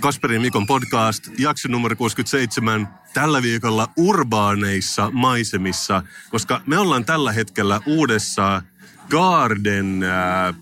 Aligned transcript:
Kasperin 0.00 0.40
Mikon 0.40 0.66
podcast, 0.66 1.28
jakso 1.38 1.68
numero 1.68 1.96
67, 1.96 2.88
tällä 3.14 3.42
viikolla 3.42 3.88
urbaaneissa 3.96 5.10
maisemissa, 5.10 6.02
koska 6.30 6.60
me 6.66 6.78
ollaan 6.78 7.04
tällä 7.04 7.32
hetkellä 7.32 7.80
uudessa 7.86 8.62
Garden... 9.10 10.02
Äh, 10.02 10.54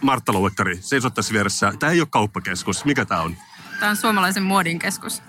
Martta 0.00 0.32
Louekkari, 0.32 0.78
seisot 0.80 1.14
tässä 1.14 1.32
vieressä. 1.32 1.72
Tämä 1.78 1.92
ei 1.92 2.00
ole 2.00 2.08
kauppakeskus. 2.10 2.84
Mikä 2.84 3.04
tämä 3.04 3.20
on? 3.20 3.36
Tämä 3.80 3.90
on 3.90 3.96
suomalaisen 3.96 4.42
muodin 4.42 4.78
keskus. 4.78 5.22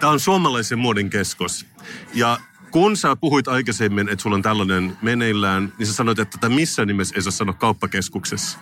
Tämä 0.00 0.12
on 0.12 0.20
suomalaisen 0.20 0.78
muodin 0.78 1.10
keskus. 1.10 1.66
Ja 2.14 2.38
kun 2.70 2.96
sä 2.96 3.16
puhuit 3.16 3.48
aikaisemmin, 3.48 4.08
että 4.08 4.22
sulla 4.22 4.36
on 4.36 4.42
tällainen 4.42 4.98
meneillään, 5.02 5.72
niin 5.78 5.86
sä 5.86 5.92
sanoit, 5.92 6.18
että 6.18 6.38
tätä 6.38 6.54
missään 6.54 6.88
nimessä 6.88 7.14
ei 7.16 7.22
saa 7.22 7.32
sanoa 7.32 7.54
kauppakeskuksessa. 7.54 8.58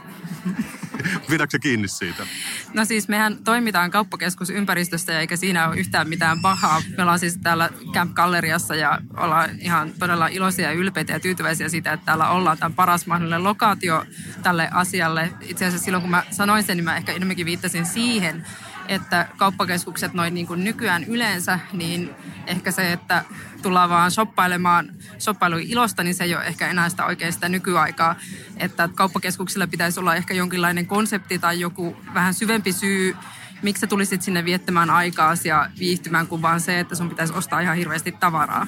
Pidätkö 1.30 1.58
kiinni 1.58 1.88
siitä? 1.88 2.26
No 2.74 2.84
siis 2.84 3.08
mehän 3.08 3.36
toimitaan 3.44 3.90
kauppakeskusympäristössä 3.90 5.20
eikä 5.20 5.36
siinä 5.36 5.68
ole 5.68 5.76
yhtään 5.76 6.08
mitään 6.08 6.40
pahaa. 6.40 6.82
Me 6.96 7.02
ollaan 7.02 7.18
siis 7.18 7.38
täällä 7.42 7.70
Camp 7.92 8.14
Galleriassa 8.14 8.74
ja 8.74 8.98
ollaan 9.16 9.50
ihan 9.60 9.92
todella 9.98 10.26
iloisia 10.26 10.68
ja 10.68 10.72
ylpeitä 10.72 11.12
ja 11.12 11.20
tyytyväisiä 11.20 11.68
siitä, 11.68 11.92
että 11.92 12.06
täällä 12.06 12.30
ollaan. 12.30 12.58
Tämä 12.58 12.74
paras 12.76 13.06
mahdollinen 13.06 13.44
lokaatio 13.44 14.04
tälle 14.42 14.68
asialle. 14.72 15.32
Itse 15.40 15.66
asiassa 15.66 15.84
silloin 15.84 16.02
kun 16.02 16.10
mä 16.10 16.22
sanoin 16.30 16.62
sen, 16.62 16.76
niin 16.76 16.84
mä 16.84 16.96
ehkä 16.96 17.12
enemmänkin 17.12 17.46
viittasin 17.46 17.86
siihen, 17.86 18.46
että 18.90 19.28
kauppakeskukset 19.36 20.14
noin 20.14 20.34
niin 20.34 20.46
kuin 20.46 20.64
nykyään 20.64 21.04
yleensä, 21.04 21.58
niin 21.72 22.10
ehkä 22.46 22.70
se, 22.70 22.92
että 22.92 23.24
tullaan 23.62 23.90
vaan 23.90 24.10
shoppailemaan 24.10 24.90
shoppailun 25.18 25.60
ilosta, 25.60 26.02
niin 26.02 26.14
se 26.14 26.24
ei 26.24 26.34
ole 26.34 26.44
ehkä 26.44 26.68
enää 26.68 26.88
sitä 26.88 27.04
oikeasta 27.04 27.48
nykyaikaa. 27.48 28.16
Että 28.56 28.88
kauppakeskuksilla 28.94 29.66
pitäisi 29.66 30.00
olla 30.00 30.14
ehkä 30.14 30.34
jonkinlainen 30.34 30.86
konsepti 30.86 31.38
tai 31.38 31.60
joku 31.60 31.96
vähän 32.14 32.34
syvempi 32.34 32.72
syy, 32.72 33.16
miksi 33.62 33.80
sä 33.80 33.86
tulisit 33.86 34.22
sinne 34.22 34.44
viettämään 34.44 34.90
aikaa 34.90 35.34
ja 35.44 35.70
viihtymään, 35.78 36.26
kuin 36.26 36.42
vaan 36.42 36.60
se, 36.60 36.80
että 36.80 36.94
sun 36.94 37.08
pitäisi 37.08 37.32
ostaa 37.32 37.60
ihan 37.60 37.76
hirveästi 37.76 38.12
tavaraa. 38.12 38.66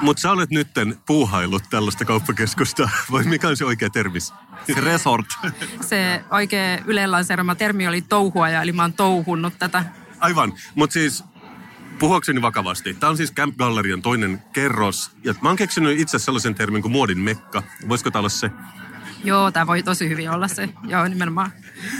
Mutta 0.00 0.20
sä 0.20 0.30
olet 0.30 0.50
nytten 0.50 0.96
puuhailut 1.06 1.62
tällaista 1.70 2.04
kauppakeskusta, 2.04 2.88
vai 3.12 3.24
mikä 3.24 3.48
on 3.48 3.56
se 3.56 3.64
oikea 3.64 3.90
termi? 3.90 4.18
Resort. 4.76 5.26
Se 5.80 6.24
oikea 6.30 6.78
yleenlanseerama 6.84 7.54
termi 7.54 7.88
oli 7.88 8.02
touhua, 8.02 8.48
eli 8.48 8.72
mä 8.72 8.82
oon 8.82 8.92
touhunnut 8.92 9.58
tätä. 9.58 9.84
Aivan, 10.20 10.52
mutta 10.74 10.94
siis 10.94 11.24
puhuakseni 11.98 12.42
vakavasti. 12.42 12.94
Tämä 12.94 13.10
on 13.10 13.16
siis 13.16 13.32
Camp 13.32 13.56
Gallerian 13.56 14.02
toinen 14.02 14.42
kerros. 14.52 15.10
Ja 15.24 15.34
mä 15.42 15.48
oon 15.48 15.56
keksinyt 15.56 16.00
itse 16.00 16.18
sellaisen 16.18 16.54
termin 16.54 16.82
kuin 16.82 16.92
muodin 16.92 17.18
mekka. 17.18 17.62
Voisiko 17.88 18.10
tämä 18.10 18.20
olla 18.20 18.28
se? 18.28 18.50
Joo, 19.24 19.50
tämä 19.50 19.66
voi 19.66 19.82
tosi 19.82 20.08
hyvin 20.08 20.30
olla 20.30 20.48
se. 20.48 20.68
Joo, 20.88 21.08
nimenomaan 21.08 21.52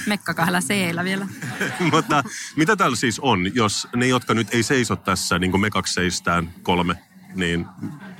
mekka 0.07 0.35
kahdella 0.35 0.61
seellä 0.61 1.05
vielä. 1.05 1.27
Mutta 1.93 2.25
mitä 2.57 2.77
täällä 2.77 2.97
siis 2.97 3.21
on, 3.21 3.55
jos 3.55 3.89
ne, 3.97 4.07
jotka 4.07 4.35
nyt 4.35 4.49
ei 4.55 4.63
seiso 4.63 4.97
tässä 4.97 5.39
niin 5.39 5.51
kuin 5.51 5.61
me 5.61 5.71
kaksi 5.71 5.95
seistään 5.95 6.51
kolme, 6.63 6.95
niin 7.35 7.67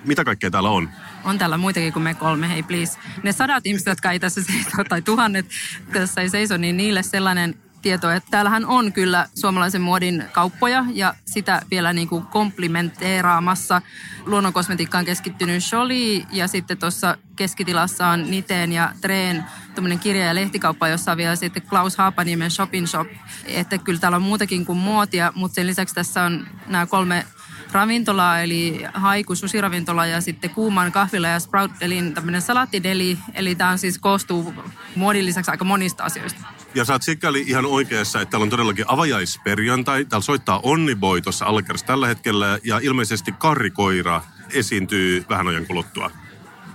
mitä 0.05 0.25
kaikkea 0.25 0.51
täällä 0.51 0.71
on? 0.71 0.91
On 1.25 1.39
täällä 1.39 1.59
muitakin 1.59 1.93
kuin 1.93 2.03
me 2.03 2.15
kolme, 2.15 2.49
hei 2.49 2.63
please. 2.63 2.99
Ne 3.23 3.33
sadat 3.33 3.67
ihmiset, 3.67 3.87
jotka 3.87 4.11
ei 4.11 4.21
tässä 4.21 4.43
seiso, 4.43 4.85
tai 4.89 5.03
tuhannet 5.03 5.47
tässä 5.93 6.21
ei 6.21 6.31
seiso, 6.31 6.57
niin 6.57 6.77
niille 6.77 7.03
sellainen 7.03 7.55
tieto, 7.85 8.11
että 8.11 8.31
täällähän 8.31 8.67
on 8.67 8.93
kyllä 8.93 9.27
suomalaisen 9.35 9.81
muodin 9.81 10.25
kauppoja 10.33 10.85
ja 10.93 11.15
sitä 11.25 11.63
vielä 11.71 11.93
niin 11.93 12.09
kuin 12.09 12.27
komplimenteeraamassa. 12.27 13.83
Luonnonkosmetiikkaan 14.27 15.05
keskittynyt 15.05 15.65
Sholi 15.65 16.27
ja 16.33 16.49
sitten 16.49 16.79
tuossa 16.79 17.19
keskitilassa 17.37 18.09
on 18.09 18.31
Niteen 18.31 18.73
ja 18.73 18.93
Treen 19.01 19.45
tämmöinen 19.75 19.99
kirja- 19.99 20.27
ja 20.27 20.35
lehtikauppa, 20.35 20.89
jossa 20.89 21.13
on 21.13 21.17
vielä 21.17 21.37
sitten 21.37 21.63
Klaus 21.63 21.97
Haapaniemen 21.97 22.51
Shopping 22.51 22.87
Shop. 22.87 23.09
Että 23.47 23.79
kyllä 23.79 24.01
täällä 24.01 24.17
on 24.17 24.23
muutakin 24.23 24.67
kuin 24.67 24.79
muotia, 24.79 25.33
mutta 25.35 25.55
sen 25.55 25.67
lisäksi 25.67 25.95
tässä 25.95 26.23
on 26.23 26.47
nämä 26.67 26.87
kolme 26.87 27.27
ravintolaa, 27.75 28.41
eli 28.41 28.83
Haiku 28.95 29.35
susiravintola 29.35 30.07
ja 30.07 30.21
sitten 30.21 30.51
Kuuman 30.51 30.93
kahvila 30.93 31.29
ja 31.29 31.41
Sprout 31.41 31.71
Delin 31.81 32.15
tämmöinen 32.15 32.43
salaattideli. 32.43 33.19
Eli 33.35 33.55
tämä 33.55 33.71
on 33.71 33.79
siis 33.79 33.99
koostuu 33.99 34.55
muodin 34.97 35.27
lisäksi 35.27 35.51
aika 35.51 35.65
monista 35.65 36.05
asioista. 36.05 36.41
Ja 36.75 36.85
sä 36.85 36.93
oot 36.93 37.03
sikäli 37.03 37.45
ihan 37.47 37.67
oikeassa, 37.67 38.21
että 38.21 38.31
täällä 38.31 38.45
on 38.45 38.51
todellakin 38.51 38.85
avajaisperjantai. 38.89 40.05
Täällä 40.05 40.25
soittaa 40.25 40.61
Onni 40.63 40.95
Boy 40.95 41.21
tuossa 41.21 41.45
Alkerissa 41.45 41.87
tällä 41.87 42.07
hetkellä 42.07 42.59
ja 42.65 42.79
ilmeisesti 42.83 43.33
Karri 43.33 43.71
Koira 43.71 44.23
esiintyy 44.51 45.25
vähän 45.29 45.49
ajan 45.49 45.67
kuluttua. 45.67 46.11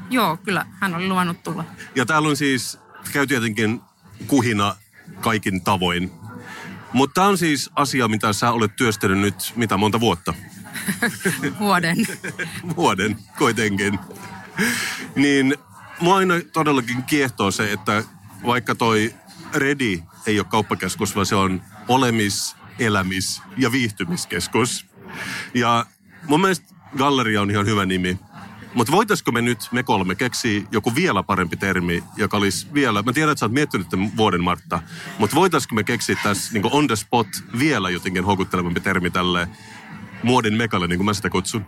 Joo, 0.09 0.37
kyllä. 0.37 0.65
Hän 0.79 0.95
oli 0.95 1.07
luvannut 1.07 1.43
tulla. 1.43 1.63
Ja 1.95 2.05
täällä 2.05 2.29
on 2.29 2.37
siis, 2.37 2.79
käy 3.13 3.27
tietenkin 3.27 3.81
kuhina 4.27 4.75
kaikin 5.21 5.61
tavoin. 5.61 6.11
Mutta 6.93 7.13
tämä 7.13 7.27
on 7.27 7.37
siis 7.37 7.69
asia, 7.75 8.07
mitä 8.07 8.33
sä 8.33 8.51
olet 8.51 8.75
työstänyt 8.75 9.19
nyt 9.19 9.53
mitä 9.55 9.77
monta 9.77 9.99
vuotta? 9.99 10.33
Vuoden. 11.59 11.97
Vuoden, 12.75 13.17
kuitenkin. 13.37 13.99
Niin 15.15 15.55
mua 15.99 16.17
aina 16.17 16.33
todellakin 16.53 17.03
kiehtoo 17.03 17.51
se, 17.51 17.71
että 17.73 18.03
vaikka 18.45 18.75
toi 18.75 19.13
Redi 19.53 20.03
ei 20.25 20.39
ole 20.39 20.47
kauppakeskus, 20.49 21.15
vaan 21.15 21.25
se 21.25 21.35
on 21.35 21.61
olemis, 21.87 22.55
elämis 22.79 23.41
ja 23.57 23.71
viihtymiskeskus. 23.71 24.85
Ja 25.53 25.85
mun 26.27 26.41
mielestä 26.41 26.75
galleria 26.97 27.41
on 27.41 27.51
ihan 27.51 27.65
hyvä 27.65 27.85
nimi. 27.85 28.19
Mutta 28.73 28.91
voitaisiko 28.91 29.31
me 29.31 29.41
nyt, 29.41 29.67
me 29.71 29.83
kolme, 29.83 30.15
keksiä 30.15 30.61
joku 30.71 30.95
vielä 30.95 31.23
parempi 31.23 31.57
termi, 31.57 32.03
joka 32.17 32.37
olisi 32.37 32.67
vielä, 32.73 33.03
mä 33.03 33.13
tiedän, 33.13 33.31
että 33.31 33.39
sä 33.39 33.45
oot 33.45 33.53
miettinyt 33.53 33.89
tämän 33.89 34.17
vuoden 34.17 34.43
Martta, 34.43 34.81
mutta 35.17 35.35
voitaisiko 35.35 35.75
me 35.75 35.83
keksiä 35.83 36.15
tässä 36.23 36.53
niin 36.53 36.63
on 36.71 36.87
the 36.87 36.95
spot 36.95 37.27
vielä 37.59 37.89
jotenkin 37.89 38.25
houkuttelevampi 38.25 38.79
termi 38.79 39.09
tälle 39.09 39.47
muodin 40.23 40.53
mekalle, 40.53 40.87
niin 40.87 40.97
kuin 40.97 41.05
mä 41.05 41.13
sitä 41.13 41.29
kutsun? 41.29 41.65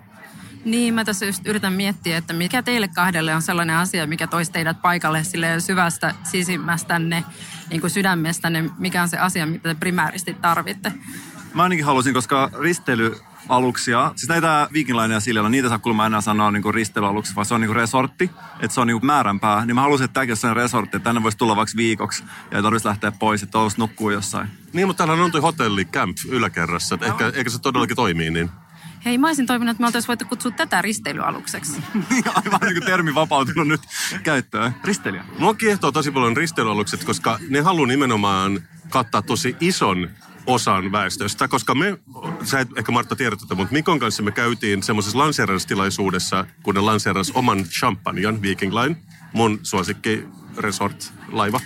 Niin, 0.65 0.93
mä 0.93 1.05
tässä 1.05 1.25
just 1.25 1.47
yritän 1.47 1.73
miettiä, 1.73 2.17
että 2.17 2.33
mikä 2.33 2.63
teille 2.63 2.87
kahdelle 2.87 3.35
on 3.35 3.41
sellainen 3.41 3.75
asia, 3.75 4.07
mikä 4.07 4.27
toisi 4.27 4.51
teidät 4.51 4.81
paikalle 4.81 5.23
sille 5.23 5.59
syvästä 5.59 6.15
sisimmästänne, 6.23 7.23
niin 7.69 7.81
kuin 7.81 7.91
sydämestänne, 7.91 8.69
mikä 8.77 9.01
on 9.01 9.09
se 9.09 9.17
asia, 9.17 9.45
mitä 9.45 9.69
te 9.69 9.75
primääristi 9.79 10.33
tarvitte? 10.33 10.91
Mä 11.53 11.63
ainakin 11.63 11.85
halusin, 11.85 12.13
koska 12.13 12.49
risteily 12.59 13.15
aluksia. 13.51 14.11
Siis 14.15 14.29
näitä 14.29 14.67
Viking 14.73 14.99
Siljalla, 15.19 15.49
niitä 15.49 15.69
saa 15.69 15.79
kuulemma 15.79 16.05
enää 16.05 16.21
sanoa 16.21 16.51
niin 16.51 16.73
risteilyaluksi, 16.73 17.35
vaan 17.35 17.45
se 17.45 17.53
on 17.53 17.61
niin 17.61 17.75
resortti, 17.75 18.31
että 18.59 18.73
se 18.73 18.81
on 18.81 18.87
niin 18.87 19.05
määränpää. 19.05 19.65
Niin 19.65 19.75
mä 19.75 19.81
halusin, 19.81 20.05
että 20.05 20.13
tämäkin 20.13 20.35
on 20.49 20.55
resortti, 20.55 20.97
että 20.97 21.03
tänne 21.03 21.23
voisi 21.23 21.37
tulla 21.37 21.55
vaikka 21.55 21.77
viikoksi 21.77 22.23
ja 22.51 22.57
ei 22.57 22.63
tarvitsisi 22.63 22.87
lähteä 22.87 23.11
pois, 23.11 23.43
että 23.43 23.59
olisi 23.59 23.79
nukkuu 23.79 24.09
jossain. 24.09 24.47
Niin, 24.73 24.87
mutta 24.87 25.05
täällä 25.05 25.23
on 25.23 25.31
tuo 25.31 25.41
hotelli 25.41 25.85
camp 25.85 26.17
yläkerrassa, 26.29 26.95
että 26.95 27.07
ehkä, 27.07 27.31
ehkä 27.35 27.49
se 27.49 27.61
todellakin 27.61 27.95
toimii 27.95 28.31
niin. 28.31 28.49
Hei, 29.05 29.17
mä 29.17 29.27
olisin 29.27 29.47
toivonut, 29.47 29.71
että 29.71 29.81
me 29.81 29.87
oltaisiin 29.87 30.07
voitu 30.07 30.25
kutsua 30.25 30.51
tätä 30.51 30.81
risteilyalukseksi. 30.81 31.83
Niin, 32.09 32.23
aivan 32.27 32.59
niin 32.61 32.73
kuin 32.73 32.85
termi 32.85 33.15
vapautunut 33.15 33.67
nyt 33.67 33.81
käyttöön. 34.23 34.75
Risteilijä. 34.83 35.25
Mua 35.39 35.53
kiehtoo 35.53 35.91
tosi 35.91 36.11
paljon 36.11 36.37
risteilyalukset, 36.37 37.03
koska 37.03 37.39
ne 37.49 37.61
haluaa 37.61 37.87
nimenomaan 37.87 38.59
kattaa 38.89 39.21
tosi 39.21 39.55
ison 39.59 40.09
osan 40.45 40.91
väestöstä, 40.91 41.47
koska 41.47 41.75
me, 41.75 41.97
sä 42.43 42.59
et 42.59 42.69
ehkä 42.77 42.91
Martta 42.91 43.15
tiedä 43.15 43.35
tätä, 43.35 43.55
mutta 43.55 43.73
Mikon 43.73 43.99
kanssa 43.99 44.23
me 44.23 44.31
käytiin 44.31 44.83
semmoisessa 44.83 45.17
lanseeraustilaisuudessa, 45.17 46.45
kun 46.63 46.75
ne 46.75 46.81
lanseeras 46.81 47.31
oman 47.31 47.63
champanjan 47.63 48.41
Viking 48.41 48.73
Line, 48.73 48.95
mun 49.33 49.59
suosikki 49.63 50.25
resort-laiva. 50.57 51.59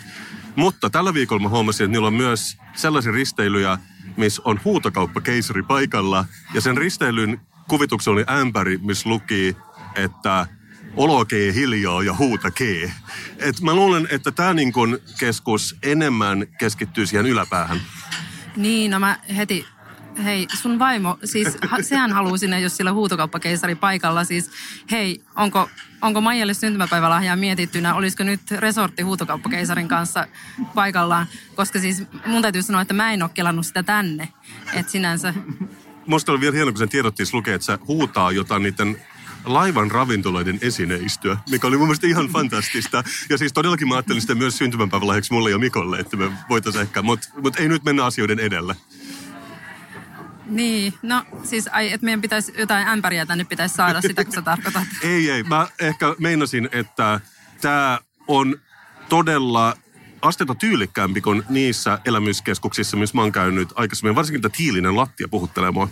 Mutta 0.55 0.89
tällä 0.89 1.13
viikolla 1.13 1.43
mä 1.43 1.49
huomasin, 1.49 1.85
että 1.85 1.91
niillä 1.91 2.07
on 2.07 2.13
myös 2.13 2.57
sellaisia 2.75 3.11
risteilyjä, 3.11 3.77
missä 4.17 4.41
on 4.45 4.59
huutokauppakeisari 4.65 5.63
paikalla. 5.63 6.25
Ja 6.53 6.61
sen 6.61 6.77
risteilyn 6.77 7.41
kuvituksella 7.67 8.15
oli 8.15 8.39
ämpäri, 8.39 8.77
missä 8.77 9.09
luki, 9.09 9.57
että 9.95 10.47
olokee 10.95 11.53
hiljaa 11.53 12.03
ja 12.03 12.13
huutakee. 12.13 12.93
Et 13.37 13.61
mä 13.61 13.73
luulen, 13.73 14.07
että 14.11 14.31
tämä 14.31 14.53
niin 14.53 14.73
keskus 15.19 15.75
enemmän 15.83 16.47
keskittyy 16.59 17.05
siihen 17.05 17.25
yläpäähän. 17.25 17.81
Niin, 18.55 18.91
no 18.91 18.99
mä 18.99 19.17
heti 19.35 19.65
hei, 20.23 20.47
sun 20.61 20.79
vaimo, 20.79 21.17
siis 21.23 21.57
sehän 21.81 22.13
haluaa 22.13 22.37
sinne, 22.37 22.59
jos 22.59 22.77
sillä 22.77 22.93
huutokauppakeisari 22.93 23.75
paikalla. 23.75 24.23
Siis 24.23 24.51
hei, 24.91 25.21
onko, 25.35 25.69
onko 26.01 26.21
Maijalle 26.21 26.53
syntymäpäivälahjaa 26.53 27.35
mietittynä? 27.35 27.95
Olisiko 27.95 28.23
nyt 28.23 28.51
resortti 28.51 29.01
huutokauppakeisarin 29.01 29.87
kanssa 29.87 30.27
paikallaan? 30.75 31.27
Koska 31.55 31.79
siis 31.79 32.03
mun 32.25 32.41
täytyy 32.41 32.61
sanoa, 32.61 32.81
että 32.81 32.93
mä 32.93 33.13
en 33.13 33.23
ole 33.23 33.31
kelannut 33.33 33.65
sitä 33.65 33.83
tänne. 33.83 34.29
Että 34.73 34.91
sinänsä... 34.91 35.33
Musta 36.05 36.31
oli 36.31 36.39
vielä 36.39 36.55
hieno, 36.55 36.71
kun 36.71 36.77
sen 36.77 36.89
tiedottiin 36.89 37.27
lukee, 37.33 37.53
että 37.53 37.65
se 37.65 37.79
huutaa 37.87 38.31
jotain 38.31 38.63
niiden 38.63 39.01
laivan 39.45 39.91
ravintoloiden 39.91 40.59
esineistöä, 40.61 41.37
mikä 41.49 41.67
oli 41.67 41.77
mun 41.77 41.87
mielestä 41.87 42.07
ihan 42.07 42.27
fantastista. 42.27 43.03
Ja 43.29 43.37
siis 43.37 43.53
todellakin 43.53 43.87
mä 43.87 43.95
ajattelin 43.95 44.21
sitä 44.21 44.35
myös 44.35 44.57
syntymäpäivälahjaksi 44.57 45.33
mulle 45.33 45.51
ja 45.51 45.59
Mikolle, 45.59 45.99
että 45.99 46.17
me 46.17 46.31
voitaisiin 46.49 46.81
ehkä, 46.81 47.01
mutta 47.01 47.27
mut 47.41 47.59
ei 47.59 47.67
nyt 47.67 47.83
mennä 47.83 48.05
asioiden 48.05 48.39
edellä. 48.39 48.75
Niin, 50.45 50.93
no 51.01 51.25
siis 51.43 51.69
ai, 51.71 51.91
että 51.93 52.05
meidän 52.05 52.21
pitäisi 52.21 52.53
jotain 52.57 52.87
ämpäriä 52.87 53.25
tänne 53.25 53.43
pitäisi 53.43 53.75
saada, 53.75 54.01
sitä 54.01 54.25
kun 54.25 54.33
sä 54.33 54.41
tarkoitat. 54.41 54.83
Ei, 55.03 55.29
ei. 55.29 55.43
Mä 55.43 55.67
ehkä 55.79 56.15
meinasin, 56.19 56.69
että 56.71 57.19
tämä 57.61 57.99
on 58.27 58.55
todella 59.09 59.77
astetta 60.21 60.55
tyylikkäämpi 60.55 61.21
kuin 61.21 61.43
niissä 61.49 61.99
elämyskeskuksissa, 62.05 62.97
missä 62.97 63.15
mä 63.17 63.21
oon 63.21 63.31
käynyt 63.31 63.69
aikaisemmin. 63.75 64.15
Varsinkin 64.15 64.41
tämä 64.41 64.53
tiilinen 64.57 64.95
lattia 64.95 65.27
puhuttelee 65.27 65.71
mua. 65.71 65.89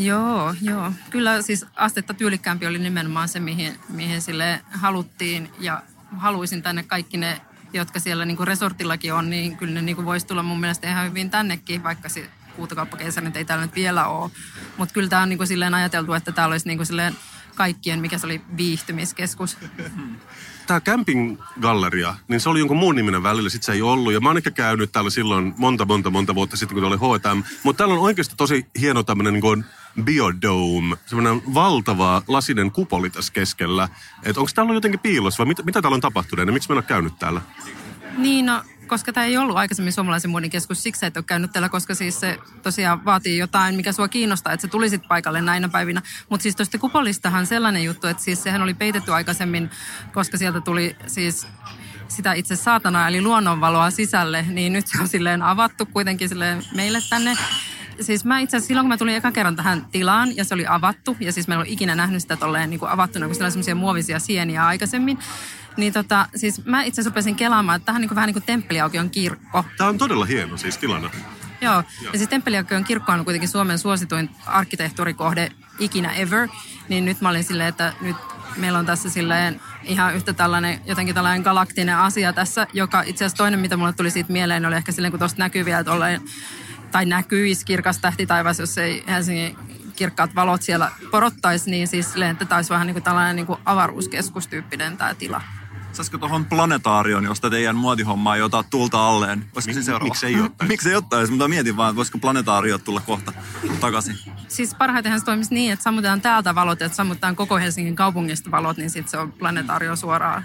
Joo, 0.00 0.54
joo. 0.62 0.92
Kyllä 1.10 1.42
siis 1.42 1.66
astetta 1.76 2.14
tyylikkäämpi 2.14 2.66
oli 2.66 2.78
nimenomaan 2.78 3.28
se, 3.28 3.40
mihin, 3.40 3.72
mihin 3.88 4.22
sille 4.22 4.60
haluttiin 4.72 5.50
ja 5.58 5.82
haluaisin 6.16 6.62
tänne 6.62 6.82
kaikki 6.82 7.16
ne, 7.16 7.40
jotka 7.72 8.00
siellä 8.00 8.24
niin 8.24 8.36
kuin 8.36 8.46
resortillakin 8.46 9.14
on, 9.14 9.30
niin 9.30 9.56
kyllä 9.56 9.74
ne 9.74 9.82
niin 9.82 9.96
kuin 9.96 10.06
voisi 10.06 10.26
tulla 10.26 10.42
mun 10.42 10.60
mielestä 10.60 10.90
ihan 10.90 11.08
hyvin 11.08 11.30
tännekin, 11.30 11.82
vaikka 11.82 12.08
se 12.08 12.30
huutokauppakeisari 12.56 13.26
nyt 13.26 13.36
ei 13.36 13.44
täällä 13.44 13.64
nyt 13.64 13.74
vielä 13.74 14.06
ole. 14.06 14.30
Mutta 14.76 14.92
kyllä 14.92 15.08
tämä 15.08 15.22
on 15.22 15.28
niin 15.28 15.38
kuin 15.38 15.46
silleen 15.46 15.74
ajateltu, 15.74 16.12
että 16.12 16.32
täällä 16.32 16.52
olisi 16.52 16.66
niin 16.66 16.78
kuin 16.78 16.86
silleen 16.86 17.16
kaikkien, 17.54 18.00
mikä 18.00 18.18
se 18.18 18.26
oli 18.26 18.40
viihtymiskeskus. 18.56 19.58
Tämä 20.66 20.80
camping-galleria, 20.80 22.14
niin 22.28 22.40
se 22.40 22.48
oli 22.48 22.58
jonkun 22.58 22.76
muun 22.76 22.96
niminen 22.96 23.22
välillä, 23.22 23.50
sit 23.50 23.62
se 23.62 23.72
ei 23.72 23.82
ollut. 23.82 24.12
Ja 24.12 24.20
mä 24.20 24.28
oon 24.28 24.36
ehkä 24.36 24.50
käynyt 24.50 24.92
täällä 24.92 25.10
silloin 25.10 25.54
monta, 25.56 25.84
monta, 25.84 26.10
monta 26.10 26.34
vuotta 26.34 26.56
sitten, 26.56 26.74
kun 26.74 26.84
oli 26.84 26.96
H&M. 26.96 27.42
Mutta 27.62 27.78
täällä 27.78 27.94
on 27.94 28.00
oikeasti 28.00 28.34
tosi 28.36 28.66
hieno 28.80 29.02
tämmöinen 29.02 29.32
niin 29.32 29.64
biodome, 30.02 30.96
semmoinen 31.06 31.42
valtava 31.54 32.22
lasinen 32.28 32.70
kupoli 32.70 33.10
tässä 33.10 33.32
keskellä. 33.32 33.88
Että 34.22 34.40
onko 34.40 34.52
täällä 34.54 34.74
jotenkin 34.74 35.00
piilossa 35.00 35.38
vai 35.38 35.46
mit, 35.46 35.64
mitä 35.64 35.82
täällä 35.82 35.94
on 35.94 36.00
tapahtunut 36.00 36.46
ja 36.46 36.52
miksi 36.52 36.68
mä 36.68 36.72
en 36.72 36.78
ole 36.78 36.84
käynyt 36.84 37.18
täällä? 37.18 37.40
Niin, 38.16 38.46
no, 38.46 38.62
koska 38.86 39.12
tämä 39.12 39.26
ei 39.26 39.36
ollut 39.36 39.56
aikaisemmin 39.56 39.92
suomalaisen 39.92 40.30
muodin 40.30 40.50
keskus, 40.50 40.82
siksi 40.82 41.06
et 41.06 41.16
ole 41.16 41.24
käynyt 41.24 41.52
täällä, 41.52 41.68
koska 41.68 41.94
siis 41.94 42.20
se 42.20 42.38
tosiaan 42.62 43.04
vaatii 43.04 43.38
jotain, 43.38 43.74
mikä 43.74 43.92
sua 43.92 44.08
kiinnostaa, 44.08 44.52
että 44.52 44.62
sä 44.62 44.68
tulisit 44.68 45.08
paikalle 45.08 45.42
näinä 45.42 45.68
päivinä. 45.68 46.02
Mutta 46.28 46.42
siis 46.42 46.56
tuosta 46.56 46.78
kupolistahan 46.78 47.46
sellainen 47.46 47.84
juttu, 47.84 48.06
että 48.06 48.22
siis 48.22 48.42
sehän 48.42 48.62
oli 48.62 48.74
peitetty 48.74 49.12
aikaisemmin, 49.12 49.70
koska 50.12 50.38
sieltä 50.38 50.60
tuli 50.60 50.96
siis 51.06 51.46
sitä 52.08 52.32
itse 52.32 52.56
saatanaa, 52.56 53.08
eli 53.08 53.22
luonnonvaloa 53.22 53.90
sisälle, 53.90 54.42
niin 54.42 54.72
nyt 54.72 54.86
se 54.86 55.00
on 55.00 55.08
silleen 55.08 55.42
avattu 55.42 55.86
kuitenkin 55.86 56.28
silleen 56.28 56.62
meille 56.74 56.98
tänne 57.10 57.36
siis 58.00 58.24
mä 58.24 58.40
itse 58.40 58.56
asiassa 58.56 58.68
silloin, 58.68 58.84
kun 58.84 58.88
mä 58.88 58.96
tulin 58.96 59.14
eka 59.14 59.32
kerran 59.32 59.56
tähän 59.56 59.86
tilaan 59.92 60.36
ja 60.36 60.44
se 60.44 60.54
oli 60.54 60.66
avattu, 60.66 61.16
ja 61.20 61.32
siis 61.32 61.48
meillä 61.48 61.62
on 61.62 61.68
ikinä 61.68 61.94
nähnyt 61.94 62.22
sitä 62.22 62.36
tolleen 62.36 62.70
niin 62.70 62.80
kuin 62.80 62.90
avattuna, 62.90 63.26
kun 63.26 63.34
siellä 63.34 63.46
on 63.46 63.52
semmoisia 63.52 63.74
muovisia 63.74 64.18
sieniä 64.18 64.66
aikaisemmin, 64.66 65.18
niin 65.76 65.92
tota, 65.92 66.26
siis 66.36 66.64
mä 66.64 66.82
itse 66.82 67.00
asiassa 67.00 67.10
rupesin 67.10 67.36
kelaamaan, 67.36 67.76
että 67.76 67.86
tähän 67.86 67.98
on 67.98 68.00
niin 68.00 68.08
kuin, 68.08 68.16
vähän 68.16 68.26
niin 68.26 68.34
kuin 68.34 68.44
temppeliaukion 68.44 69.10
kirkko. 69.10 69.64
Tämä 69.76 69.90
on 69.90 69.98
todella 69.98 70.24
hieno 70.24 70.56
siis 70.56 70.78
tilana. 70.78 71.10
Joo, 71.60 71.84
ja 72.12 72.18
siis 72.18 72.28
Temppeliaukion 72.28 72.84
kirkko 72.84 73.12
on 73.12 73.24
kuitenkin 73.24 73.48
Suomen 73.48 73.78
suosituin 73.78 74.30
arkkitehtuurikohde 74.46 75.52
ikinä 75.78 76.12
ever, 76.12 76.48
niin 76.88 77.04
nyt 77.04 77.20
mä 77.20 77.28
olin 77.28 77.44
silleen, 77.44 77.68
että 77.68 77.92
nyt 78.00 78.16
meillä 78.56 78.78
on 78.78 78.86
tässä 78.86 79.10
silleen 79.10 79.60
ihan 79.84 80.14
yhtä 80.14 80.32
tällainen, 80.32 80.80
jotenkin 80.86 81.14
tällainen 81.14 81.42
galaktinen 81.42 81.96
asia 81.96 82.32
tässä, 82.32 82.66
joka 82.72 83.02
itse 83.02 83.24
asiassa 83.24 83.36
toinen, 83.36 83.60
mitä 83.60 83.76
mulle 83.76 83.92
tuli 83.92 84.10
siitä 84.10 84.32
mieleen, 84.32 84.66
oli 84.66 84.76
ehkä 84.76 84.92
silleen, 84.92 85.12
kun 85.12 85.18
tuosta 85.18 85.38
näkyy 85.38 85.64
vielä 85.64 85.84
tolleen, 85.84 86.20
tai 86.92 87.06
näkyisi 87.06 87.64
kirkas 87.64 87.98
tähti 87.98 88.26
taivas, 88.26 88.58
jos 88.58 88.78
ei 88.78 89.04
Helsingin 89.08 89.56
kirkkaat 89.96 90.34
valot 90.34 90.62
siellä 90.62 90.90
porottaisi, 91.10 91.70
niin 91.70 91.88
siis 91.88 92.12
silleen, 92.12 92.30
että 92.30 92.44
taisi 92.44 92.70
vähän 92.70 92.86
niin 92.86 92.94
kuin 92.94 93.04
tällainen 93.04 93.36
niin 93.36 93.46
kuin 93.46 93.58
avaruuskeskustyyppinen 93.64 94.96
tämä 94.96 95.14
tila. 95.14 95.42
Saisiko 95.92 96.18
tuohon 96.18 96.44
planetaarion, 96.44 97.24
josta 97.24 97.50
teidän 97.50 97.76
muotihommaa 97.76 98.36
ei 98.36 98.42
ota 98.42 98.64
tulta 98.70 99.08
alleen? 99.08 99.44
Olisiko 99.54 99.74
se 99.74 99.82
seuraava? 99.82 100.04
Miksi 100.04 100.26
ei 100.26 100.40
ottaisi? 100.40 100.68
Miksi 100.68 100.88
ei 100.88 100.96
ottaisi? 100.96 101.32
Mutta 101.32 101.48
mietin 101.48 101.76
vaan, 101.76 101.90
että 101.90 101.96
voisiko 101.96 102.18
planetaario 102.18 102.78
tulla 102.78 103.00
kohta 103.00 103.32
takaisin. 103.80 104.18
Siis 104.48 104.74
parhaitenhan 104.74 105.20
se 105.20 105.26
toimisi 105.26 105.54
niin, 105.54 105.72
että 105.72 105.82
sammutetaan 105.82 106.20
täältä 106.20 106.54
valot, 106.54 106.82
että 106.82 106.96
sammutetaan 106.96 107.36
koko 107.36 107.56
Helsingin 107.56 107.96
kaupungista 107.96 108.50
valot, 108.50 108.76
niin 108.76 108.90
sitten 108.90 109.10
se 109.10 109.18
on 109.18 109.32
planetaario 109.32 109.96
suoraan. 109.96 110.44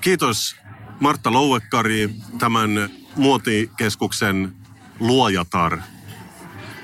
Kiitos 0.00 0.56
Martta 1.00 1.32
Louekkari, 1.32 2.14
tämän 2.38 2.70
muotikeskuksen 3.16 4.52
luojatar. 5.00 5.78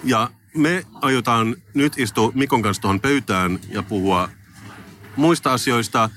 Ja 0.04 0.30
me 0.56 0.84
aiotaan 0.94 1.56
nyt 1.74 1.98
istua 1.98 2.32
Mikon 2.34 2.62
kanssa 2.62 2.82
tuohon 2.82 3.00
pöytään 3.00 3.58
ja 3.68 3.82
puhua 3.82 4.28
muista 5.16 5.52
asioista, 5.52 6.10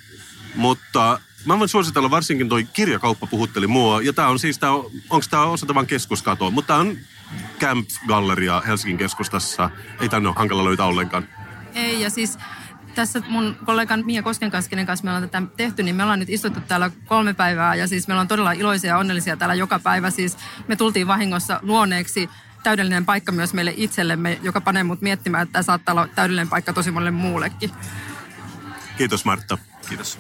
mutta 0.56 1.20
mä 1.46 1.60
voin 1.60 1.70
suositella 1.70 2.12
varsinkin 2.12 2.50
toi 2.50 2.64
kirjakauppa 2.64 3.28
puhutteli 3.28 3.68
mua. 3.68 4.02
Ja 4.02 4.14
tää 4.14 4.28
on 4.28 4.40
siis, 4.40 4.60
tää 4.60 4.72
on, 4.72 4.92
onks 5.10 5.28
tää 5.28 5.46
osa 5.46 5.66
tämän 5.66 5.88
keskuskatoa, 5.88 6.50
mutta 6.50 6.68
tää 6.68 6.78
on 6.78 6.98
Camp 7.60 7.90
Galleria 8.08 8.62
Helsingin 8.68 8.98
keskustassa. 8.98 9.70
Ei 10.00 10.10
tänne 10.10 10.30
ole 10.30 10.36
hankala 10.36 10.64
löytää 10.64 10.86
ollenkaan. 10.86 11.28
Ei, 11.74 12.02
ja 12.02 12.10
siis 12.10 12.38
tässä 12.96 13.22
mun 13.28 13.58
kollegan 13.66 14.04
Mia 14.06 14.24
Kosken 14.24 14.52
kanssa, 14.52 14.70
kenen 14.70 14.86
kanssa 14.86 15.04
me 15.04 15.10
ollaan 15.10 15.30
tätä 15.30 15.48
tehty, 15.58 15.84
niin 15.84 15.96
me 15.96 16.04
ollaan 16.04 16.20
nyt 16.20 16.30
istuttu 16.30 16.60
täällä 16.60 16.92
kolme 17.06 17.34
päivää 17.34 17.76
ja 17.76 17.88
siis 17.88 18.08
meillä 18.08 18.22
on 18.22 18.28
todella 18.28 18.52
iloisia 18.52 18.90
ja 18.90 18.98
onnellisia 18.98 19.38
täällä 19.38 19.56
joka 19.56 19.80
päivä. 19.80 20.10
Siis 20.10 20.38
me 20.68 20.76
tultiin 20.76 21.08
vahingossa 21.08 21.60
luoneeksi 21.62 22.30
täydellinen 22.64 23.06
paikka 23.06 23.32
myös 23.32 23.54
meille 23.54 23.74
itsellemme, 23.78 24.40
joka 24.42 24.62
panee 24.62 24.84
mut 24.84 25.02
miettimään, 25.02 25.44
että 25.44 25.54
tämä 25.54 25.64
saattaa 25.64 25.94
olla 25.94 26.08
täydellinen 26.08 26.50
paikka 26.50 26.74
tosi 26.74 26.92
monelle 26.92 27.12
muullekin. 27.12 27.72
Kiitos 28.98 29.26
Martta. 29.26 29.58
Kiitos. 29.90 30.20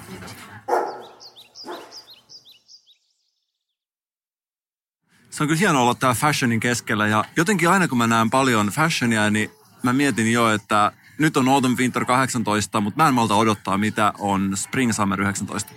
Se 5.29 5.43
on 5.43 5.47
kyllä 5.47 5.59
hienoa 5.59 5.81
olla 5.81 5.95
täällä 5.95 6.15
fashionin 6.15 6.59
keskellä 6.59 7.07
ja 7.07 7.25
jotenkin 7.35 7.69
aina 7.69 7.87
kun 7.87 7.97
mä 7.97 8.07
näen 8.07 8.29
paljon 8.29 8.67
fashionia, 8.67 9.29
niin 9.29 9.51
mä 9.83 9.93
mietin 9.93 10.31
jo, 10.31 10.53
että 10.53 10.91
nyt 11.17 11.37
on 11.37 11.49
Autumn 11.49 11.77
Winter 11.77 12.05
18, 12.05 12.81
mutta 12.81 13.03
mä 13.03 13.07
en 13.07 13.13
malta 13.13 13.35
odottaa, 13.35 13.77
mitä 13.77 14.13
on 14.19 14.57
Spring 14.57 14.93
Summer 14.93 15.21
19. 15.21 15.71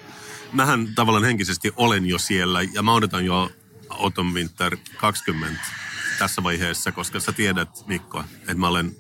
Mähän 0.53 0.89
tavallaan 0.95 1.25
henkisesti 1.25 1.73
olen 1.77 2.07
jo 2.07 2.19
siellä 2.19 2.63
ja 2.63 2.83
mä 2.83 2.93
odotan 2.93 3.25
jo 3.25 3.51
Autumn 3.89 4.35
Winter 4.35 4.77
20 4.97 5.61
tässä 6.19 6.43
vaiheessa, 6.43 6.93
koska 6.93 7.21
sä 7.21 7.33
tiedät 7.33 7.69
Mikko, 7.87 8.25
että 8.41 8.55
mä 8.55 8.69
olen 8.69 8.97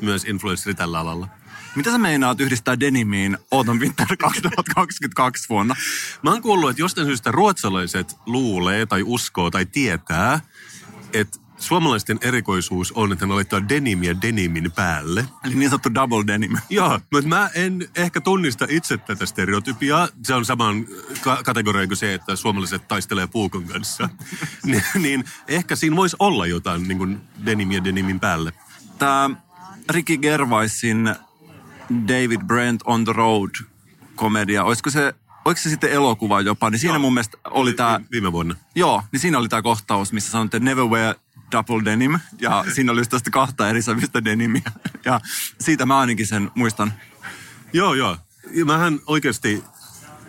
myös 0.00 0.24
influenssari 0.24 0.74
tällä 0.74 1.00
alalla. 1.00 1.28
Mitä 1.76 1.90
sä 1.90 1.98
meinaat 1.98 2.40
yhdistää 2.40 2.80
denimiin 2.80 3.38
Autumn 3.50 3.80
Winter 3.80 4.06
2022 4.18 5.48
vuonna? 5.48 5.76
Mä 6.22 6.30
oon 6.30 6.42
kuullut, 6.42 6.70
että 6.70 6.82
jostain 6.82 7.06
syystä 7.06 7.30
ruotsalaiset 7.32 8.16
luulee 8.26 8.86
tai 8.86 9.02
uskoo 9.02 9.50
tai 9.50 9.66
tietää, 9.66 10.40
että 11.12 11.38
suomalaisten 11.58 12.18
erikoisuus 12.20 12.92
on, 12.92 13.12
että 13.12 13.26
ne 13.26 13.34
laittaa 13.34 13.68
denimiä 13.68 14.20
denimin 14.22 14.72
päälle. 14.72 15.24
Eli 15.44 15.54
niin 15.54 15.70
sanottu 15.70 15.94
double 15.94 16.24
denim. 16.26 16.56
Joo, 16.70 17.00
mutta 17.12 17.28
mä 17.28 17.50
en 17.54 17.88
ehkä 17.96 18.20
tunnista 18.20 18.66
itse 18.68 18.96
tätä 18.96 19.26
stereotypiaa. 19.26 20.08
Se 20.24 20.34
on 20.34 20.44
saman 20.44 20.86
ka- 21.20 21.42
kategoria 21.44 21.86
kuin 21.86 21.96
se, 21.96 22.14
että 22.14 22.36
suomalaiset 22.36 22.88
taistelee 22.88 23.26
puukon 23.26 23.64
kanssa. 23.64 24.08
Ni- 24.64 24.82
niin 24.98 25.24
ehkä 25.48 25.76
siinä 25.76 25.96
voisi 25.96 26.16
olla 26.18 26.46
jotain 26.46 26.88
niin 26.88 26.98
kuin 26.98 27.20
denimiä 27.46 27.84
denimin 27.84 28.20
päälle. 28.20 28.52
Tämä 28.98 29.30
Ricky 29.90 30.16
Gervaisin 30.16 31.14
David 32.08 32.40
Brent 32.46 32.80
on 32.84 33.04
the 33.04 33.12
Road 33.12 33.50
komedia, 34.14 34.64
olisiko 34.64 34.90
se, 34.90 35.14
oliko 35.44 35.60
se 35.60 35.70
sitten 35.70 35.92
elokuva 35.92 36.40
jopa, 36.40 36.70
niin 36.70 36.78
siinä 36.78 36.94
Joo. 36.94 37.00
mun 37.00 37.14
mielestä 37.14 37.38
oli 37.44 37.72
tämä, 37.72 38.00
Viime 38.12 38.32
vuonna. 38.32 38.54
joo, 38.74 39.02
niin 39.12 39.20
siinä 39.20 39.38
oli 39.38 39.48
tämä 39.48 39.62
kohtaus, 39.62 40.12
missä 40.12 40.30
sanoitte 40.30 40.58
never 40.60 40.84
wear 40.84 41.14
double 41.56 41.84
denim, 41.84 42.18
ja 42.40 42.64
siinä 42.74 42.92
oli 42.92 43.04
tästä 43.04 43.30
kahta 43.30 43.68
eri 43.68 43.82
sävyistä 43.82 44.24
denimiä, 44.24 44.72
ja 45.04 45.20
siitä 45.60 45.86
mä 45.86 45.98
ainakin 45.98 46.26
sen 46.26 46.50
muistan. 46.54 46.92
Joo, 47.72 47.94
joo. 47.94 48.16
Ja 48.50 48.64
Mähän 48.64 49.00
oikeasti 49.06 49.64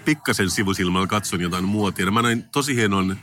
pikkasen 0.06 0.50
sivusilmällä 0.50 1.08
katson 1.08 1.42
jotain 1.42 1.64
muotia. 1.64 2.12
Mä 2.12 2.22
näin 2.22 2.44
tosi 2.52 2.76
hienon 2.76 3.18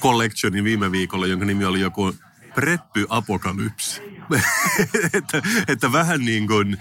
collectionin 0.00 0.64
viime 0.64 0.92
viikolla, 0.92 1.26
jonka 1.26 1.44
nimi 1.44 1.64
oli 1.64 1.80
joku 1.80 2.14
Preppy 2.54 3.06
Apokalypse. 3.08 4.02
että, 5.12 5.42
että 5.68 5.92
vähän 5.92 6.20
niin 6.20 6.46
kuin 6.46 6.78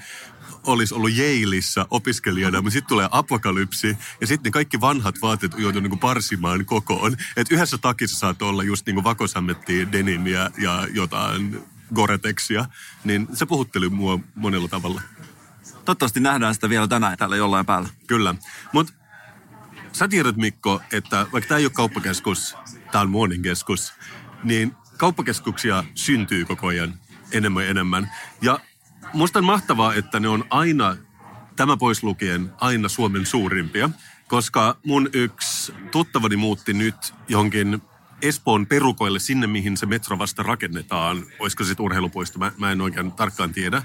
olisi 0.63 0.93
ollut 0.93 1.11
Yaleissa 1.17 1.87
opiskelijana, 1.89 2.61
mutta 2.61 2.73
sitten 2.73 2.89
tulee 2.89 3.07
apokalypsi 3.11 3.97
ja 4.21 4.27
sitten 4.27 4.51
kaikki 4.51 4.81
vanhat 4.81 5.15
vaatteet 5.21 5.53
on 5.53 5.61
joutunut 5.61 5.91
niin 5.91 5.99
parsimaan 5.99 6.65
kokoon. 6.65 7.17
Että 7.37 7.55
yhdessä 7.55 7.77
takissa 7.77 8.19
saat 8.19 8.41
olla 8.41 8.63
just 8.63 8.85
niin 8.85 8.93
kuin 8.93 9.03
vakosammettia, 9.03 9.91
denimiä 9.91 10.51
ja 10.57 10.87
jotain 10.93 11.63
Goretexia. 11.93 12.65
Niin 13.03 13.27
se 13.33 13.45
puhutteli 13.45 13.89
mua 13.89 14.19
monella 14.35 14.67
tavalla. 14.67 15.01
Toivottavasti 15.85 16.19
nähdään 16.19 16.53
sitä 16.53 16.69
vielä 16.69 16.87
tänään 16.87 17.17
täällä 17.17 17.35
jollain 17.35 17.65
päällä. 17.65 17.89
Kyllä. 18.07 18.35
Mutta 18.73 18.93
sä 19.93 20.07
tiedät 20.07 20.35
Mikko, 20.35 20.81
että 20.91 21.27
vaikka 21.33 21.47
tämä 21.47 21.57
ei 21.57 21.65
ole 21.65 21.71
kauppakeskus, 21.71 22.55
tämä 22.91 23.01
on 23.01 23.09
muonin-keskus, 23.09 23.93
niin 24.43 24.75
kauppakeskuksia 24.97 25.83
syntyy 25.95 26.45
koko 26.45 26.67
ajan 26.67 26.99
enemmän 27.31 27.63
ja 27.63 27.69
enemmän. 27.69 28.11
Ja 28.41 28.59
musta 29.13 29.39
on 29.39 29.45
mahtavaa, 29.45 29.93
että 29.93 30.19
ne 30.19 30.27
on 30.27 30.45
aina 30.49 30.95
tämä 31.55 31.77
pois 31.77 32.03
lukien 32.03 32.51
aina 32.61 32.89
Suomen 32.89 33.25
suurimpia, 33.25 33.89
koska 34.27 34.77
mun 34.85 35.09
yksi 35.13 35.73
tuttavani 35.91 36.35
muutti 36.35 36.73
nyt 36.73 37.13
johonkin 37.27 37.81
Espoon 38.21 38.67
perukoille 38.67 39.19
sinne, 39.19 39.47
mihin 39.47 39.77
se 39.77 39.85
metro 39.85 40.17
vasta 40.17 40.43
rakennetaan. 40.43 41.25
Olisiko 41.39 41.63
se 41.63 41.75
urheilupuisto? 41.79 42.39
Mä, 42.39 42.51
mä 42.57 42.71
en 42.71 42.81
oikein 42.81 43.11
tarkkaan 43.11 43.53
tiedä. 43.53 43.83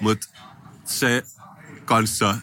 Mutta 0.00 0.26
se 0.84 1.22
kanssa 1.84 2.36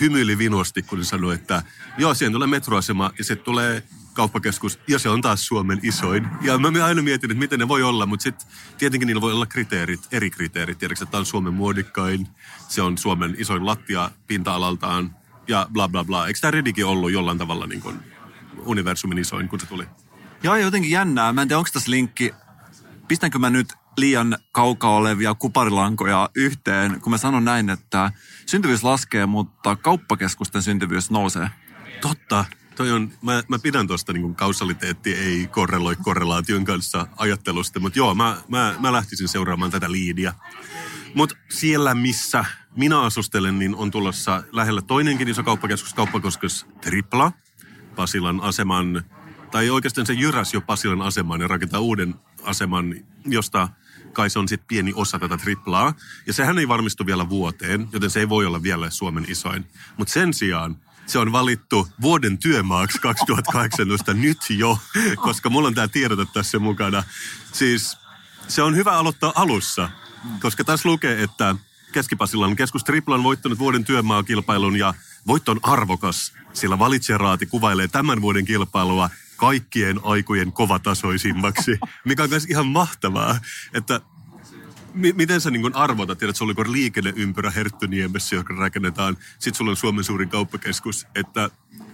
hymyili 0.00 0.38
vinosti, 0.38 0.82
kun 0.82 1.04
sanoi, 1.04 1.34
että 1.34 1.62
joo, 1.98 2.14
siihen 2.14 2.32
tulee 2.32 2.48
metroasema 2.48 3.10
ja 3.18 3.24
sitten 3.24 3.44
tulee 3.44 3.82
kauppakeskus 4.20 4.78
ja 4.88 4.98
se 4.98 5.08
on 5.08 5.20
taas 5.20 5.46
Suomen 5.46 5.80
isoin. 5.82 6.28
Ja 6.40 6.58
mä 6.58 6.84
aina 6.84 7.02
mietin, 7.02 7.30
että 7.30 7.38
miten 7.38 7.58
ne 7.58 7.68
voi 7.68 7.82
olla, 7.82 8.06
mutta 8.06 8.22
sitten 8.22 8.48
tietenkin 8.78 9.06
niillä 9.06 9.20
voi 9.20 9.32
olla 9.32 9.46
kriteerit, 9.46 10.00
eri 10.12 10.30
kriteerit. 10.30 10.78
Tiedätkö, 10.78 11.04
että 11.04 11.10
tämä 11.10 11.18
on 11.18 11.26
Suomen 11.26 11.54
muodikkain, 11.54 12.28
se 12.68 12.82
on 12.82 12.98
Suomen 12.98 13.34
isoin 13.38 13.66
lattia 13.66 14.10
pinta-alaltaan 14.26 15.16
ja 15.48 15.66
bla 15.72 15.88
bla 15.88 16.04
bla. 16.04 16.26
Eikö 16.26 16.40
tämä 16.40 16.50
Redikin 16.50 16.86
ollut 16.86 17.12
jollain 17.12 17.38
tavalla 17.38 17.66
niin 17.66 17.80
kuin 17.80 18.00
universumin 18.64 19.18
isoin, 19.18 19.48
kun 19.48 19.60
se 19.60 19.66
tuli? 19.66 19.86
Joo, 20.42 20.56
jotenkin 20.56 20.90
jännää. 20.90 21.32
Mä 21.32 21.42
en 21.42 21.48
tiedä, 21.48 21.58
onko 21.58 21.70
tässä 21.72 21.90
linkki. 21.90 22.34
Pistänkö 23.08 23.38
mä 23.38 23.50
nyt 23.50 23.74
liian 23.96 24.38
kaukaa 24.52 24.94
olevia 24.96 25.34
kuparilankoja 25.34 26.30
yhteen, 26.34 27.00
kun 27.00 27.10
mä 27.10 27.18
sanon 27.18 27.44
näin, 27.44 27.70
että 27.70 28.12
syntyvyys 28.46 28.84
laskee, 28.84 29.26
mutta 29.26 29.76
kauppakeskusten 29.76 30.62
syntyvyys 30.62 31.10
nousee. 31.10 31.50
Totta. 32.00 32.44
Toi 32.80 32.92
on, 32.92 33.12
mä, 33.22 33.42
mä 33.48 33.58
pidän 33.58 33.86
tuosta 33.86 34.12
niin 34.12 34.34
kausaliteetti 34.34 35.14
ei 35.14 35.46
korreloi 35.46 35.96
korrelaation 35.96 36.64
kanssa 36.64 37.06
ajattelusta, 37.16 37.80
mutta 37.80 37.98
joo, 37.98 38.14
mä, 38.14 38.36
mä, 38.48 38.74
mä 38.78 38.92
lähtisin 38.92 39.28
seuraamaan 39.28 39.70
tätä 39.70 39.92
liidiä. 39.92 40.34
Mutta 41.14 41.36
siellä, 41.48 41.94
missä 41.94 42.44
minä 42.76 43.00
asustelen, 43.00 43.58
niin 43.58 43.74
on 43.74 43.90
tulossa 43.90 44.42
lähellä 44.52 44.82
toinenkin 44.82 45.28
iso 45.28 45.42
kauppakeskus, 45.42 45.94
kauppakeskus 45.94 46.66
Tripla, 46.80 47.32
Pasilan 47.96 48.40
aseman, 48.40 49.04
tai 49.50 49.70
oikeastaan 49.70 50.06
se 50.06 50.12
jyräs 50.12 50.54
jo 50.54 50.60
Pasilan 50.60 51.02
aseman 51.02 51.40
ja 51.40 51.48
rakentaa 51.48 51.80
uuden 51.80 52.14
aseman, 52.42 52.94
josta 53.26 53.68
kai 54.12 54.30
se 54.30 54.38
on 54.38 54.48
sitten 54.48 54.68
pieni 54.68 54.92
osa 54.94 55.18
tätä 55.18 55.36
triplaa. 55.36 55.94
Ja 56.26 56.32
sehän 56.32 56.58
ei 56.58 56.68
varmistu 56.68 57.06
vielä 57.06 57.28
vuoteen, 57.28 57.88
joten 57.92 58.10
se 58.10 58.20
ei 58.20 58.28
voi 58.28 58.46
olla 58.46 58.62
vielä 58.62 58.90
Suomen 58.90 59.26
isoin. 59.28 59.64
Mutta 59.96 60.12
sen 60.12 60.34
sijaan 60.34 60.76
se 61.10 61.18
on 61.18 61.32
valittu 61.32 61.88
vuoden 62.00 62.38
työmaaksi 62.38 62.98
2018 62.98 64.14
nyt 64.14 64.38
jo, 64.48 64.78
koska 65.16 65.50
mulla 65.50 65.68
on 65.68 65.74
tämä 65.74 65.88
tiedote 65.88 66.26
tässä 66.32 66.58
mukana. 66.58 67.04
Siis 67.52 67.96
se 68.48 68.62
on 68.62 68.76
hyvä 68.76 68.92
aloittaa 68.92 69.32
alussa, 69.34 69.90
koska 70.40 70.64
tässä 70.64 70.88
lukee, 70.88 71.22
että 71.22 71.56
Keskipasilan 71.92 72.56
keskus 72.56 72.84
Tripla 72.84 73.14
on 73.14 73.22
voittanut 73.22 73.58
vuoden 73.58 73.84
työmaakilpailun 73.84 74.76
ja 74.76 74.94
voitto 75.26 75.52
on 75.52 75.60
arvokas, 75.62 76.32
sillä 76.52 76.78
valitsijaraati 76.78 77.46
kuvailee 77.46 77.88
tämän 77.88 78.20
vuoden 78.20 78.44
kilpailua 78.44 79.10
kaikkien 79.36 80.00
aikojen 80.04 80.52
kovatasoisimmaksi, 80.52 81.78
mikä 82.04 82.22
on 82.22 82.30
myös 82.30 82.44
ihan 82.44 82.66
mahtavaa, 82.66 83.38
että 83.74 84.00
m- 84.94 85.16
miten 85.16 85.40
sä 85.40 85.50
niin 85.50 85.74
arvotat, 85.74 86.18
tiedät, 86.18 86.36
sulla 86.36 86.54
on 86.56 86.72
liikenneympyrä 86.72 87.50
Herttöniemessä, 87.50 88.36
joka 88.36 88.54
rakennetaan, 88.54 89.16
sitten 89.38 89.54
sulla 89.54 89.70
on 89.70 89.76
Suomen 89.76 90.04
suurin 90.04 90.28
kauppakeskus, 90.28 91.06
että 91.14 91.50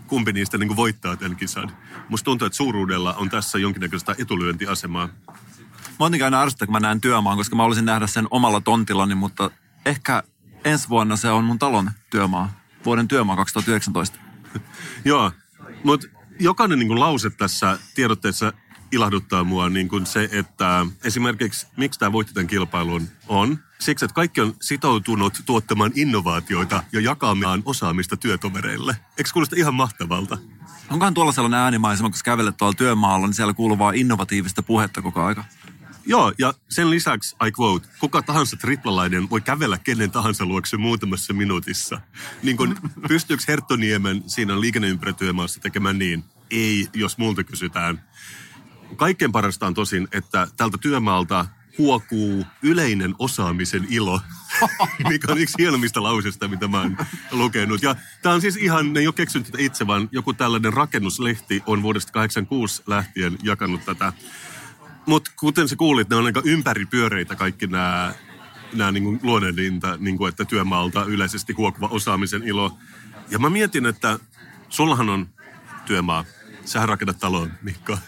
kumpi 0.07 0.33
niistä 0.33 0.59
niin 0.59 0.77
voittaa 0.77 1.17
tämän 1.17 1.37
kisan. 1.37 1.77
Musta 2.09 2.25
tuntuu, 2.25 2.47
että 2.47 2.57
suuruudella 2.57 3.15
on 3.15 3.31
tässä 3.31 3.59
jonkinnäköistä 3.59 4.15
etulyöntiasemaa. 4.19 5.09
Mä 5.99 6.05
oon 6.05 6.23
aina 6.25 6.43
ärsyttä, 6.43 6.67
kun 6.67 6.73
mä 6.73 6.81
näen 6.81 7.01
työmaan, 7.01 7.37
koska 7.37 7.57
mä 7.57 7.65
olisin 7.65 7.85
nähdä 7.85 8.07
sen 8.07 8.27
omalla 8.31 8.61
tontillani, 8.61 9.15
mutta 9.15 9.51
ehkä 9.87 10.23
ensi 10.65 10.89
vuonna 10.89 11.17
se 11.17 11.31
on 11.31 11.45
mun 11.45 11.59
talon 11.59 11.91
työmaa. 12.11 12.61
Vuoden 12.85 13.09
työmaa 13.09 13.37
2019. 13.37 14.19
Joo, 15.05 15.33
mutta 15.85 16.07
jokainen 16.41 16.79
niin 16.79 17.01
lause 17.01 17.31
tässä 17.31 17.79
tiedotteessa 17.95 18.53
ilahduttaa 18.93 19.45
mua 19.45 19.69
niin 19.69 19.89
kuin 19.89 20.07
se, 20.07 20.29
että 20.33 20.87
esimerkiksi 21.05 21.67
miksi 21.77 21.99
tämä 21.99 22.13
voitti 22.13 22.35
tämän 22.35 22.47
kilpailun 22.47 23.09
on 23.29 23.59
siksi, 23.79 24.05
että 24.05 24.15
kaikki 24.15 24.41
on 24.41 24.55
sitoutunut 24.63 25.43
tuottamaan 25.47 25.93
innovaatioita 25.95 26.83
ja 26.93 27.01
jakamaan 27.01 27.63
osaamista 27.65 28.17
työtovereille. 28.17 28.97
Eikö 29.19 29.31
kuulosta 29.33 29.57
ihan 29.59 29.75
mahtavalta? 29.75 30.39
Onkohan 30.91 31.15
tuolla 31.15 31.33
sellainen 31.33 31.61
äänimaisema, 31.61 32.11
kun 32.11 32.19
kävelet 32.25 32.57
tuolla 32.57 32.75
työmaalla, 32.75 33.27
niin 33.27 33.35
siellä 33.35 33.55
kuuluu 33.55 33.79
vaan 33.79 33.95
innovatiivista 33.95 34.63
puhetta 34.63 35.03
koko 35.03 35.23
aika? 35.23 35.45
Joo, 36.07 36.33
ja 36.39 36.55
sen 36.69 36.91
lisäksi, 36.91 37.37
I 37.47 37.53
quote, 37.61 37.89
kuka 38.01 38.23
tahansa 38.23 38.57
triplalainen 38.57 39.31
voi 39.31 39.41
kävellä 39.41 39.79
kenen 39.79 40.11
tahansa 40.11 40.45
luokse 40.47 40.77
muutamassa 40.77 41.33
minuutissa. 41.33 42.01
Niin 42.43 42.57
kun, 42.57 42.77
pystyykö 43.09 43.43
Herttoniemen 43.49 44.23
siinä 44.27 44.61
liikenneympärötyömaassa 44.61 45.61
tekemään 45.61 45.99
niin? 45.99 46.25
Ei, 46.51 46.89
jos 46.95 47.19
multa 47.19 47.45
kysytään. 47.45 48.03
Kaikkein 48.97 49.33
parasta 49.33 49.67
on 49.67 49.75
tosin, 49.75 50.09
että 50.13 50.49
tältä 50.57 50.79
työmaalta 50.79 51.47
huokuu 51.79 52.47
yleinen 52.63 53.15
osaamisen 53.19 53.87
ilo, 53.91 54.21
mikä 55.09 55.33
on 55.33 55.39
yksi 55.39 55.55
hienommista 55.59 56.03
lausista, 56.03 56.49
mitä 56.49 56.69
mä 56.69 56.81
oon 56.81 56.97
lukenut. 57.31 57.83
Ja 57.83 57.97
tämä 58.23 58.35
on 58.35 58.41
siis 58.41 58.57
ihan, 58.57 58.93
ne 58.93 59.01
ei 59.01 59.07
ole 59.07 59.15
keksinyt 59.15 59.47
tätä 59.47 59.59
itse, 59.61 59.87
vaan 59.87 60.09
joku 60.13 60.33
tällainen 60.33 60.73
rakennuslehti 60.73 61.63
on 61.67 61.83
vuodesta 61.83 62.13
86 62.13 62.83
lähtien 62.87 63.39
jakanut 63.43 63.85
tätä 63.85 64.13
mutta 65.07 65.31
kuten 65.37 65.69
sä 65.69 65.77
kuulit, 65.77 66.09
ne 66.09 66.17
on 66.17 66.27
aika 66.27 66.43
ympäripyöreitä 66.45 67.37
kaikki 67.37 67.67
nämä 67.67 68.15
nämä 68.73 68.93
niin 68.93 69.21
luonnehdinta, 69.23 69.97
niin 69.97 70.19
kuin, 70.19 70.29
että 70.29 70.45
työmaalta 70.45 71.05
yleisesti 71.05 71.53
huokuva 71.53 71.87
osaamisen 71.87 72.43
ilo. 72.43 72.79
Ja 73.31 73.39
mä 73.39 73.51
mietin, 73.51 73.87
että 73.87 74.19
sullahan 74.69 75.09
on 75.09 75.29
työmaa. 75.87 76.25
Sähän 76.65 76.89
rakennat 76.89 77.19
talon, 77.19 77.53
Mikko 77.63 77.99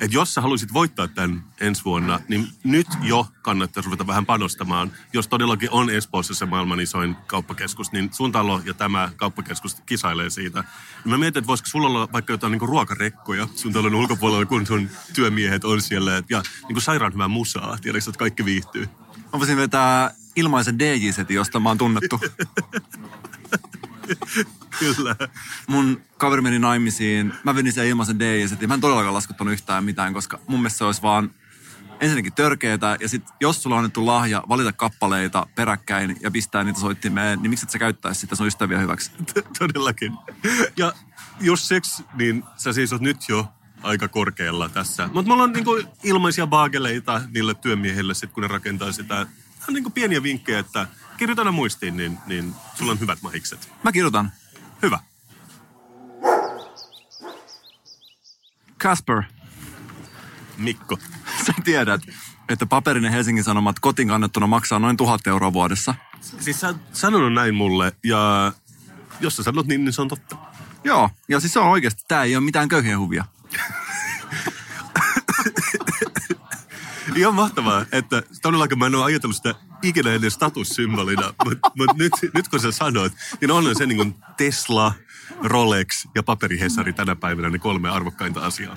että 0.00 0.16
jos 0.16 0.34
sä 0.34 0.40
haluaisit 0.40 0.72
voittaa 0.72 1.08
tämän 1.08 1.44
ensi 1.60 1.84
vuonna, 1.84 2.20
niin 2.28 2.48
nyt 2.64 2.86
jo 3.02 3.26
kannattaa 3.42 3.82
ruveta 3.86 4.06
vähän 4.06 4.26
panostamaan. 4.26 4.92
Jos 5.12 5.28
todellakin 5.28 5.70
on 5.70 5.90
Espoossa 5.90 6.34
se 6.34 6.46
maailman 6.46 6.80
isoin 6.80 7.16
kauppakeskus, 7.26 7.92
niin 7.92 8.10
sun 8.12 8.32
talo 8.32 8.60
ja 8.64 8.74
tämä 8.74 9.10
kauppakeskus 9.16 9.76
kisailee 9.86 10.30
siitä. 10.30 10.64
Mä 11.04 11.18
mietin, 11.18 11.38
että 11.38 11.46
voisiko 11.46 11.68
sulla 11.68 11.88
olla 11.88 12.08
vaikka 12.12 12.32
jotain 12.32 12.50
niin 12.50 12.68
ruokarekkoja 12.68 13.48
sun 13.54 13.72
talon 13.72 13.94
ulkopuolella, 13.94 14.46
kun 14.46 14.66
sun 14.66 14.88
työmiehet 15.14 15.64
on 15.64 15.82
siellä. 15.82 16.22
Ja 16.28 16.42
niin 16.42 16.74
kuin 16.74 16.82
sairaan 16.82 17.12
hyvää 17.12 17.28
musaa, 17.28 17.78
tiedätkö, 17.82 18.10
että 18.10 18.18
kaikki 18.18 18.44
viihtyy. 18.44 18.88
Mä 19.32 19.38
voisin 19.38 19.56
vetää 19.56 20.14
ilmaisen 20.36 20.78
DJ-setin, 20.78 21.34
josta 21.34 21.60
mä 21.60 21.68
oon 21.68 21.78
tunnettu. 21.78 22.20
Kyllä. 24.78 25.16
Mun 25.66 26.00
kaveri 26.16 26.42
meni 26.42 26.58
naimisiin, 26.58 27.32
mä 27.44 27.54
venin 27.54 27.72
sen 27.72 27.86
ilmaisen 27.86 28.18
DJ-setin. 28.18 28.68
Mä 28.68 28.74
en 28.74 28.80
todellakaan 28.80 29.14
laskuttanut 29.14 29.52
yhtään 29.52 29.84
mitään, 29.84 30.14
koska 30.14 30.40
mun 30.46 30.60
mielestä 30.60 30.78
se 30.78 30.84
olisi 30.84 31.02
vaan 31.02 31.30
ensinnäkin 32.00 32.32
törkeetä, 32.32 32.96
ja 33.00 33.08
sitten 33.08 33.34
jos 33.40 33.62
sulla 33.62 33.76
on 33.76 33.78
annettu 33.78 34.06
lahja 34.06 34.42
valita 34.48 34.72
kappaleita 34.72 35.46
peräkkäin 35.54 36.16
ja 36.20 36.30
pistää 36.30 36.64
niitä 36.64 36.80
soittimeen, 36.80 37.42
niin 37.42 37.50
miksi 37.50 37.66
et 37.66 37.70
sä 37.70 37.78
käyttäisi 37.78 38.20
sitä 38.20 38.36
sun 38.36 38.46
ystäviä 38.46 38.78
hyväksi? 38.78 39.10
Todellakin. 39.58 40.12
Ja 40.76 40.92
jos 41.40 41.68
seks, 41.68 42.02
niin 42.14 42.44
sä 42.56 42.72
siis 42.72 42.92
oot 42.92 43.02
nyt 43.02 43.28
jo 43.28 43.48
aika 43.82 44.08
korkealla 44.08 44.68
tässä. 44.68 45.08
Mutta 45.12 45.30
mulla 45.30 45.42
on 45.42 45.52
niinku 45.52 45.82
ilmaisia 46.04 46.46
baageleita 46.46 47.20
niille 47.34 47.54
työmiehille, 47.54 48.14
sit 48.14 48.32
kun 48.32 48.42
ne 48.42 48.48
rakentaa 48.48 48.92
sitä. 48.92 49.14
Tämä 49.14 49.26
on 49.68 49.74
niinku 49.74 49.90
pieniä 49.90 50.22
vinkkejä, 50.22 50.58
että 50.58 50.86
kirjoita 51.18 51.52
muistiin, 51.52 51.96
niin, 51.96 52.18
niin 52.26 52.54
sulla 52.74 52.92
on 52.92 53.00
hyvät 53.00 53.22
mahikset. 53.22 53.72
Mä 53.84 53.92
kirjoitan. 53.92 54.32
Hyvä. 54.82 54.98
Casper, 58.78 59.22
Mikko. 60.56 60.98
sä 61.46 61.52
tiedät, 61.64 62.00
että 62.48 62.66
paperinen 62.66 63.12
Helsingin 63.12 63.44
Sanomat 63.44 63.78
kotiin 63.78 64.08
kannettuna 64.08 64.46
maksaa 64.46 64.78
noin 64.78 64.96
tuhat 64.96 65.26
euroa 65.26 65.52
vuodessa. 65.52 65.94
Siis 66.20 66.60
sä 66.60 66.66
oot 66.66 66.76
sanonut 66.92 67.32
näin 67.32 67.54
mulle, 67.54 67.92
ja 68.04 68.52
jos 69.20 69.36
sä 69.36 69.42
sanot 69.42 69.66
niin, 69.66 69.84
niin 69.84 69.92
se 69.92 70.02
on 70.02 70.08
totta. 70.08 70.36
Joo, 70.84 71.10
ja 71.28 71.40
siis 71.40 71.52
se 71.52 71.58
on 71.58 71.66
oikeasti, 71.66 72.02
tää 72.08 72.22
ei 72.24 72.36
ole 72.36 72.44
mitään 72.44 72.68
köyhien 72.68 72.98
huvia. 72.98 73.24
Ihan 77.16 77.34
mahtavaa, 77.34 77.86
että 77.92 78.22
todellakin 78.42 78.78
mä 78.78 78.86
en 78.86 78.94
ole 78.94 79.04
ajatellut 79.04 79.36
sitä 79.36 79.54
ikinä 79.82 80.12
ennen 80.12 80.30
statussymbolina, 80.30 81.34
mutta 81.44 81.70
mut 81.76 81.96
nyt, 81.96 82.12
nyt 82.34 82.48
kun 82.48 82.60
sä 82.60 82.72
sanoit, 82.72 83.12
niin 83.40 83.50
on 83.50 83.76
se 83.76 83.86
niin 83.86 84.14
Tesla, 84.36 84.92
Rolex 85.44 86.06
ja 86.14 86.22
paperihesari 86.22 86.92
tänä 86.92 87.16
päivänä 87.16 87.50
ne 87.50 87.58
kolme 87.58 87.88
arvokkainta 87.90 88.40
asiaa. 88.40 88.76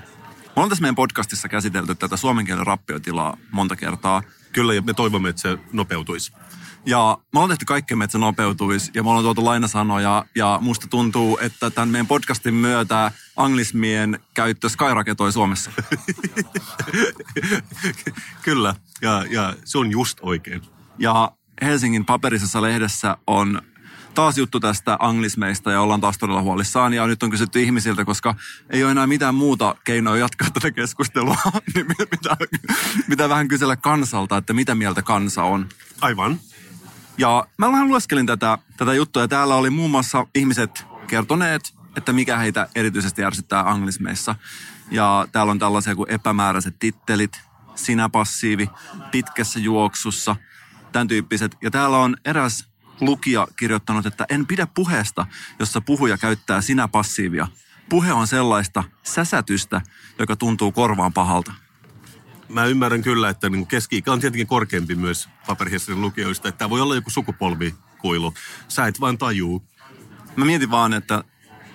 Me 0.56 0.62
on 0.62 0.68
tässä 0.68 0.82
meidän 0.82 0.94
podcastissa 0.94 1.48
käsitelty 1.48 1.94
tätä 1.94 2.16
suomen 2.16 2.44
kielen 2.44 2.66
rappiotilaa 2.66 3.36
monta 3.50 3.76
kertaa. 3.76 4.22
Kyllä, 4.52 4.74
ja 4.74 4.82
me 4.82 4.94
toivomme, 4.94 5.28
että 5.28 5.42
se 5.42 5.58
nopeutuisi. 5.72 6.32
Ja 6.86 7.18
me 7.32 7.38
ollaan 7.38 7.48
tehty 7.48 7.64
kaikkemme, 7.64 8.04
että 8.04 8.12
se 8.12 8.18
nopeutuisi 8.18 8.90
ja 8.94 9.02
me 9.02 9.08
ollaan 9.08 9.24
tuotu 9.24 9.44
lainasanoja 9.44 10.24
ja 10.34 10.58
musta 10.62 10.86
tuntuu, 10.86 11.38
että 11.40 11.70
tämän 11.70 11.88
meidän 11.88 12.06
podcastin 12.06 12.54
myötä 12.54 13.12
anglismien 13.36 14.20
käyttö 14.34 14.68
skyraketoi 14.68 15.32
Suomessa. 15.32 15.70
Kyllä, 18.44 18.74
ja, 19.02 19.24
ja 19.30 19.54
se 19.64 19.78
on 19.78 19.90
just 19.90 20.18
oikein. 20.22 20.62
Ja 20.98 21.32
Helsingin 21.62 22.04
paperisessa 22.04 22.62
lehdessä 22.62 23.16
on 23.26 23.62
taas 24.14 24.38
juttu 24.38 24.60
tästä 24.60 24.96
anglismeista 25.00 25.72
ja 25.72 25.80
ollaan 25.80 26.00
taas 26.00 26.18
todella 26.18 26.42
huolissaan. 26.42 26.92
Ja 26.92 27.06
nyt 27.06 27.22
on 27.22 27.30
kysytty 27.30 27.62
ihmisiltä, 27.62 28.04
koska 28.04 28.34
ei 28.70 28.82
ole 28.84 28.90
enää 28.90 29.06
mitään 29.06 29.34
muuta 29.34 29.74
keinoa 29.84 30.16
jatkaa 30.16 30.50
tätä 30.50 30.70
keskustelua, 30.70 31.36
niin 31.74 31.86
mitä, 31.86 32.36
mitä 33.08 33.28
vähän 33.28 33.48
kysellä 33.48 33.76
kansalta, 33.76 34.36
että 34.36 34.52
mitä 34.52 34.74
mieltä 34.74 35.02
kansa 35.02 35.42
on. 35.42 35.68
Aivan. 36.00 36.40
Ja 37.18 37.46
mä 37.58 37.72
vähän 37.72 37.88
lueskelin 37.88 38.26
tätä, 38.26 38.58
tätä 38.76 38.94
juttua 38.94 39.22
ja 39.22 39.28
täällä 39.28 39.54
oli 39.54 39.70
muun 39.70 39.90
muassa 39.90 40.26
ihmiset 40.34 40.86
kertoneet, 41.06 41.74
että 41.96 42.12
mikä 42.12 42.36
heitä 42.36 42.68
erityisesti 42.74 43.24
ärsyttää 43.24 43.70
anglismeissa. 43.70 44.34
Ja 44.90 45.28
täällä 45.32 45.50
on 45.50 45.58
tällaisia 45.58 45.96
kuin 45.96 46.10
epämääräiset 46.10 46.78
tittelit, 46.78 47.40
sinä 47.74 48.08
passiivi, 48.08 48.70
pitkässä 49.10 49.60
juoksussa, 49.60 50.36
tämän 50.92 51.08
tyyppiset. 51.08 51.56
Ja 51.62 51.70
täällä 51.70 51.98
on 51.98 52.16
eräs 52.24 52.68
lukija 53.00 53.48
kirjoittanut, 53.56 54.06
että 54.06 54.26
en 54.28 54.46
pidä 54.46 54.66
puheesta, 54.66 55.26
jossa 55.58 55.80
puhuja 55.80 56.18
käyttää 56.18 56.60
sinä 56.60 56.88
passiivia. 56.88 57.48
Puhe 57.88 58.12
on 58.12 58.26
sellaista 58.26 58.84
säsätystä, 59.02 59.80
joka 60.18 60.36
tuntuu 60.36 60.72
korvaan 60.72 61.12
pahalta. 61.12 61.52
Mä 62.48 62.64
ymmärrän 62.64 63.02
kyllä, 63.02 63.28
että 63.28 63.50
niin 63.50 63.66
keski 63.66 64.02
on 64.06 64.20
tietenkin 64.20 64.46
korkeampi 64.46 64.94
myös 64.94 65.28
paperihistorian 65.46 66.02
lukijoista, 66.02 66.48
että 66.48 66.58
tämä 66.58 66.70
voi 66.70 66.80
olla 66.80 66.94
joku 66.94 67.10
sukupolvikuilu. 67.10 68.34
Sä 68.68 68.86
et 68.86 69.00
vaan 69.00 69.18
tajuu. 69.18 69.62
Mä 70.36 70.44
mietin 70.44 70.70
vaan, 70.70 70.92
että 70.92 71.24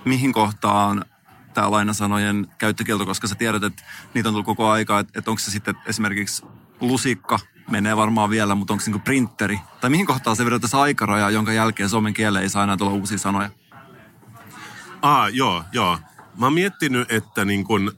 mihin 0.06 0.34
kohtaan 0.34 1.06
tämä 1.54 1.72
lainasanojen 1.72 2.48
käyttökielto, 2.58 3.06
koska 3.06 3.28
sä 3.28 3.36
tiedät, 3.36 3.64
että 3.64 3.84
niitä 4.14 4.30
on 4.30 4.34
tullut 4.34 4.46
koko 4.46 4.70
aika, 4.70 5.00
että, 5.00 5.20
että 5.20 5.32
onko 5.32 5.40
se 5.40 5.52
sitten 5.52 5.76
esimerkiksi 5.86 6.46
lusikka, 6.82 7.40
menee 7.72 7.98
varmaan 7.98 8.30
vielä, 8.30 8.56
mutta 8.56 8.74
onko 8.74 8.86
se 8.86 8.92
niin 8.92 9.02
printeri? 9.02 9.60
Tai 9.82 9.90
mihin 9.90 10.06
kohtaan 10.06 10.36
se 10.36 10.46
vedettäisiin 10.46 10.82
aikaraja, 10.82 11.30
jonka 11.30 11.54
jälkeen 11.54 11.90
suomen 11.90 12.14
kieleen 12.14 12.44
ei 12.44 12.50
saa 12.50 12.64
enää 12.64 12.78
tulla 12.78 12.92
uusia 12.92 13.18
sanoja? 13.18 13.50
Ah, 15.02 15.34
joo, 15.34 15.64
joo. 15.72 16.00
Mä 16.38 16.46
oon 16.46 16.54
miettinyt, 16.54 17.12
että 17.12 17.46
niin 17.46 17.64
kun 17.64 17.92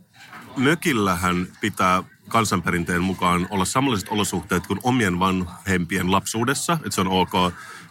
mökillähän 0.57 1.47
pitää 1.61 2.03
kansanperinteen 2.27 3.03
mukaan 3.03 3.47
olla 3.49 3.65
samanlaiset 3.65 4.09
olosuhteet 4.09 4.67
kuin 4.67 4.79
omien 4.83 5.19
vanhempien 5.19 6.11
lapsuudessa, 6.11 6.73
että 6.73 6.91
se 6.91 7.01
on 7.01 7.07
ok, 7.07 7.31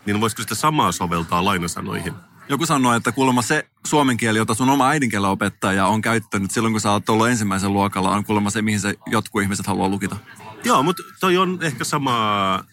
niin 0.07 0.21
voisiko 0.21 0.43
sitä 0.43 0.55
samaa 0.55 0.93
soveltaa 0.93 1.45
lainasanoihin? 1.45 2.15
Joku 2.49 2.67
sanoi, 2.67 2.97
että 2.97 3.13
kuulemma 3.13 3.43
se 3.43 3.69
suomen 3.87 4.17
kieli, 4.17 4.39
jota 4.39 4.55
sun 4.55 4.71
oma 4.71 4.89
äidinkielen 4.89 5.31
opettaja 5.31 5.87
on 5.87 6.01
käyttänyt 6.01 6.51
silloin, 6.51 6.75
kun 6.75 6.81
sä 6.81 6.93
oot 6.93 7.09
ollut 7.09 7.29
ensimmäisen 7.29 7.73
luokalla, 7.73 8.11
on 8.11 8.25
kuulemma 8.25 8.51
se, 8.51 8.63
mihin 8.63 8.81
se 8.81 8.95
jotkut 9.07 9.43
ihmiset 9.43 9.67
haluaa 9.67 9.89
lukita. 9.89 10.17
Joo, 10.65 10.83
mutta 10.83 11.03
toi 11.21 11.37
on 11.37 11.59
ehkä 11.63 11.85
sama... 11.85 12.65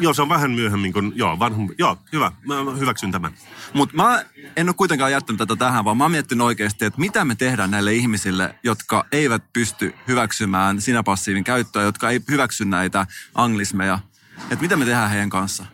Joo, 0.00 0.14
se 0.14 0.22
on 0.22 0.28
vähän 0.28 0.50
myöhemmin 0.50 0.92
kuin... 0.92 1.12
Joo, 1.14 1.38
vanhum... 1.38 1.68
Joo, 1.78 1.98
hyvä. 2.12 2.32
Mä 2.46 2.54
hyväksyn 2.78 3.12
tämän. 3.12 3.34
Mutta 3.74 3.96
mä 3.96 4.24
en 4.56 4.68
ole 4.68 4.74
kuitenkaan 4.74 5.12
jättänyt 5.12 5.38
tätä 5.38 5.56
tähän, 5.56 5.84
vaan 5.84 5.96
mä 5.96 6.04
oon 6.04 6.10
miettinyt 6.10 6.44
oikeasti, 6.44 6.84
että 6.84 7.00
mitä 7.00 7.24
me 7.24 7.34
tehdään 7.34 7.70
näille 7.70 7.94
ihmisille, 7.94 8.54
jotka 8.62 9.04
eivät 9.12 9.52
pysty 9.52 9.94
hyväksymään 10.08 10.80
sinäpassiivin 10.80 11.44
käyttöä, 11.44 11.82
jotka 11.82 12.10
ei 12.10 12.20
hyväksy 12.30 12.64
näitä 12.64 13.06
anglismeja. 13.34 13.98
Että 14.42 14.62
mitä 14.62 14.76
me 14.76 14.84
tehdään 14.84 15.10
heidän 15.10 15.30
kanssa? 15.30 15.66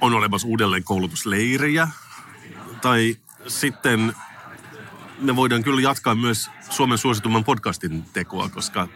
On 0.00 0.14
olemassa 0.14 0.48
uudelleen 0.48 0.84
koulutusleirejä. 0.84 1.88
Tai 2.82 3.16
sitten 3.46 4.14
me 5.18 5.36
voidaan 5.36 5.62
kyllä 5.62 5.80
jatkaa 5.80 6.14
myös 6.14 6.50
Suomen 6.70 6.98
suositumman 6.98 7.44
podcastin 7.44 8.04
tekoa, 8.12 8.48
koska 8.48 8.88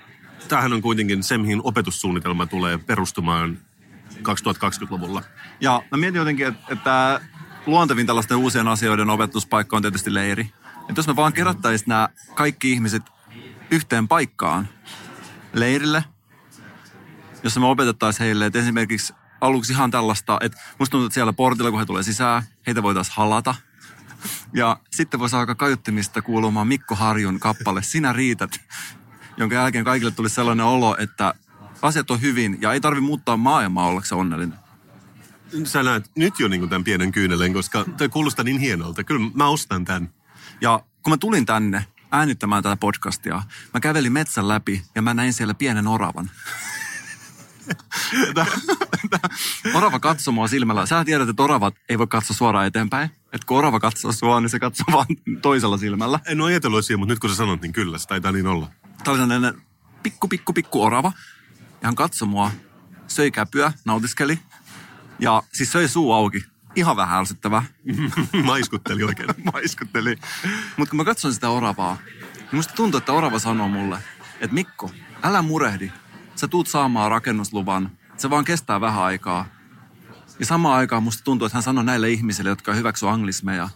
tämähän 0.48 0.72
on 0.72 0.82
kuitenkin 0.82 1.22
se, 1.22 1.38
mihin 1.38 1.60
opetussuunnitelma 1.64 2.46
tulee 2.46 2.78
perustumaan 2.78 3.58
2020-luvulla. 4.18 5.22
Ja 5.60 5.82
mä 5.90 5.98
mietin 5.98 6.18
jotenkin, 6.18 6.46
että, 6.68 7.20
luontevin 7.66 8.06
tällaisten 8.06 8.36
uusien 8.36 8.68
asioiden 8.68 9.10
opetuspaikka 9.10 9.76
on 9.76 9.82
tietysti 9.82 10.14
leiri. 10.14 10.52
Että 10.88 10.98
jos 10.98 11.06
me 11.06 11.16
vaan 11.16 11.32
kerättäisiin 11.32 11.88
nämä 11.88 12.08
kaikki 12.34 12.72
ihmiset 12.72 13.02
yhteen 13.70 14.08
paikkaan 14.08 14.68
leirille, 15.52 16.04
jossa 17.42 17.60
me 17.60 17.66
opetettaisiin 17.66 18.24
heille, 18.24 18.46
että 18.46 18.58
esimerkiksi 18.58 19.14
aluksi 19.40 19.72
ihan 19.72 19.90
tällaista, 19.90 20.38
että 20.40 20.58
musta 20.78 20.90
tuntuu, 20.90 21.06
että 21.06 21.14
siellä 21.14 21.32
portilla, 21.32 21.70
kun 21.70 21.80
he 21.80 21.86
tulee 21.86 22.02
sisään, 22.02 22.42
heitä 22.66 22.82
voitaisiin 22.82 23.16
halata. 23.16 23.54
Ja 24.52 24.80
sitten 24.90 25.20
voisi 25.20 25.36
alkaa 25.36 25.54
kajuttimista 25.54 26.22
kuulumaan 26.22 26.68
Mikko 26.68 26.94
Harjun 26.94 27.40
kappale 27.40 27.82
Sinä 27.82 28.12
riität, 28.12 28.60
jonka 29.38 29.54
jälkeen 29.54 29.84
kaikille 29.84 30.12
tuli 30.12 30.28
sellainen 30.30 30.66
olo, 30.66 30.96
että 30.98 31.34
asiat 31.82 32.10
on 32.10 32.20
hyvin 32.20 32.58
ja 32.60 32.72
ei 32.72 32.80
tarvi 32.80 33.00
muuttaa 33.00 33.36
maailmaa 33.36 33.86
ollakseen 33.86 34.18
onnellinen. 34.18 34.58
Sä 35.64 35.82
näet 35.82 36.10
nyt 36.16 36.40
jo 36.40 36.48
niin 36.48 36.68
tämän 36.68 36.84
pienen 36.84 37.12
kyynelen, 37.12 37.52
koska 37.52 37.84
toi 37.96 38.08
kuulostaa 38.08 38.44
niin 38.44 38.58
hienolta. 38.58 39.04
Kyllä 39.04 39.30
mä 39.34 39.48
ostan 39.48 39.84
tämän. 39.84 40.10
Ja 40.60 40.80
kun 41.02 41.12
mä 41.12 41.16
tulin 41.16 41.46
tänne 41.46 41.86
äänittämään 42.12 42.62
tätä 42.62 42.76
podcastia, 42.76 43.42
mä 43.74 43.80
kävelin 43.80 44.12
metsän 44.12 44.48
läpi 44.48 44.82
ja 44.94 45.02
mä 45.02 45.14
näin 45.14 45.32
siellä 45.32 45.54
pienen 45.54 45.86
oravan. 45.86 46.30
orava 49.74 50.00
katsoi 50.00 50.34
mua 50.34 50.48
silmällä. 50.48 50.86
Sä 50.86 51.04
tiedät, 51.04 51.28
että 51.28 51.42
oravat 51.42 51.74
ei 51.88 51.98
voi 51.98 52.06
katsoa 52.06 52.36
suoraan 52.36 52.66
eteenpäin. 52.66 53.10
Että 53.32 53.46
kun 53.46 53.58
orava 53.58 53.80
katsoo 53.80 54.12
sua, 54.12 54.40
niin 54.40 54.50
se 54.50 54.58
katsoo 54.58 54.86
vaan 54.92 55.06
toisella 55.42 55.78
silmällä. 55.78 56.20
En 56.26 56.40
ole 56.40 56.50
ajatellut 56.50 56.84
siihen, 56.84 56.98
mutta 56.98 57.12
nyt 57.12 57.18
kun 57.18 57.30
sä 57.30 57.36
sanot, 57.36 57.62
niin 57.62 57.72
kyllä, 57.72 57.98
se 57.98 58.08
taitaa 58.08 58.32
niin 58.32 58.46
olla. 58.46 58.70
Tämä 59.04 59.12
oli 59.12 59.18
sellainen 59.18 59.62
pikku, 60.02 60.28
pikku, 60.28 60.52
pikku 60.52 60.82
orava. 60.82 61.12
Ja 61.58 61.88
hän 61.88 61.94
katsoi 61.94 62.28
mua, 62.28 62.50
söi 63.06 63.30
käpyä, 63.30 63.72
nautiskeli. 63.84 64.38
Ja 65.18 65.42
siis 65.52 65.72
söi 65.72 65.88
suu 65.88 66.12
auki. 66.12 66.44
Ihan 66.74 66.96
vähän 66.96 67.18
ärsyttävää. 67.18 67.62
Maiskutteli 68.44 69.02
oikein. 69.02 69.28
Maiskutteli. 69.52 70.16
Mutta 70.76 70.90
kun 70.90 70.96
mä 70.96 71.04
katson 71.04 71.34
sitä 71.34 71.48
oravaa, 71.48 71.96
niin 72.34 72.48
musta 72.52 72.74
tuntuu, 72.74 72.98
että 72.98 73.12
orava 73.12 73.38
sanoo 73.38 73.68
mulle, 73.68 73.98
että 74.40 74.54
Mikko, 74.54 74.90
älä 75.22 75.42
murehdi. 75.42 75.92
Sä 76.38 76.48
tuut 76.48 76.66
saamaan 76.66 77.10
rakennusluvan. 77.10 77.90
Se 78.16 78.30
vaan 78.30 78.44
kestää 78.44 78.80
vähän 78.80 79.02
aikaa. 79.02 79.46
Ja 80.40 80.46
samaan 80.46 80.78
aikaan 80.78 81.02
musta 81.02 81.24
tuntuu, 81.24 81.46
että 81.46 81.56
hän 81.56 81.62
sanoi 81.62 81.84
näille 81.84 82.10
ihmisille, 82.10 82.50
jotka 82.50 82.74
hyväksy 82.74 83.08
anglismeja, 83.08 83.68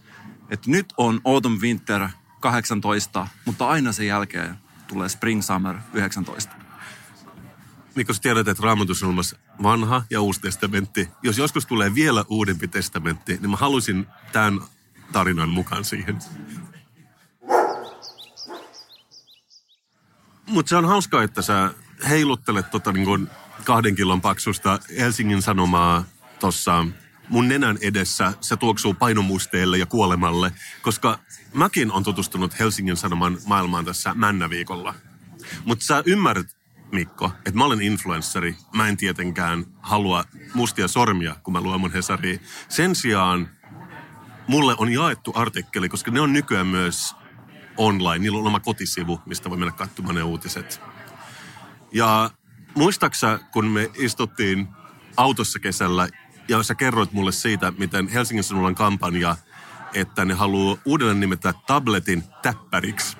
että 0.51 0.71
nyt 0.71 0.93
on 0.97 1.21
Autumn 1.25 1.61
Winter 1.61 2.09
18, 2.41 3.27
mutta 3.45 3.69
aina 3.69 3.93
sen 3.93 4.07
jälkeen 4.07 4.57
tulee 4.87 5.09
Spring 5.09 5.43
Summer 5.43 5.77
19. 5.93 6.53
Mikko, 7.95 8.13
sä 8.13 8.23
tiedät, 8.23 8.49
että 8.49 8.63
raamatus 8.63 9.03
on 9.03 9.07
olemassa 9.07 9.37
vanha 9.63 10.03
ja 10.11 10.21
uusi 10.21 10.41
testamentti. 10.41 11.09
Jos 11.23 11.39
joskus 11.39 11.67
tulee 11.67 11.95
vielä 11.95 12.25
uudempi 12.29 12.69
testamentti, 12.69 13.39
niin 13.41 13.51
mä 13.51 13.57
halusin 13.57 14.07
tämän 14.33 14.61
tarinan 15.13 15.49
mukaan 15.49 15.85
siihen. 15.85 16.19
Mutta 20.49 20.69
se 20.69 20.77
on 20.77 20.85
hauskaa, 20.85 21.23
että 21.23 21.43
sä 21.43 21.75
heiluttelet 22.09 22.71
tota 22.71 22.93
niin 22.93 23.05
kuin 23.05 23.29
kahden 23.65 23.95
kilon 23.95 24.21
paksusta 24.21 24.79
Helsingin 24.99 25.43
Sanomaa 25.43 26.05
tuossa 26.41 26.87
mun 27.29 27.49
nenän 27.49 27.79
edessä. 27.81 28.33
Se 28.41 28.57
tuoksuu 28.57 28.95
painomusteelle 28.95 29.79
ja 29.79 29.87
kuolemalle, 29.87 30.53
koska 30.83 31.19
mäkin 31.55 31.93
on 31.93 32.03
tutustunut 32.03 32.59
Helsingin 32.59 32.97
Sanoman 32.97 33.39
maailmaan 33.47 33.85
tässä 33.85 34.15
Männäviikolla. 34.15 34.95
Mutta 35.65 35.85
sä 35.85 36.03
ymmärrät, 36.07 36.57
Mikko, 36.93 37.33
että 37.37 37.59
mä 37.59 37.65
olen 37.65 37.83
influenssari. 37.83 38.57
Mä 38.75 38.89
en 38.89 38.97
tietenkään 38.97 39.65
halua 39.81 40.25
mustia 40.55 40.89
sormia, 40.89 41.37
kun 41.43 41.53
mä 41.53 41.61
luen 41.61 41.81
mun 41.81 41.93
Hesariin. 41.93 42.41
Sen 42.69 42.95
sijaan 42.95 43.49
mulle 44.47 44.75
on 44.79 44.93
jaettu 44.93 45.33
artikkeli, 45.35 45.89
koska 45.89 46.11
ne 46.11 46.21
on 46.21 46.33
nykyään 46.33 46.67
myös 46.67 47.15
online. 47.77 48.19
Niillä 48.19 48.39
on 48.39 48.47
oma 48.47 48.61
kotisivu, 48.61 49.21
mistä 49.27 49.51
voi 49.51 49.59
mennä 49.59 49.73
katsomaan 49.73 50.15
ne 50.15 50.23
uutiset. 50.23 50.92
Ja 51.93 52.31
muistaksa, 52.75 53.39
kun 53.53 53.67
me 53.67 53.91
istuttiin 53.95 54.69
autossa 55.17 55.59
kesällä 55.59 56.09
ja 56.49 56.63
sä 56.63 56.75
kerroit 56.75 57.13
mulle 57.13 57.33
siitä, 57.33 57.73
miten 57.79 58.09
Helsingin 58.09 58.45
Sanoman 58.45 58.75
kampanja, 58.75 59.37
että 59.95 60.25
ne 60.25 60.35
haluaa 60.35 60.77
uudelleen 60.85 61.21
nimetä 61.21 61.55
tabletin 61.67 62.25
täppäriksi. 62.43 63.17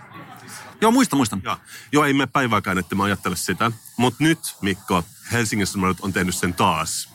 Joo, 0.81 0.91
muista, 0.91 1.17
muistan. 1.17 1.41
Joo, 1.45 1.57
Joo 1.93 2.05
ei 2.05 2.13
me 2.13 2.27
päivääkään, 2.27 2.79
että 2.79 2.95
mä 2.95 3.05
ajattele 3.05 3.37
sitä. 3.37 3.73
Mutta 3.97 4.25
nyt, 4.25 4.39
Mikko, 4.61 5.05
Helsingin 5.33 5.67
Sanomat 5.67 6.01
on 6.01 6.13
tehnyt 6.13 6.35
sen 6.35 6.55
taas. 6.55 7.09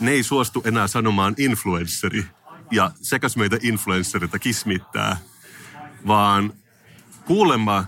Ne 0.00 0.10
ei 0.10 0.22
suostu 0.22 0.62
enää 0.64 0.86
sanomaan 0.86 1.34
influenssari 1.38 2.24
ja 2.70 2.90
sekäs 3.02 3.36
meitä 3.36 3.58
influenssereita 3.62 4.38
kismittää, 4.38 5.16
vaan 6.06 6.52
kuulemma 7.24 7.84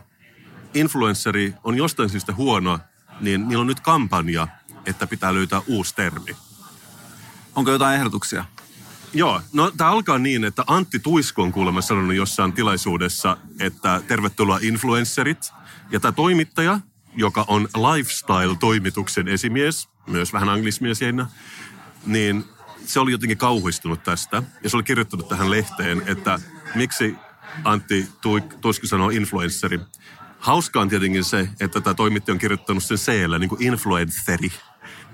influenssari 0.75 1.55
on 1.65 1.77
jostain 1.77 2.09
syystä 2.11 2.35
huono, 2.35 2.79
niin 3.21 3.49
niillä 3.49 3.61
on 3.61 3.67
nyt 3.67 3.81
kampanja, 3.81 4.49
että 4.87 5.07
pitää 5.07 5.35
löytää 5.35 5.63
uusi 5.67 5.95
termi. 5.95 6.37
Onko 7.55 7.71
jotain 7.71 7.97
ehdotuksia? 7.97 8.45
Joo, 9.15 9.41
no 9.53 9.71
tämä 9.71 9.91
alkaa 9.91 10.19
niin, 10.19 10.45
että 10.45 10.65
Antti 10.67 10.99
Tuisku 10.99 11.43
on 11.43 11.53
kuulemma 11.53 11.81
sanonut 11.81 12.15
jossain 12.15 12.53
tilaisuudessa, 12.53 13.37
että 13.61 14.03
tervetuloa 14.09 14.59
influencerit. 14.63 15.53
Ja 15.91 16.01
tämä 16.01 16.13
toimittaja, 16.13 16.81
joka 17.17 17.45
on 17.49 17.69
lifestyle-toimituksen 17.75 19.29
esimies, 19.29 19.89
myös 20.07 20.33
vähän 20.33 20.49
anglismia 20.49 20.95
siinä, 20.95 21.27
niin 22.07 22.45
se 22.87 23.01
oli 23.01 23.13
jotenkin 23.13 23.39
kauhistunut 23.39 24.03
tästä. 24.03 24.43
Ja 24.63 24.71
se 24.71 24.77
oli 24.77 24.83
kirjoittanut 24.85 25.29
tähän 25.29 25.51
lehteen, 25.51 26.03
että 26.07 26.39
miksi 26.75 27.17
Antti 27.65 28.09
Tuisku 28.61 28.87
sanoo 28.87 29.11
influensseri. 29.11 29.81
Hauskaa 30.45 30.83
on 30.83 30.89
tietenkin 30.89 31.25
se, 31.25 31.49
että 31.61 31.81
tämä 31.81 31.95
toimittaja 31.95 32.33
on 32.33 32.39
kirjoittanut 32.39 32.85
sen 32.85 32.99
c 32.99 33.13
niin 33.39 33.49
kuin 33.49 33.63
influensseri, 33.63 34.53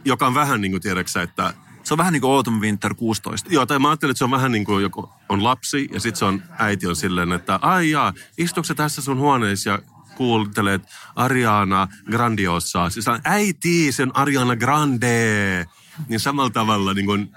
joka 0.04 0.26
on 0.26 0.34
vähän 0.34 0.60
niin 0.60 0.72
kuin 0.72 0.82
tiedäksä, 0.82 1.22
että 1.22 1.54
se 1.84 1.94
on 1.94 1.98
vähän 1.98 2.12
niin 2.12 2.20
kuin 2.20 2.32
Autumn 2.32 2.60
Winter 2.60 2.94
16. 2.94 3.48
Joo, 3.52 3.66
tai 3.66 3.78
mä 3.78 3.88
ajattelin, 3.88 4.10
että 4.10 4.18
se 4.18 4.24
on 4.24 4.30
vähän 4.30 4.52
niin 4.52 4.64
kuin 4.64 4.82
joku 4.82 5.10
on 5.28 5.44
lapsi 5.44 5.88
ja 5.92 6.00
sitten 6.00 6.18
se 6.18 6.24
on 6.24 6.42
äiti 6.58 6.86
on 6.86 6.96
silleen, 6.96 7.32
että 7.32 7.58
ai 7.62 7.90
jaa, 7.90 8.12
istuuko 8.38 8.74
tässä 8.74 9.02
sun 9.02 9.18
huoneessa 9.18 9.70
ja 9.70 9.78
kuuntelet 10.16 10.82
Ariana 11.16 11.88
Grandiosaa. 12.10 12.90
Siis 12.90 13.08
on 13.08 13.20
äiti, 13.24 13.92
sen 13.92 14.16
Ariana 14.16 14.56
Grande. 14.56 15.66
Niin 16.08 16.20
samalla 16.20 16.50
tavalla 16.50 16.94
niin 16.94 17.06
kuin 17.06 17.36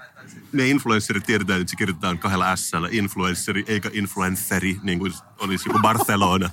me 0.52 0.68
influencerit 0.68 1.24
tiedetään, 1.24 1.60
että 1.60 1.70
se 1.70 1.76
kirjoitetaan 1.76 2.18
kahdella 2.18 2.56
s 2.56 2.72
influenceri 2.90 3.64
eikä 3.66 3.90
influenceri, 3.92 4.80
niin 4.82 4.98
kuin 4.98 5.12
olisi 5.38 5.68
joku 5.68 5.78
Barcelona. 5.78 6.50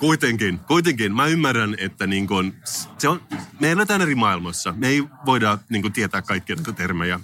Kuitenkin, 0.00 0.58
kuitenkin 0.58 1.16
mä 1.16 1.26
ymmärrän, 1.26 1.74
että 1.78 2.06
niin 2.06 2.26
kun, 2.26 2.54
se 2.98 3.08
on, 3.08 3.22
me 3.60 3.70
eletään 3.70 4.02
eri 4.02 4.14
maailmassa. 4.14 4.74
Me 4.76 4.88
ei 4.88 5.04
voida 5.26 5.58
niin 5.68 5.82
kun, 5.82 5.92
tietää 5.92 6.22
kaikkia 6.22 6.56
termejä. 6.56 7.20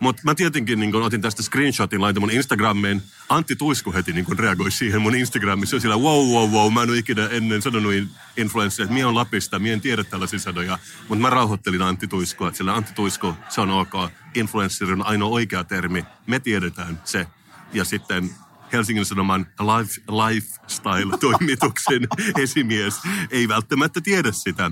Mutta 0.00 0.22
mä 0.24 0.34
tietenkin 0.34 0.80
niin 0.80 0.92
kun, 0.92 1.02
otin 1.02 1.20
tästä 1.20 1.42
screenshotin, 1.42 2.00
laitan 2.00 2.22
mun 2.22 2.30
Instagramiin. 2.30 3.02
Antti 3.28 3.56
Tuisku 3.56 3.92
heti 3.92 4.12
niin 4.12 4.24
kun, 4.24 4.38
reagoi 4.38 4.70
siihen 4.70 5.02
mun 5.02 5.14
Instagramissa. 5.14 5.80
Sillä 5.80 5.96
wow, 5.96 6.26
wow, 6.28 6.50
wow, 6.50 6.72
mä 6.72 6.82
en 6.82 6.90
ole 6.90 6.98
ikinä 6.98 7.28
ennen 7.28 7.62
sanonut 7.62 7.92
influenssille, 8.36 8.84
että 8.84 8.94
mie 8.94 9.06
on 9.06 9.14
Lapista, 9.14 9.58
mie 9.58 9.72
en 9.72 9.80
tiedä 9.80 10.04
tällaisia 10.04 10.38
sanoja. 10.38 10.78
Mutta 11.08 11.22
mä 11.22 11.30
rauhoittelin 11.30 11.82
Antti 11.82 12.08
Tuiskua, 12.08 12.48
että 12.48 12.58
sillä 12.58 12.74
Antti 12.74 12.92
Tuisku, 12.94 13.34
se 13.48 13.60
on 13.60 13.70
ok. 13.70 13.92
Influencer 14.34 14.92
on 14.92 15.06
ainoa 15.06 15.28
oikea 15.28 15.64
termi. 15.64 16.04
Me 16.26 16.40
tiedetään 16.40 17.00
se. 17.04 17.26
Ja 17.72 17.84
sitten 17.84 18.30
Helsingin 18.74 19.04
Sanoman 19.04 19.46
life, 19.60 20.00
lifestyle-toimituksen 20.10 22.08
esimies 22.42 23.00
ei 23.30 23.48
välttämättä 23.48 24.00
tiedä 24.00 24.32
sitä. 24.32 24.70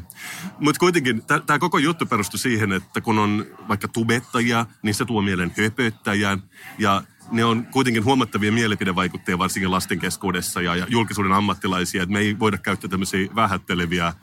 Mutta 0.59 0.79
kuitenkin 0.79 1.23
tämä 1.47 1.59
koko 1.59 1.79
juttu 1.79 2.07
perustui 2.07 2.39
siihen, 2.39 2.73
että 2.73 3.01
kun 3.01 3.19
on 3.19 3.47
vaikka 3.69 3.89
tubettajia, 3.89 4.67
niin 4.83 4.95
se 4.95 5.05
tuo 5.05 5.23
mielen 5.23 5.53
höpöttäjän 5.59 6.43
ja 6.79 7.03
ne 7.31 7.45
on 7.45 7.67
kuitenkin 7.67 8.05
huomattavia 8.05 8.53
mielipidevaikuttajia 8.53 9.39
varsinkin 9.39 9.71
lasten 9.71 9.99
keskuudessa 9.99 10.61
ja, 10.61 10.77
ja 10.77 10.87
julkisuuden 10.89 11.33
ammattilaisia, 11.33 12.03
että 12.03 12.13
me 12.13 12.19
ei 12.19 12.39
voida 12.39 12.59
käyttää 12.59 12.91
tämmöisiä 12.91 13.29
vähätteleviä 13.35 14.15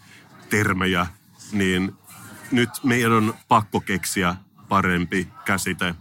termejä, 0.50 1.08
niin 1.52 1.92
nyt 2.52 2.70
meidän 2.84 3.12
on 3.12 3.34
pakko 3.48 3.80
keksiä 3.80 4.36
parempi 4.70 5.28
käsite. 5.46 5.96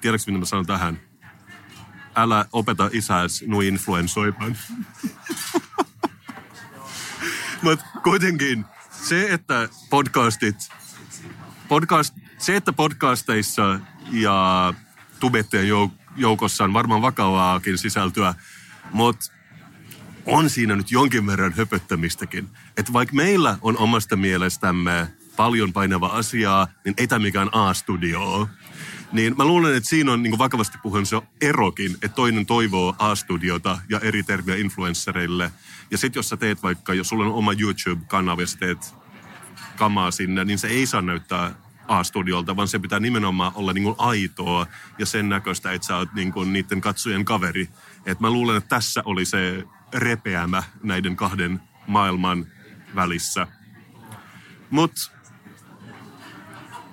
Tiedätkö, 0.00 0.30
mitä 0.30 0.38
mä 0.38 0.44
sanon 0.44 0.66
tähän? 0.66 1.05
Älä 2.16 2.44
opeta 2.52 2.90
isäs 2.92 3.44
nu 3.46 3.60
influensoimaan. 3.60 4.56
Mutta 7.62 7.84
kuitenkin 8.02 8.64
se, 8.90 9.26
että 9.30 9.68
podcastit, 9.90 10.56
podcast, 11.68 12.14
se, 12.38 12.56
että 12.56 12.72
podcasteissa 12.72 13.80
ja 14.12 14.74
tubetteen 15.20 15.68
joukossa 16.16 16.64
on 16.64 16.72
varmaan 16.72 17.02
vakavaakin 17.02 17.78
sisältöä, 17.78 18.34
mutta 18.92 19.32
on 20.26 20.50
siinä 20.50 20.76
nyt 20.76 20.90
jonkin 20.90 21.26
verran 21.26 21.52
höpöttämistäkin. 21.52 22.48
Että 22.76 22.92
vaikka 22.92 23.14
meillä 23.14 23.58
on 23.62 23.78
omasta 23.78 24.16
mielestämme 24.16 25.08
paljon 25.36 25.72
painava 25.72 26.06
asiaa, 26.06 26.68
niin 26.84 26.94
ei 26.98 27.06
tämä 27.06 27.18
mikään 27.18 27.48
A-studio 27.52 28.48
niin 29.12 29.34
mä 29.38 29.44
luulen, 29.44 29.76
että 29.76 29.88
siinä 29.88 30.12
on 30.12 30.22
niin 30.22 30.38
vakavasti 30.38 30.78
puhuen 30.82 31.06
se 31.06 31.22
erokin, 31.40 31.92
että 31.92 32.14
toinen 32.14 32.46
toivoo 32.46 32.94
A-studiota 32.98 33.78
ja 33.88 34.00
eri 34.00 34.22
termiä 34.22 34.56
influenssereille. 34.56 35.52
Ja 35.90 35.98
sitten 35.98 36.18
jos 36.18 36.28
sä 36.28 36.36
teet 36.36 36.62
vaikka, 36.62 36.94
jos 36.94 37.08
sulla 37.08 37.24
on 37.24 37.32
oma 37.32 37.52
YouTube-kanava 37.52 38.40
ja 38.40 38.46
sä 38.46 38.58
teet 38.58 38.94
kamaa 39.76 40.10
sinne, 40.10 40.44
niin 40.44 40.58
se 40.58 40.68
ei 40.68 40.86
saa 40.86 41.02
näyttää 41.02 41.54
A-studiolta, 41.88 42.56
vaan 42.56 42.68
se 42.68 42.78
pitää 42.78 43.00
nimenomaan 43.00 43.52
olla 43.54 43.72
niin 43.72 43.84
kuin 43.84 43.96
aitoa 43.98 44.66
ja 44.98 45.06
sen 45.06 45.28
näköistä, 45.28 45.72
että 45.72 45.86
sä 45.86 45.96
oot 45.96 46.14
niin 46.14 46.32
kuin 46.32 46.52
niiden 46.52 46.80
katsojen 46.80 47.24
kaveri. 47.24 47.68
Et 48.06 48.20
mä 48.20 48.30
luulen, 48.30 48.56
että 48.56 48.68
tässä 48.68 49.02
oli 49.04 49.24
se 49.24 49.64
repeämä 49.94 50.62
näiden 50.82 51.16
kahden 51.16 51.60
maailman 51.86 52.46
välissä. 52.94 53.46
Mutta 54.70 55.10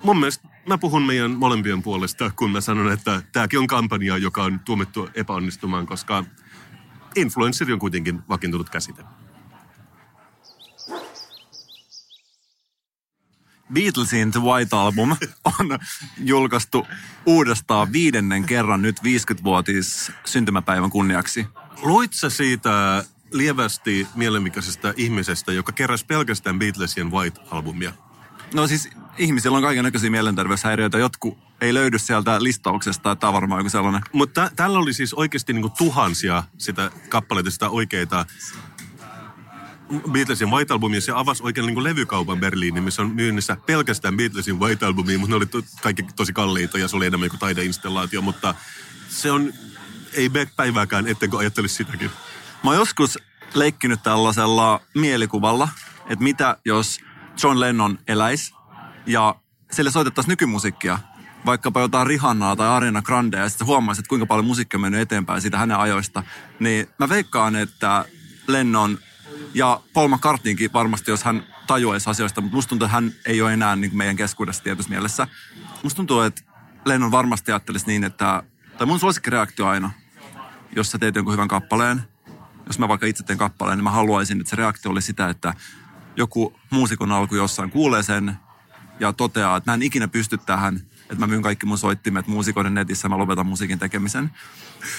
mun 0.02 0.18
mielestä 0.18 0.48
mä 0.68 0.78
puhun 0.78 1.02
meidän 1.02 1.30
molempien 1.30 1.82
puolesta, 1.82 2.30
kun 2.30 2.50
mä 2.50 2.60
sanon, 2.60 2.92
että 2.92 3.22
tämäkin 3.32 3.58
on 3.58 3.66
kampanja, 3.66 4.16
joka 4.16 4.42
on 4.42 4.60
tuomittu 4.60 5.08
epäonnistumaan, 5.14 5.86
koska 5.86 6.24
influenssari 7.16 7.72
on 7.72 7.78
kuitenkin 7.78 8.22
vakiintunut 8.28 8.70
käsite. 8.70 9.04
Beatlesin 13.72 14.30
The 14.30 14.40
White 14.40 14.76
Album 14.76 15.10
on 15.44 15.78
julkaistu 16.18 16.86
uudestaan 17.26 17.92
viidennen 17.92 18.44
kerran 18.44 18.82
nyt 18.82 19.00
50-vuotis 19.00 20.12
syntymäpäivän 20.24 20.90
kunniaksi. 20.90 21.46
Luit 21.82 22.12
sä 22.12 22.30
siitä 22.30 23.04
lievästi 23.32 24.06
mielenkiintoisesta 24.14 24.94
ihmisestä, 24.96 25.52
joka 25.52 25.72
keräsi 25.72 26.06
pelkästään 26.06 26.58
Beatlesien 26.58 27.10
White 27.10 27.40
Albumia? 27.50 27.92
No 28.54 28.66
siis 28.66 28.88
ihmisillä 29.18 29.56
on 29.56 29.62
kaiken 29.62 29.84
näköisiä 29.84 30.10
mielenterveyshäiriöitä. 30.10 30.98
Jotkut 30.98 31.38
ei 31.60 31.74
löydy 31.74 31.98
sieltä 31.98 32.42
listauksesta, 32.42 33.10
että 33.10 33.20
tämä 33.20 33.28
on 33.28 33.34
varmaan 33.34 33.58
joku 33.58 33.70
sellainen. 33.70 34.02
Mutta 34.12 34.50
tällä 34.56 34.78
oli 34.78 34.92
siis 34.92 35.14
oikeasti 35.14 35.52
niinku 35.52 35.68
tuhansia 35.78 36.42
sitä 36.58 36.90
kappaleita, 37.08 37.50
sitä 37.50 37.68
oikeita 37.68 38.26
Beatlesin 40.12 40.50
White 40.50 40.72
Albumia, 40.72 41.00
se 41.00 41.12
avasi 41.14 41.42
oikein 41.42 41.66
niin 41.66 41.74
kuin 41.74 41.84
levykaupan 41.84 42.40
Berliinin, 42.40 42.82
missä 42.82 43.02
on 43.02 43.10
myynnissä 43.10 43.56
pelkästään 43.66 44.16
Beatlesin 44.16 44.60
White 44.60 44.86
Albumia, 44.86 45.18
mutta 45.18 45.30
ne 45.30 45.36
oli 45.36 45.46
to, 45.46 45.62
kaikki 45.82 46.02
tosi 46.02 46.32
kalliita 46.32 46.78
ja 46.78 46.88
se 46.88 46.96
oli 46.96 47.06
enemmän 47.06 47.28
kuin 47.28 47.40
taideinstallaatio, 47.40 48.22
mutta 48.22 48.54
se 49.08 49.30
on, 49.30 49.52
ei 50.12 50.30
päivääkään, 50.56 51.06
ettenkö 51.06 51.38
ajattelisi 51.38 51.74
sitäkin. 51.74 52.10
Mä 52.64 52.70
oon 52.70 52.76
joskus 52.76 53.18
leikkinyt 53.54 54.02
tällaisella 54.02 54.80
mielikuvalla, 54.94 55.68
että 56.08 56.22
mitä 56.22 56.56
jos 56.64 57.00
John 57.42 57.60
Lennon 57.60 57.98
eläisi 58.08 58.54
ja 59.06 59.34
sille 59.70 59.90
soitettaisiin 59.90 60.30
nykymusiikkia, 60.32 60.98
vaikkapa 61.46 61.80
jotain 61.80 62.06
Rihannaa 62.06 62.56
tai 62.56 62.68
Ariana 62.68 63.02
Grandea, 63.02 63.40
ja 63.40 63.48
sitten 63.48 63.66
huomaisi, 63.66 64.00
että 64.00 64.08
kuinka 64.08 64.26
paljon 64.26 64.46
musiikki 64.46 64.76
on 64.76 64.80
mennyt 64.80 65.00
eteenpäin 65.00 65.40
siitä 65.40 65.58
hänen 65.58 65.78
ajoista, 65.78 66.22
niin 66.60 66.86
mä 66.98 67.08
veikkaan, 67.08 67.56
että 67.56 68.04
Lennon 68.46 68.98
ja 69.54 69.80
Paul 69.92 70.08
McCartneykin 70.08 70.72
varmasti, 70.72 71.10
jos 71.10 71.24
hän 71.24 71.46
tajuaisi 71.66 72.10
asioista, 72.10 72.40
mutta 72.40 72.56
musta 72.56 72.68
tuntuu, 72.68 72.86
että 72.86 72.94
hän 72.94 73.12
ei 73.26 73.42
ole 73.42 73.52
enää 73.52 73.76
niin 73.76 73.96
meidän 73.96 74.16
keskuudessa 74.16 74.62
tietyssä 74.62 74.90
mielessä. 74.90 75.28
Musta 75.82 75.96
tuntuu, 75.96 76.20
että 76.20 76.42
Lennon 76.84 77.10
varmasti 77.10 77.52
ajattelisi 77.52 77.86
niin, 77.86 78.04
että, 78.04 78.42
tai 78.78 78.86
mun 78.86 79.00
suosikkireaktio 79.00 79.66
aina, 79.66 79.90
jos 80.76 80.90
sä 80.90 80.98
teet 80.98 81.14
jonkun 81.14 81.32
hyvän 81.32 81.48
kappaleen, 81.48 82.02
jos 82.66 82.78
mä 82.78 82.88
vaikka 82.88 83.06
itse 83.06 83.24
teen 83.24 83.38
kappaleen, 83.38 83.78
niin 83.78 83.84
mä 83.84 83.90
haluaisin, 83.90 84.40
että 84.40 84.50
se 84.50 84.56
reaktio 84.56 84.90
oli 84.90 85.02
sitä, 85.02 85.28
että 85.28 85.54
joku 86.16 86.60
muusikon 86.70 87.12
alku 87.12 87.34
jossain 87.34 87.70
kuulee 87.70 88.02
sen 88.02 88.36
ja 89.00 89.12
toteaa, 89.12 89.56
että 89.56 89.70
mä 89.70 89.74
en 89.74 89.82
ikinä 89.82 90.08
pysty 90.08 90.38
tähän, 90.38 90.80
että 91.02 91.16
mä 91.18 91.26
myyn 91.26 91.42
kaikki 91.42 91.66
mun 91.66 91.78
soittimet 91.78 92.26
muusikoiden 92.26 92.74
netissä, 92.74 93.08
mä 93.08 93.18
lopetan 93.18 93.46
musiikin 93.46 93.78
tekemisen. 93.78 94.30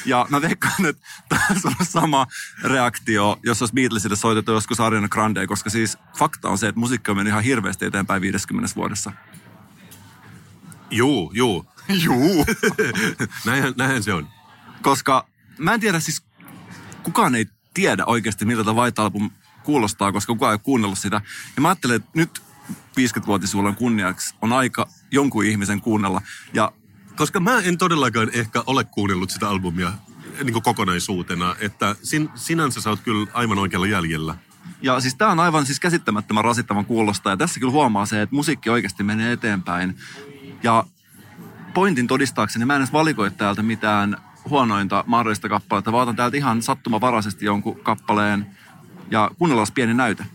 Ja 0.05 0.25
mä 0.29 0.41
veikkaan, 0.41 0.85
että 0.85 1.01
tässä 1.29 1.67
on 1.79 1.85
sama 1.85 2.27
reaktio, 2.63 3.39
jos 3.43 3.61
olisi 3.61 3.73
Beatlesille 3.73 4.15
soitettu 4.15 4.51
joskus 4.51 4.79
Ariana 4.79 5.09
Grande, 5.09 5.47
koska 5.47 5.69
siis 5.69 5.97
fakta 6.17 6.49
on 6.49 6.57
se, 6.57 6.67
että 6.67 6.79
musiikki 6.79 7.11
on 7.11 7.17
mennyt 7.17 7.31
ihan 7.31 7.43
hirveästi 7.43 7.85
eteenpäin 7.85 8.21
50 8.21 8.75
vuodessa. 8.75 9.11
Juu, 10.91 11.31
juu. 11.33 11.65
Juu. 11.89 12.45
näinhän, 13.45 13.73
näinhän 13.77 14.03
se 14.03 14.13
on. 14.13 14.27
Koska 14.81 15.27
mä 15.57 15.73
en 15.73 15.79
tiedä 15.79 15.99
siis, 15.99 16.23
kukaan 17.03 17.35
ei 17.35 17.45
tiedä 17.73 18.05
oikeasti, 18.05 18.45
miltä 18.45 18.63
tämä 18.63 18.81
White 18.81 19.01
Album 19.01 19.29
kuulostaa, 19.65 20.11
koska 20.11 20.33
kukaan 20.33 20.51
ei 20.51 20.53
ole 20.53 20.59
kuunnellut 20.63 20.99
sitä. 20.99 21.21
Ja 21.55 21.61
mä 21.61 21.67
ajattelen, 21.67 21.95
että 21.95 22.09
nyt 22.13 22.41
50-vuotisjuhlan 22.71 23.75
kunniaksi 23.75 24.35
on 24.41 24.53
aika 24.53 24.87
jonkun 25.11 25.45
ihmisen 25.45 25.81
kuunnella. 25.81 26.21
Ja 26.53 26.71
koska 27.15 27.39
mä 27.39 27.59
en 27.59 27.77
todellakaan 27.77 28.29
ehkä 28.33 28.63
ole 28.67 28.83
kuunnellut 28.83 29.29
sitä 29.29 29.49
albumia 29.49 29.93
niin 30.43 30.53
kuin 30.53 30.63
kokonaisuutena, 30.63 31.55
että 31.59 31.95
sin, 32.03 32.29
sinänsä 32.35 32.81
sä 32.81 32.89
oot 32.89 32.99
kyllä 32.99 33.27
aivan 33.33 33.59
oikealla 33.59 33.87
jäljellä. 33.87 34.35
Ja 34.81 34.99
siis 34.99 35.15
tää 35.15 35.29
on 35.29 35.39
aivan 35.39 35.65
siis 35.65 35.79
käsittämättömän 35.79 36.43
rasittavan 36.43 36.85
kuulosta 36.85 37.29
ja 37.29 37.37
tässä 37.37 37.59
kyllä 37.59 37.71
huomaa 37.71 38.05
se, 38.05 38.21
että 38.21 38.35
musiikki 38.35 38.69
oikeasti 38.69 39.03
menee 39.03 39.31
eteenpäin. 39.31 39.97
Ja 40.63 40.83
pointin 41.73 42.07
todistaakseni 42.07 42.65
mä 42.65 42.75
en 42.75 42.81
edes 42.81 42.93
valikoi 42.93 43.31
täältä 43.31 43.63
mitään 43.63 44.17
huonointa 44.49 45.03
mahdollista 45.07 45.49
kappaletta, 45.49 45.91
vaan 45.91 46.03
otan 46.03 46.15
täältä 46.15 46.37
ihan 46.37 46.61
sattumavaraisesti 46.61 47.45
jonkun 47.45 47.79
kappaleen 47.79 48.45
ja 49.11 49.31
kuunnellaan 49.37 49.67
pieni 49.73 49.93
näyte. 49.93 50.25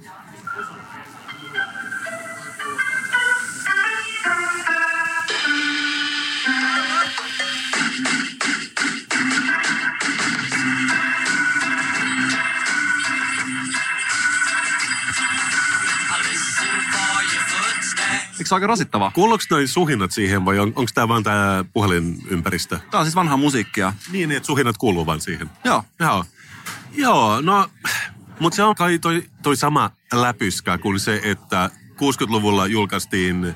Eikö 18.39 18.49
se 18.49 18.55
aika 18.55 18.67
rasittavaa? 18.67 19.11
Kuuluuko 19.11 19.45
noin 19.51 19.69
suhinnat 19.69 20.11
siihen 20.13 20.45
vai 20.45 20.59
on, 20.59 20.69
onko 20.69 20.91
tämä 20.95 21.09
vain 21.09 21.25
tämä 21.25 21.65
puhelinympäristö? 21.73 22.79
Tämä 22.91 22.99
on 22.99 23.07
siis 23.07 23.15
vanhaa 23.15 23.37
musiikkia. 23.37 23.93
Niin, 24.13 24.29
niin 24.29 24.37
että 24.37 24.47
suhinnat 24.47 24.77
kuuluu 24.77 25.07
vain 25.07 25.21
siihen. 25.21 25.51
Joo. 25.65 25.85
Joo. 25.99 26.25
Joo, 26.93 27.41
no 27.41 27.69
mutta 28.41 28.57
se 28.57 28.63
on 28.63 28.75
kai 28.75 28.99
toi, 28.99 29.25
toi 29.43 29.57
sama 29.57 29.91
läpyskä 30.13 30.79
kuin 30.79 31.01
se, 31.01 31.21
että 31.25 31.71
60-luvulla 31.93 32.67
julkaistiin, 32.67 33.55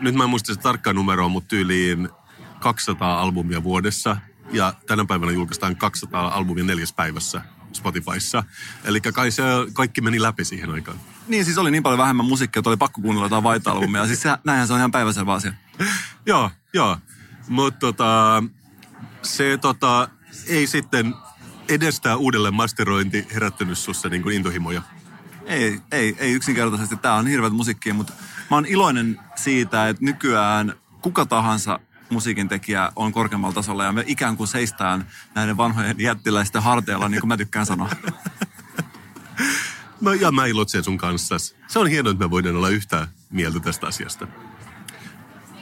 nyt 0.00 0.14
mä 0.14 0.24
en 0.24 0.30
muista 0.30 0.54
se 0.54 0.60
tarkkaa 0.60 0.92
numeroa, 0.92 1.28
mutta 1.28 1.48
tyyliin 1.48 2.08
200 2.60 3.20
albumia 3.20 3.62
vuodessa. 3.62 4.16
Ja 4.52 4.74
tänä 4.86 5.04
päivänä 5.04 5.32
julkaistaan 5.32 5.76
200 5.76 6.28
albumia 6.28 6.64
neljäs 6.64 6.92
päivässä 6.92 7.42
Spotifyssa. 7.72 8.44
Eli 8.84 9.00
kai 9.00 9.30
se 9.30 9.42
kaikki 9.72 10.00
meni 10.00 10.22
läpi 10.22 10.44
siihen 10.44 10.70
aikaan. 10.70 11.00
Niin, 11.28 11.44
siis 11.44 11.58
oli 11.58 11.70
niin 11.70 11.82
paljon 11.82 11.98
vähemmän 11.98 12.26
musiikkia, 12.26 12.60
että 12.60 12.70
oli 12.70 12.76
pakko 12.76 13.00
kuunnella 13.00 13.26
jotain 13.26 13.44
White-albumia. 13.44 14.06
siis 14.06 14.22
se, 14.22 14.30
näinhän 14.44 14.66
se 14.66 14.72
on 14.72 14.78
ihan 14.78 14.90
päiväselvä 14.90 15.32
asia. 15.32 15.52
joo, 16.26 16.50
joo. 16.72 16.98
Mutta 17.48 17.80
tota, 17.80 18.42
se 19.22 19.58
tota, 19.60 20.08
ei 20.46 20.66
sitten 20.66 21.14
edestä 21.68 22.16
uudelleen 22.16 22.54
masterointi 22.54 23.26
herättänyt 23.34 23.78
sussa 23.78 24.08
niin 24.08 24.22
kuin 24.22 24.36
intohimoja? 24.36 24.82
Ei, 25.44 25.80
ei, 25.92 26.16
ei 26.18 26.32
yksinkertaisesti. 26.32 26.96
Tämä 26.96 27.14
on 27.14 27.26
hirveät 27.26 27.52
musiikkia, 27.52 27.94
mutta 27.94 28.12
mä 28.50 28.56
oon 28.56 28.66
iloinen 28.66 29.20
siitä, 29.36 29.88
että 29.88 30.04
nykyään 30.04 30.74
kuka 31.02 31.26
tahansa 31.26 31.80
musiikin 32.10 32.48
tekijä 32.48 32.92
on 32.96 33.12
korkeammalla 33.12 33.54
tasolla 33.54 33.84
ja 33.84 33.92
me 33.92 34.04
ikään 34.06 34.36
kuin 34.36 34.48
seistään 34.48 35.06
näiden 35.34 35.56
vanhojen 35.56 35.96
jättiläisten 35.98 36.62
harteilla, 36.62 37.08
niin 37.08 37.20
kuin 37.20 37.28
mä 37.28 37.36
tykkään 37.36 37.66
sanoa. 37.66 37.88
Mä, 40.00 40.14
ja 40.20 40.32
mä 40.32 40.46
iloitsen 40.46 40.84
sun 40.84 40.98
kanssa. 40.98 41.36
Se 41.68 41.78
on 41.78 41.86
hienoa, 41.86 42.10
että 42.10 42.24
me 42.24 42.30
voidaan 42.30 42.56
olla 42.56 42.68
yhtä 42.68 43.08
mieltä 43.30 43.60
tästä 43.60 43.86
asiasta. 43.86 44.26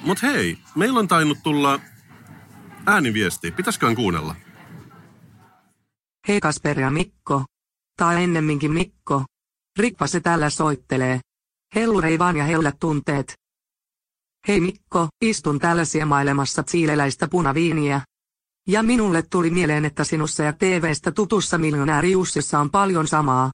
Mutta 0.02 0.26
hei, 0.26 0.58
meillä 0.74 0.98
on 0.98 1.08
tainnut 1.08 1.38
tulla 1.42 1.80
ääniviesti. 2.86 3.50
Pitäisiköhän 3.50 3.96
kuunnella? 3.96 4.34
Hei 6.28 6.40
Kasper 6.40 6.80
ja 6.80 6.90
Mikko. 6.90 7.44
Tai 7.96 8.24
ennemminkin 8.24 8.72
Mikko. 8.72 9.24
Rikpa 9.78 10.06
se 10.06 10.20
täällä 10.20 10.50
soittelee. 10.50 11.20
Hellurei 11.74 12.18
vaan 12.18 12.36
ja 12.36 12.44
hellät 12.44 12.76
tunteet. 12.80 13.34
Hei 14.48 14.60
Mikko, 14.60 15.08
istun 15.24 15.58
täällä 15.58 15.84
siemailemassa 15.84 16.64
siileläistä 16.66 17.28
punaviiniä. 17.28 18.00
Ja 18.68 18.82
minulle 18.82 19.22
tuli 19.22 19.50
mieleen, 19.50 19.84
että 19.84 20.04
sinussa 20.04 20.42
ja 20.42 20.52
TVstä 20.52 21.12
tutussa 21.12 21.58
miljonääri 21.58 22.10
Jussissa 22.12 22.58
on 22.58 22.70
paljon 22.70 23.08
samaa. 23.08 23.50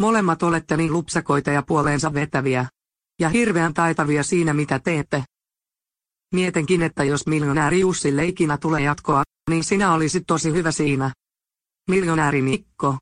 Molemmat 0.00 0.42
olette 0.42 0.76
niin 0.76 0.92
lupsakoita 0.92 1.50
ja 1.50 1.62
puoleensa 1.62 2.14
vetäviä. 2.14 2.66
Ja 3.20 3.28
hirveän 3.28 3.74
taitavia 3.74 4.22
siinä 4.22 4.54
mitä 4.54 4.78
teette. 4.78 5.24
Mietenkin, 6.34 6.82
että 6.82 7.04
jos 7.04 7.26
miljonääri 7.26 7.80
Jussille 7.80 8.24
ikinä 8.24 8.58
tulee 8.58 8.82
jatkoa, 8.82 9.22
niin 9.50 9.64
sinä 9.64 9.92
olisit 9.92 10.24
tosi 10.26 10.52
hyvä 10.52 10.70
siinä. 10.70 11.10
Miljonääri 11.90 12.42
Mikko. 12.42 12.98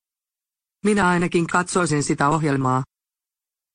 Minä 0.84 1.08
ainakin 1.08 1.46
katsoisin 1.46 2.02
sitä 2.02 2.28
ohjelmaa. 2.28 2.82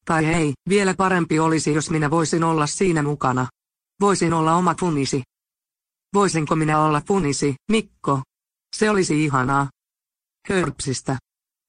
Tai 0.06 0.26
hei, 0.26 0.54
vielä 0.70 0.94
parempi 0.94 1.40
olisi 1.40 1.74
jos 1.74 1.90
minä 1.90 2.10
voisin 2.10 2.44
olla 2.44 2.68
siinä 2.68 3.04
mukana. 3.04 3.48
Voisin 4.02 4.34
olla 4.34 4.56
oma 4.56 4.76
funisi. 4.80 5.24
Voisinko 6.14 6.56
minä 6.56 6.80
olla 6.80 7.02
funisi, 7.08 7.56
Mikko? 7.72 8.22
Se 8.76 8.90
olisi 8.90 9.24
ihanaa. 9.26 9.70
Hörpsistä. 10.50 11.18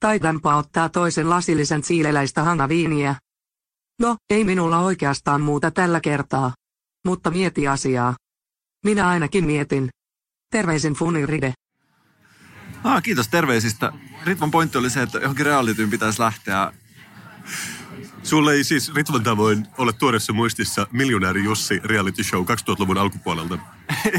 Taitanpa 0.00 0.56
ottaa 0.56 0.88
toisen 0.88 1.30
lasillisen 1.30 1.82
siileläistä 1.82 2.42
hanaviiniä. 2.42 3.14
No, 4.00 4.16
ei 4.30 4.44
minulla 4.44 4.78
oikeastaan 4.78 5.40
muuta 5.40 5.70
tällä 5.70 6.00
kertaa. 6.00 6.52
Mutta 7.04 7.30
mieti 7.30 7.68
asiaa. 7.68 8.16
Minä 8.84 9.08
ainakin 9.08 9.46
mietin. 9.46 9.90
Terveisin 10.52 10.94
Funiride. 10.94 11.54
Ah, 12.84 13.02
kiitos 13.02 13.28
terveisistä. 13.28 13.92
Ritvan 14.24 14.50
pointti 14.50 14.78
oli 14.78 14.90
se, 14.90 15.02
että 15.02 15.18
johonkin 15.18 15.46
realityyn 15.46 15.90
pitäisi 15.90 16.20
lähteä. 16.20 16.72
Sulle 18.22 18.52
ei 18.52 18.64
siis 18.64 18.94
Ritvan 18.94 19.22
tavoin 19.22 19.66
ole 19.78 19.92
tuoreessa 19.92 20.32
muistissa 20.32 20.86
Miljonääri 20.92 21.44
Jussi 21.44 21.80
reality 21.84 22.24
show 22.24 22.44
2000-luvun 22.44 22.98
alkupuolelta. 22.98 23.58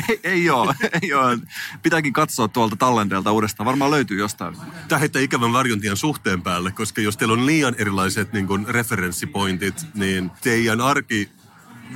ei, 0.07 0.19
ei 0.23 0.49
oo, 0.49 0.73
ei 1.01 1.13
oo. 1.13 1.37
Pitääkin 1.83 2.13
katsoa 2.13 2.47
tuolta 2.47 2.75
tallenteelta 2.75 3.31
uudestaan. 3.31 3.65
Varmaan 3.65 3.91
löytyy 3.91 4.19
jostain. 4.19 4.55
Tämä 4.87 4.99
heittää 4.99 5.21
ikävän 5.21 5.53
varjontien 5.53 5.97
suhteen 5.97 6.41
päälle, 6.41 6.71
koska 6.71 7.01
jos 7.01 7.17
teillä 7.17 7.33
on 7.33 7.45
liian 7.45 7.75
erilaiset 7.77 8.33
niin 8.33 8.47
kuin, 8.47 8.67
referenssipointit, 8.67 9.85
niin 9.93 10.31
teidän 10.41 10.81
arki 10.81 11.29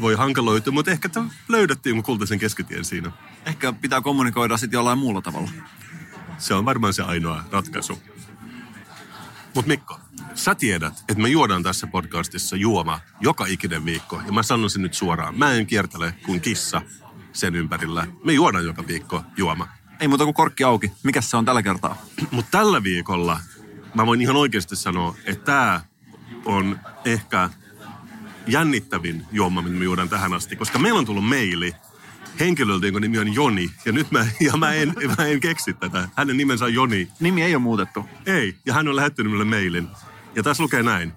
voi 0.01 0.15
hankaloitua, 0.15 0.73
mutta 0.73 0.91
ehkä 0.91 1.09
te 1.09 1.19
löydätte 1.47 1.89
jonkun 1.89 2.03
kultaisen 2.03 2.39
keskitien 2.39 2.85
siinä. 2.85 3.11
Ehkä 3.45 3.73
pitää 3.73 4.01
kommunikoida 4.01 4.57
sitten 4.57 4.77
jollain 4.77 4.99
muulla 4.99 5.21
tavalla. 5.21 5.49
Se 6.37 6.53
on 6.53 6.65
varmaan 6.65 6.93
se 6.93 7.03
ainoa 7.03 7.43
ratkaisu. 7.51 8.01
Mutta 9.55 9.67
Mikko, 9.67 9.99
sä 10.35 10.55
tiedät, 10.55 10.93
että 10.99 11.21
me 11.23 11.29
juodaan 11.29 11.63
tässä 11.63 11.87
podcastissa 11.87 12.55
juoma 12.55 12.99
joka 13.19 13.45
ikinen 13.45 13.85
viikko. 13.85 14.21
Ja 14.25 14.31
mä 14.31 14.43
sanon 14.43 14.69
sen 14.69 14.81
nyt 14.81 14.93
suoraan. 14.93 15.37
Mä 15.37 15.51
en 15.51 15.67
kiertele 15.67 16.13
kuin 16.25 16.41
kissa 16.41 16.81
sen 17.33 17.55
ympärillä. 17.55 18.07
Me 18.23 18.33
juodaan 18.33 18.65
joka 18.65 18.87
viikko 18.87 19.23
juoma. 19.37 19.67
Ei 19.99 20.07
muuta 20.07 20.23
kuin 20.23 20.33
korkki 20.33 20.63
auki. 20.63 20.91
Mikä 21.03 21.21
se 21.21 21.37
on 21.37 21.45
tällä 21.45 21.63
kertaa? 21.63 21.97
Mutta 22.31 22.51
tällä 22.51 22.83
viikolla 22.83 23.39
mä 23.93 24.05
voin 24.05 24.21
ihan 24.21 24.35
oikeasti 24.35 24.75
sanoa, 24.75 25.15
että 25.25 25.45
tämä 25.45 25.81
on 26.45 26.79
ehkä 27.05 27.49
jännittävin 28.47 29.25
juoma, 29.31 29.61
mitä 29.61 29.75
me 29.75 29.85
juodaan 29.85 30.09
tähän 30.09 30.33
asti. 30.33 30.55
Koska 30.55 30.79
meillä 30.79 30.99
on 30.99 31.05
tullut 31.05 31.25
maili 31.25 31.75
henkilöltä, 32.39 32.85
jonka 32.85 32.99
nimi 32.99 33.19
on 33.19 33.33
Joni. 33.33 33.69
Ja 33.85 33.91
nyt 33.91 34.11
mä, 34.11 34.27
ja 34.47 34.57
mä, 34.57 34.73
en, 34.73 34.93
mä 35.17 35.25
en 35.25 35.39
keksi 35.39 35.73
tätä. 35.73 36.09
Hänen 36.15 36.37
nimensä 36.37 36.65
on 36.65 36.73
Joni. 36.73 37.07
Nimi 37.19 37.43
ei 37.43 37.55
ole 37.55 37.63
muutettu. 37.63 38.05
Ei, 38.25 38.55
ja 38.65 38.73
hän 38.73 38.87
on 38.87 38.95
lähettänyt 38.95 39.31
minulle 39.31 39.45
mailin. 39.45 39.87
Ja 40.35 40.43
tässä 40.43 40.63
lukee 40.63 40.83
näin. 40.83 41.13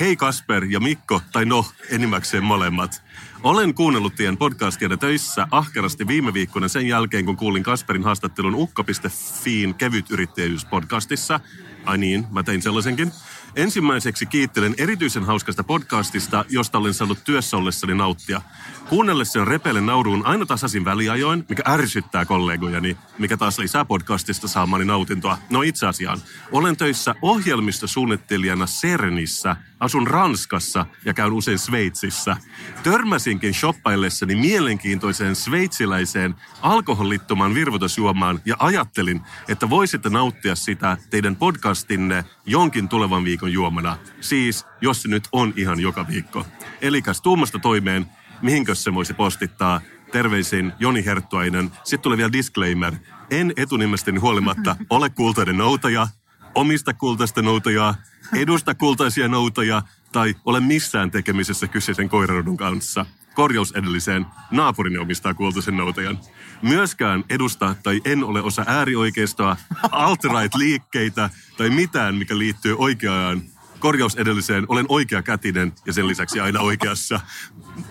Hei 0.00 0.16
Kasper 0.16 0.64
ja 0.64 0.80
Mikko, 0.80 1.20
tai 1.32 1.44
no, 1.44 1.66
enimmäkseen 1.90 2.44
molemmat. 2.44 3.02
Olen 3.42 3.74
kuunnellut 3.74 4.14
teidän 4.14 4.36
podcastia 4.36 4.96
töissä 4.96 5.46
ahkerasti 5.50 6.06
viime 6.06 6.34
viikkoina 6.34 6.68
sen 6.68 6.88
jälkeen, 6.88 7.24
kun 7.24 7.36
kuulin 7.36 7.62
Kasperin 7.62 8.04
haastattelun 8.04 8.54
ukko.fiin 8.54 9.74
kevytyrittäjyyspodcastissa. 9.74 11.40
Ai 11.84 11.98
niin, 11.98 12.26
mä 12.30 12.42
tein 12.42 12.62
sellaisenkin. 12.62 13.12
Ensimmäiseksi 13.56 14.26
kiittelen 14.26 14.74
erityisen 14.78 15.24
hauskasta 15.24 15.64
podcastista, 15.64 16.44
josta 16.48 16.78
olen 16.78 16.94
saanut 16.94 17.24
työssä 17.24 17.56
ollessani 17.56 17.94
nauttia. 17.94 18.42
Kuunnellessa 18.92 19.44
repelen 19.44 19.86
nauruun 19.86 20.26
aina 20.26 20.46
tasaisin 20.46 20.84
väliajoin, 20.84 21.44
mikä 21.48 21.62
ärsyttää 21.68 22.24
kollegojani, 22.24 22.96
mikä 23.18 23.36
taas 23.36 23.58
lisää 23.58 23.84
podcastista 23.84 24.48
saamani 24.48 24.84
nautintoa. 24.84 25.38
No 25.50 25.62
itse 25.62 25.86
asiaan, 25.86 26.18
olen 26.50 26.76
töissä 26.76 27.14
ohjelmistosuunnittelijana 27.22 28.66
CERNissä, 28.66 29.56
asun 29.80 30.06
Ranskassa 30.06 30.86
ja 31.04 31.14
käyn 31.14 31.32
usein 31.32 31.58
Sveitsissä. 31.58 32.36
Törmäsinkin 32.82 33.54
shoppaillessani 33.54 34.34
mielenkiintoiseen 34.34 35.36
sveitsiläiseen 35.36 36.34
alkoholittoman 36.62 37.54
virvoitusjuomaan 37.54 38.40
ja 38.44 38.56
ajattelin, 38.58 39.20
että 39.48 39.70
voisitte 39.70 40.08
nauttia 40.08 40.54
sitä 40.54 40.96
teidän 41.10 41.36
podcastinne 41.36 42.24
jonkin 42.46 42.88
tulevan 42.88 43.24
viikon 43.24 43.52
juomana. 43.52 43.96
Siis, 44.20 44.66
jos 44.80 45.02
se 45.02 45.08
nyt 45.08 45.28
on 45.32 45.52
ihan 45.56 45.80
joka 45.80 46.08
viikko. 46.08 46.46
Elikäs 46.80 47.20
tuumasta 47.20 47.58
toimeen, 47.58 48.06
mihinkö 48.42 48.74
se 48.74 48.94
voisi 48.94 49.14
postittaa. 49.14 49.80
Terveisin 50.12 50.72
Joni 50.78 51.04
Herttuainen. 51.04 51.70
Sitten 51.84 52.00
tulee 52.00 52.18
vielä 52.18 52.32
disclaimer. 52.32 52.94
En 53.30 53.52
etunimestäni 53.56 54.18
huolimatta 54.20 54.76
ole 54.90 55.10
kultainen 55.10 55.56
noutaja, 55.56 56.08
omista 56.54 56.94
kultaista 56.94 57.42
noutajaa, 57.42 57.94
edusta 58.36 58.74
kultaisia 58.74 59.28
noutajia 59.28 59.82
tai 60.12 60.34
ole 60.44 60.60
missään 60.60 61.10
tekemisessä 61.10 61.68
kyseisen 61.68 62.08
koirarodun 62.08 62.56
kanssa. 62.56 63.06
Korjaus 63.34 63.72
edelliseen, 63.72 64.26
naapurini 64.50 64.98
omistaa 64.98 65.34
kultaisen 65.34 65.76
noutajan. 65.76 66.18
Myöskään 66.62 67.24
edusta 67.30 67.74
tai 67.82 68.00
en 68.04 68.24
ole 68.24 68.42
osa 68.42 68.64
äärioikeistoa, 68.66 69.56
alt-right-liikkeitä 69.92 71.30
tai 71.56 71.70
mitään, 71.70 72.14
mikä 72.14 72.38
liittyy 72.38 72.76
oikeaan 72.78 73.42
korjaus 73.82 74.16
edelliseen, 74.16 74.64
olen 74.68 74.86
oikea 74.88 75.22
kätinen 75.22 75.72
ja 75.86 75.92
sen 75.92 76.06
lisäksi 76.06 76.40
aina 76.40 76.60
oikeassa. 76.60 77.20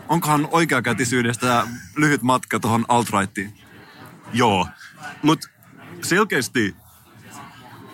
Onkohan 0.09 0.47
oikeakätisyydestä 0.51 1.67
lyhyt 1.95 2.21
matka 2.21 2.59
tuohon 2.59 2.85
alt-rightiin? 2.87 3.53
Joo, 4.33 4.67
mutta 5.21 5.47
selkeästi 6.01 6.75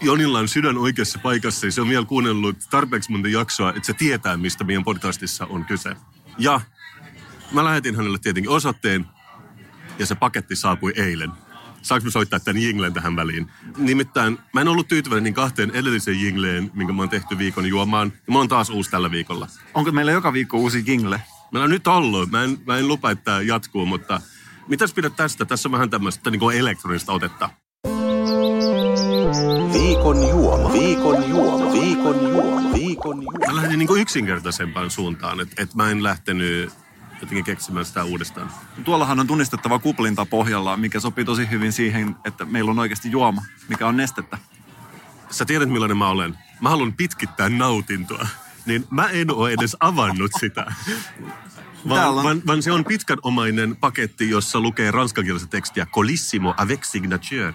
Jonilla 0.01 0.39
on 0.39 0.47
sydän 0.47 0.77
oikeassa 0.77 1.19
paikassa 1.19 1.67
ja 1.67 1.71
se 1.71 1.81
on 1.81 1.89
vielä 1.89 2.05
kuunnellut 2.05 2.57
tarpeeksi 2.69 3.11
monta 3.11 3.27
jaksoa, 3.27 3.69
että 3.69 3.85
se 3.85 3.93
tietää, 3.93 4.37
mistä 4.37 4.63
meidän 4.63 4.83
podcastissa 4.83 5.45
on 5.45 5.65
kyse. 5.65 5.95
Ja 6.37 6.61
mä 7.51 7.63
lähetin 7.63 7.95
hänelle 7.95 8.17
tietenkin 8.17 8.51
osoitteen 8.51 9.05
ja 9.99 10.05
se 10.05 10.15
paketti 10.15 10.55
saapui 10.55 10.93
eilen. 10.95 11.31
Saanko 11.81 12.05
mä 12.05 12.11
soittaa 12.11 12.39
tämän 12.39 12.61
jinglen 12.61 12.93
tähän 12.93 13.15
väliin? 13.15 13.51
Nimittäin 13.77 14.39
mä 14.53 14.61
en 14.61 14.67
ollut 14.67 14.87
tyytyväinen 14.87 15.23
niin 15.23 15.33
kahteen 15.33 15.71
edelliseen 15.71 16.21
jingleen, 16.21 16.71
minkä 16.73 16.93
mä 16.93 17.01
oon 17.01 17.09
tehty 17.09 17.37
viikon 17.37 17.65
juomaan. 17.65 18.13
Ja 18.27 18.33
mä 18.33 18.39
oon 18.39 18.47
taas 18.47 18.69
uusi 18.69 18.91
tällä 18.91 19.11
viikolla. 19.11 19.47
Onko 19.73 19.91
meillä 19.91 20.11
joka 20.11 20.33
viikko 20.33 20.57
uusi 20.57 20.83
jingle? 20.87 21.21
Meillä 21.51 21.63
on 21.63 21.69
nyt 21.69 21.87
ollut. 21.87 22.31
Mä 22.31 22.43
en, 22.43 22.57
mä 22.65 22.77
en 22.77 22.87
lupa, 22.87 23.11
että 23.11 23.23
tämä 23.23 23.41
jatkuu, 23.41 23.85
mutta 23.85 24.21
mitäs 24.67 24.93
pidät 24.93 25.15
tästä? 25.15 25.45
Tässä 25.45 25.67
on 25.69 25.71
vähän 25.71 25.89
tämmöistä 25.89 26.31
niin 26.31 26.39
kuin 26.39 26.57
elektronista 26.57 27.13
otetta. 27.13 27.49
Viikon 29.73 30.29
juoma, 30.29 30.73
viikon 30.73 31.29
juoma, 31.29 31.71
viikon 31.71 32.29
juoma, 32.29 32.73
viikon 32.73 33.23
juoma. 33.23 33.47
Mä 33.47 33.55
lähdin 33.55 33.79
niin 33.79 33.87
kuin 33.87 34.01
yksinkertaisempaan 34.01 34.91
suuntaan, 34.91 35.39
että 35.39 35.63
et 35.63 35.75
mä 35.75 35.91
en 35.91 36.03
lähtenyt 36.03 36.71
jotenkin 37.21 37.43
keksimään 37.43 37.85
sitä 37.85 38.03
uudestaan. 38.03 38.49
Tuollahan 38.83 39.19
on 39.19 39.27
tunnistettava 39.27 39.79
kuplinta 39.79 40.25
pohjalla, 40.25 40.77
mikä 40.77 40.99
sopii 40.99 41.25
tosi 41.25 41.49
hyvin 41.49 41.73
siihen, 41.73 42.15
että 42.25 42.45
meillä 42.45 42.71
on 42.71 42.79
oikeasti 42.79 43.11
juoma, 43.11 43.43
mikä 43.69 43.87
on 43.87 43.97
nestettä. 43.97 44.37
Sä 45.29 45.45
tiedät 45.45 45.69
millainen 45.69 45.97
mä 45.97 46.09
olen. 46.09 46.37
Mä 46.61 46.69
haluan 46.69 46.93
pitkittää 46.93 47.49
nautintoa. 47.49 48.27
Niin 48.65 48.87
mä 48.89 49.09
en 49.09 49.31
ole 49.31 49.51
edes 49.51 49.77
avannut 49.79 50.31
sitä. 50.39 50.73
Vaan, 51.89 52.09
on- 52.09 52.23
vaan, 52.23 52.41
vaan 52.47 52.63
se 52.63 52.71
on 52.71 52.85
pitkänomainen 52.85 53.75
paketti, 53.75 54.29
jossa 54.29 54.59
lukee 54.59 54.91
ranskakielistä 54.91 55.47
tekstiä 55.47 55.85
Colissimo 55.85 56.53
avec 56.57 56.83
signature. 56.83 57.53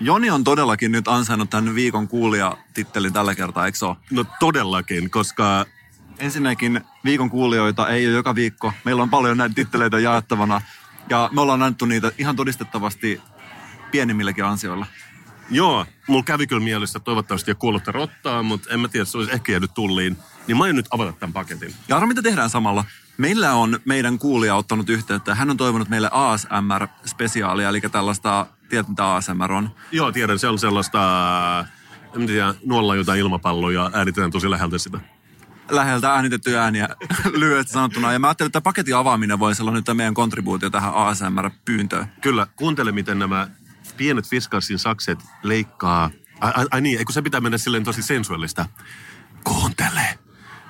Joni 0.00 0.30
on 0.30 0.44
todellakin 0.44 0.92
nyt 0.92 1.08
ansainnut 1.08 1.50
tämän 1.50 1.74
viikon 1.74 2.08
kuulijatittelin 2.08 3.12
tällä 3.12 3.34
kertaa, 3.34 3.66
eikö 3.66 3.78
se 3.78 3.86
ole? 3.86 3.96
No 4.10 4.24
todellakin, 4.40 5.10
koska 5.10 5.66
Ensinnäkin 6.22 6.80
viikon 7.04 7.30
kuulijoita 7.30 7.88
ei 7.88 8.06
ole 8.06 8.14
joka 8.14 8.34
viikko. 8.34 8.72
Meillä 8.84 9.02
on 9.02 9.10
paljon 9.10 9.36
näitä 9.36 9.54
titteleitä 9.54 9.98
jaettavana. 9.98 10.60
Ja 11.10 11.30
me 11.32 11.40
ollaan 11.40 11.62
annettu 11.62 11.84
niitä 11.84 12.12
ihan 12.18 12.36
todistettavasti 12.36 13.20
pienimmilläkin 13.90 14.44
ansioilla. 14.44 14.86
Joo, 15.50 15.86
mulla 16.08 16.22
kävi 16.22 16.46
kyllä 16.46 16.64
mielessä 16.64 17.00
toivottavasti 17.00 17.50
jo 17.50 17.54
kuollutta 17.54 17.92
rottaa, 17.92 18.42
mutta 18.42 18.70
en 18.70 18.80
mä 18.80 18.88
tiedä, 18.88 19.04
se 19.04 19.18
olisi 19.18 19.32
ehkä 19.32 19.52
jäänyt 19.52 19.74
tulliin. 19.74 20.16
Niin 20.46 20.56
mä 20.56 20.64
aion 20.64 20.76
nyt 20.76 20.86
avata 20.90 21.12
tämän 21.12 21.32
paketin. 21.32 21.74
Ja 21.88 21.96
arvo, 21.96 22.06
mitä 22.06 22.22
tehdään 22.22 22.50
samalla? 22.50 22.84
Meillä 23.18 23.54
on 23.54 23.80
meidän 23.84 24.18
kuulija 24.18 24.54
ottanut 24.54 24.90
yhteyttä. 24.90 25.34
Hän 25.34 25.50
on 25.50 25.56
toivonut 25.56 25.88
meille 25.88 26.10
ASMR-spesiaalia, 26.12 27.68
eli 27.68 27.80
tällaista, 27.80 28.46
tiedät 28.68 28.88
mitä 28.88 29.14
ASMR 29.14 29.52
on? 29.52 29.70
Joo, 29.92 30.12
tiedän, 30.12 30.38
se 30.38 30.48
on 30.48 30.58
sellaista, 30.58 31.64
en 32.16 32.26
tiedä, 32.26 32.54
nuolla 32.66 32.96
jotain 32.96 33.20
ilmapalloa 33.20 33.72
ja 33.72 33.90
äänitetään 33.92 34.30
tosi 34.30 34.50
läheltä 34.50 34.78
sitä. 34.78 35.00
Läheltä 35.76 36.12
äänitettyjä 36.12 36.62
ääniä 36.62 36.88
lyhyesti 37.40 37.72
sanottuna. 37.72 38.12
Ja 38.12 38.18
mä 38.18 38.26
ajattelin, 38.26 38.48
että 38.48 38.60
paketin 38.60 38.96
avaaminen 38.96 39.38
voisi 39.38 39.62
olla 39.62 39.72
nyt 39.72 39.86
meidän 39.94 40.14
kontribuutio 40.14 40.70
tähän 40.70 40.94
ASMR-pyyntöön. 40.94 42.06
Kyllä, 42.20 42.46
kuuntele 42.56 42.92
miten 42.92 43.18
nämä 43.18 43.48
pienet 43.96 44.28
Fiskarsin 44.28 44.78
sakset 44.78 45.18
leikkaa. 45.42 46.10
Ai, 46.40 46.52
ai, 46.54 46.66
ai 46.70 46.80
niin, 46.80 46.98
eikö 46.98 47.12
se 47.12 47.22
pitää 47.22 47.40
mennä 47.40 47.58
silleen 47.58 47.84
tosi 47.84 48.02
sensuaalista? 48.02 48.66
Kuuntele, 49.44 50.18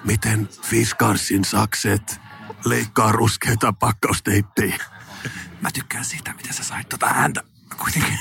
miten 0.04 0.48
Fiskarsin 0.62 1.44
sakset 1.44 2.20
leikkaa 2.64 3.12
ruskeita 3.12 3.72
pakkausteippiä. 3.72 4.84
Mä 5.60 5.70
tykkään 5.70 6.04
siitä, 6.04 6.34
miten 6.36 6.54
sä 6.54 6.64
sait 6.64 6.88
tota 6.88 7.06
ääntä 7.06 7.42
kuitenkin 7.82 8.18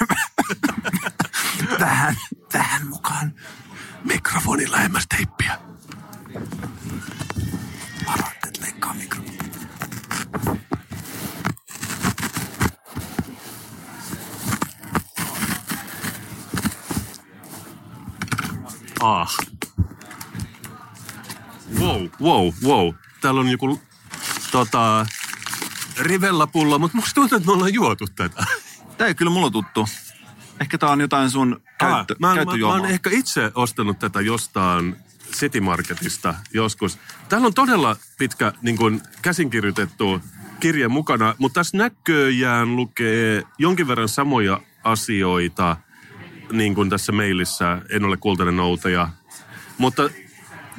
tähän, 1.79 2.15
tähän 2.51 2.87
mukaan. 2.87 3.33
Mikrofoni 4.03 4.71
lähemmäs 4.71 5.05
teippiä. 5.17 5.57
Varoitte, 8.05 8.47
että 8.47 8.61
leikkaa 8.61 8.93
mikro. 8.93 9.21
Ah. 19.01 19.37
Wow, 21.79 22.07
wow, 22.21 22.53
wow. 22.63 22.93
Täällä 23.21 23.41
on 23.41 23.49
joku 23.49 23.81
tota, 24.51 25.05
rivellapullo, 25.99 26.79
mutta 26.79 26.97
musta 26.97 27.11
tuntuu, 27.13 27.37
että 27.37 27.47
me 27.47 27.53
ollaan 27.53 27.73
juotu 27.73 28.05
tätä. 28.15 28.45
Tää 28.97 29.07
ei 29.07 29.15
kyllä 29.15 29.31
mulla 29.31 29.51
tuttu. 29.51 29.87
Ehkä 30.61 30.77
tää 30.77 30.89
on 30.89 31.01
jotain 31.01 31.29
sun 31.29 31.61
käyttö, 31.77 32.13
Ah, 32.13 32.19
mä, 32.19 32.35
mä, 32.35 32.57
mä 32.57 32.67
oon 32.67 32.85
ehkä 32.85 33.09
itse 33.13 33.51
ostanut 33.55 33.99
tätä 33.99 34.21
jostain 34.21 34.95
City 35.31 35.59
Marketista 35.61 36.35
joskus. 36.53 36.97
Täällä 37.29 37.47
on 37.47 37.53
todella 37.53 37.95
pitkä 38.17 38.53
niin 38.61 38.77
kuin, 38.77 39.01
käsinkirjoitettu 39.21 40.21
kirja 40.59 40.89
mukana, 40.89 41.35
mutta 41.37 41.59
tässä 41.59 41.77
näköjään 41.77 42.75
lukee 42.75 43.43
jonkin 43.57 43.87
verran 43.87 44.09
samoja 44.09 44.61
asioita 44.83 45.77
niin 46.51 46.75
kuin 46.75 46.89
tässä 46.89 47.11
mailissa. 47.11 47.81
En 47.89 48.05
ole 48.05 48.17
kultainen 48.17 48.57
noutaja. 48.57 49.09
Mutta 49.77 50.09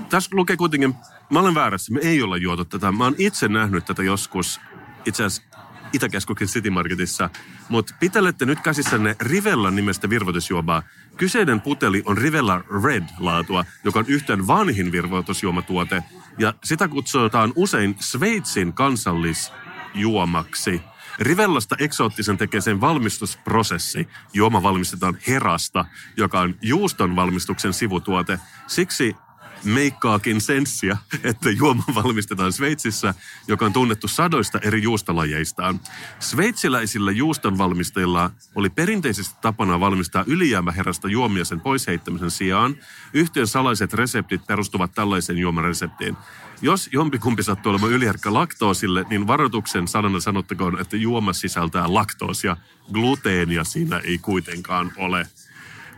tässä 0.08 0.30
lukee 0.32 0.56
kuitenkin, 0.56 0.94
mä 1.30 1.40
olen 1.40 1.54
väärässä, 1.54 1.92
me 1.92 2.00
ei 2.02 2.22
olla 2.22 2.36
juotu 2.36 2.64
tätä. 2.64 2.92
Mä 2.92 3.04
oon 3.04 3.14
itse 3.18 3.48
nähnyt 3.48 3.84
tätä 3.84 4.02
joskus, 4.02 4.60
itse 5.04 5.24
asiassa 5.24 5.52
Itäkeskuksen 5.92 6.48
City 6.48 6.70
Marketissa. 6.70 7.30
Mutta 7.68 7.94
pitelette 8.00 8.46
nyt 8.46 8.60
käsissänne 8.60 9.16
Rivella 9.20 9.70
nimestä 9.70 10.10
virvoitusjuomaa. 10.10 10.82
Kyseinen 11.16 11.60
puteli 11.60 12.02
on 12.04 12.18
Rivella 12.18 12.64
Red-laatua, 12.84 13.64
joka 13.84 13.98
on 13.98 14.04
yhten 14.08 14.46
vanhin 14.46 14.92
virvoitusjuomatuote. 14.92 16.02
Ja 16.38 16.54
sitä 16.64 16.88
kutsutaan 16.88 17.52
usein 17.56 17.96
Sveitsin 18.00 18.72
kansallisjuomaksi. 18.72 20.80
Rivellasta 21.22 21.76
eksoottisen 21.78 22.38
tekee 22.38 22.60
sen 22.60 22.80
valmistusprosessi. 22.80 24.08
Juoma 24.32 24.62
valmistetaan 24.62 25.18
herasta, 25.28 25.84
joka 26.16 26.40
on 26.40 26.54
juuston 26.62 27.16
valmistuksen 27.16 27.72
sivutuote. 27.72 28.38
Siksi 28.66 29.16
meikkaakin 29.64 30.40
senssiä, 30.40 30.96
että 31.22 31.50
juoma 31.50 31.84
valmistetaan 31.94 32.52
Sveitsissä, 32.52 33.14
joka 33.48 33.66
on 33.66 33.72
tunnettu 33.72 34.08
sadoista 34.08 34.58
eri 34.62 34.82
juustolajeistaan. 34.82 35.80
Sveitsiläisillä 36.18 37.12
juustonvalmistajilla 37.12 38.30
oli 38.54 38.70
perinteisesti 38.70 39.36
tapana 39.40 39.80
valmistaa 39.80 40.24
ylijäämäherrasta 40.26 41.08
juomia 41.08 41.44
sen 41.44 41.60
pois 41.60 41.86
heittämisen 41.86 42.30
sijaan. 42.30 42.76
Yhtiön 43.12 43.46
salaiset 43.46 43.92
reseptit 43.94 44.46
perustuvat 44.46 44.94
tällaiseen 44.94 45.38
juomareseptiin. 45.38 46.16
Jos 46.62 46.88
jompikumpi 46.92 47.42
sattuu 47.42 47.70
olemaan 47.70 47.92
yliherkkä 47.92 48.32
laktoosille, 48.32 49.04
niin 49.10 49.26
varoituksen 49.26 49.88
sanana 49.88 50.20
sanottakoon, 50.20 50.80
että 50.80 50.96
juoma 50.96 51.32
sisältää 51.32 51.94
laktoosia. 51.94 52.56
Gluteenia 52.92 53.64
siinä 53.64 53.98
ei 53.98 54.18
kuitenkaan 54.18 54.92
ole. 54.96 55.26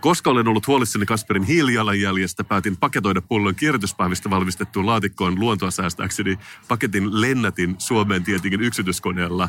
Koska 0.05 0.31
olen 0.31 0.49
ollut 0.49 0.67
huolissani 0.67 1.07
Kasperin 1.07 1.43
hiilijalanjäljestä, 1.43 2.45
päätin 2.45 2.77
paketoida 2.77 3.23
pullon 3.23 3.55
kierrätyspäivistä 3.55 4.31
valmistettuun 4.31 4.87
laatikkoon 4.87 5.40
luontoa 5.40 5.71
säästääkseni. 5.71 6.38
Paketin 6.69 7.21
lennätin 7.21 7.75
Suomeen 7.79 8.25
tietenkin 8.25 8.61
yksityiskoneella. 8.61 9.49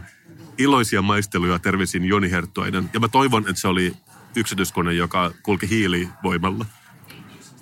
Iloisia 0.58 1.02
maisteluja 1.02 1.60
terveisin 1.60 2.06
Joni 2.06 2.32
Herttuainen. 2.32 2.89
Ja 2.94 3.00
mä 3.00 3.08
toivon, 3.08 3.50
että 3.50 3.62
se 3.62 3.68
oli 3.68 3.94
yksityiskone, 4.36 4.94
joka 4.94 5.32
kulki 5.44 5.70
hiilivoimalla. 5.70 6.65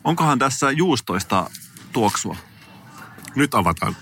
Onkohan 0.03 0.39
tässä 0.39 0.71
juustoista 0.71 1.49
tuoksua? 1.91 2.35
Nyt 3.35 3.53
avataan. 3.53 3.95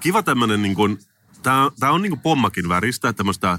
Kiva 0.00 0.22
tämmönen 0.22 0.62
niin 0.62 0.74
kuin, 0.74 0.98
tää, 1.42 1.70
tää 1.80 1.92
on 1.92 2.02
niin 2.02 2.10
kuin 2.10 2.20
pommakin 2.20 2.68
väristä, 2.68 3.12
tämmöistä 3.12 3.58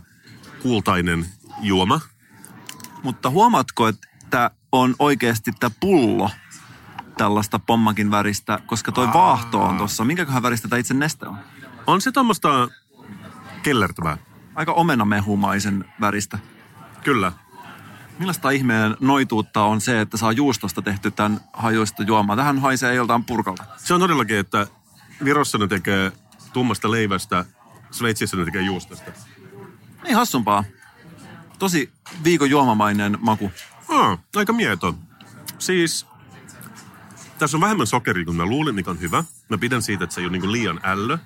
kultainen 0.62 1.26
juoma. 1.62 2.00
Mutta 3.04 3.30
huomaatko, 3.30 3.88
että 3.88 4.52
on 4.72 4.95
oikeasti 5.00 5.52
tämä 5.60 5.72
pullo 5.80 6.30
tällaista 7.17 7.60
pommakin 7.60 8.12
väristä, 8.12 8.60
koska 8.65 8.91
toi 8.91 9.13
vaahto 9.13 9.62
on 9.62 9.78
tossa. 9.78 10.06
Minkäköhän 10.06 10.43
väristä 10.43 10.67
tämä 10.67 10.80
itse 10.80 10.93
neste 10.93 11.28
on? 11.28 11.38
On 11.88 12.01
se 12.01 12.12
tuommoista 12.12 12.68
kellertävää. 13.64 14.18
Aika 14.55 14.74
omenamehumaisen 14.74 15.86
väristä. 16.01 16.39
Kyllä. 17.03 17.32
Millaista 18.20 18.49
ihmeen 18.49 18.97
noituutta 18.99 19.64
on 19.64 19.82
se, 19.82 20.01
että 20.01 20.18
saa 20.18 20.32
juustosta 20.32 20.82
tehty 20.82 21.12
tämän 21.12 21.39
hajuista 21.53 22.03
juomaa? 22.03 22.36
Tähän 22.36 22.60
haisee 22.60 22.93
joltain 22.93 23.24
purkalta. 23.24 23.64
Se 23.78 23.93
on 23.93 23.99
todellakin, 23.99 24.38
että 24.38 24.68
Virossa 25.24 25.57
ne 25.57 25.68
tekee 25.68 26.12
tummasta 26.53 26.91
leivästä, 26.91 27.45
Sveitsissä 27.91 28.38
ne 28.38 28.45
tekee 28.45 28.62
juustosta. 28.62 29.12
Ei 30.06 30.14
hassumpaa. 30.14 30.64
Tosi 31.60 31.91
viikon 32.24 32.50
juomamainen 32.50 33.18
maku. 33.22 33.52
Ah, 33.89 34.20
aika 34.36 34.54
mieto. 34.54 34.95
Siis, 35.60 36.06
tässä 37.39 37.58
on 37.58 37.62
vähemmän 37.62 37.88
sokeria 37.88 38.26
kuin 38.26 38.38
mä 38.38 38.45
luulin, 38.45 38.76
mikä 38.76 38.91
on 38.91 39.00
hyvä. 39.00 39.24
Mä 39.50 39.58
pidän 39.58 39.82
siitä, 39.82 40.04
että 40.04 40.14
se 40.14 40.22
ei 40.22 40.26
ole 40.26 40.32
niinku 40.32 40.52
liian 40.52 40.80
ällö. 40.84 41.18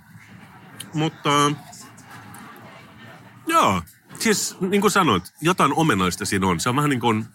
Mutta, 0.93 1.51
joo. 3.47 3.81
Siis, 4.19 4.55
niin 4.59 4.81
kuin 4.81 4.91
sanoit, 4.91 5.33
jotain 5.41 5.73
omenaista 5.73 6.25
siinä 6.25 6.47
on. 6.47 6.59
Se 6.59 6.69
on 6.69 6.75
vähän 6.75 6.89
niin 6.89 6.99
kuin, 6.99 7.25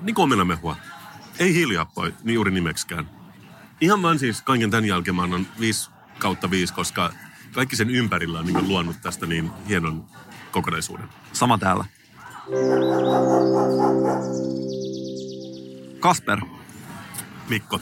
niin 0.00 0.14
kuin 0.14 0.24
omenamehua. 0.24 0.76
Ei 1.38 1.54
hiilihappoa 1.54 2.08
niin 2.22 2.34
juuri 2.34 2.50
nimeksikään. 2.50 3.10
Ihan 3.80 4.02
vaan 4.02 4.18
siis 4.18 4.42
kaiken 4.42 4.70
tämän 4.70 4.84
jälkeen 4.84 5.14
mä 5.14 5.22
annan 5.22 5.46
5 5.60 5.90
kautta 6.18 6.50
5, 6.50 6.74
koska 6.74 7.12
kaikki 7.52 7.76
sen 7.76 7.90
ympärillä 7.90 8.38
on 8.38 8.46
niin 8.46 8.68
luonut 8.68 8.96
tästä 9.02 9.26
niin 9.26 9.50
hienon 9.68 10.06
kokonaisuuden. 10.50 11.08
Sama 11.32 11.58
täällä. 11.58 11.84
Kasper, 16.00 16.40
Mikko. 17.48 17.80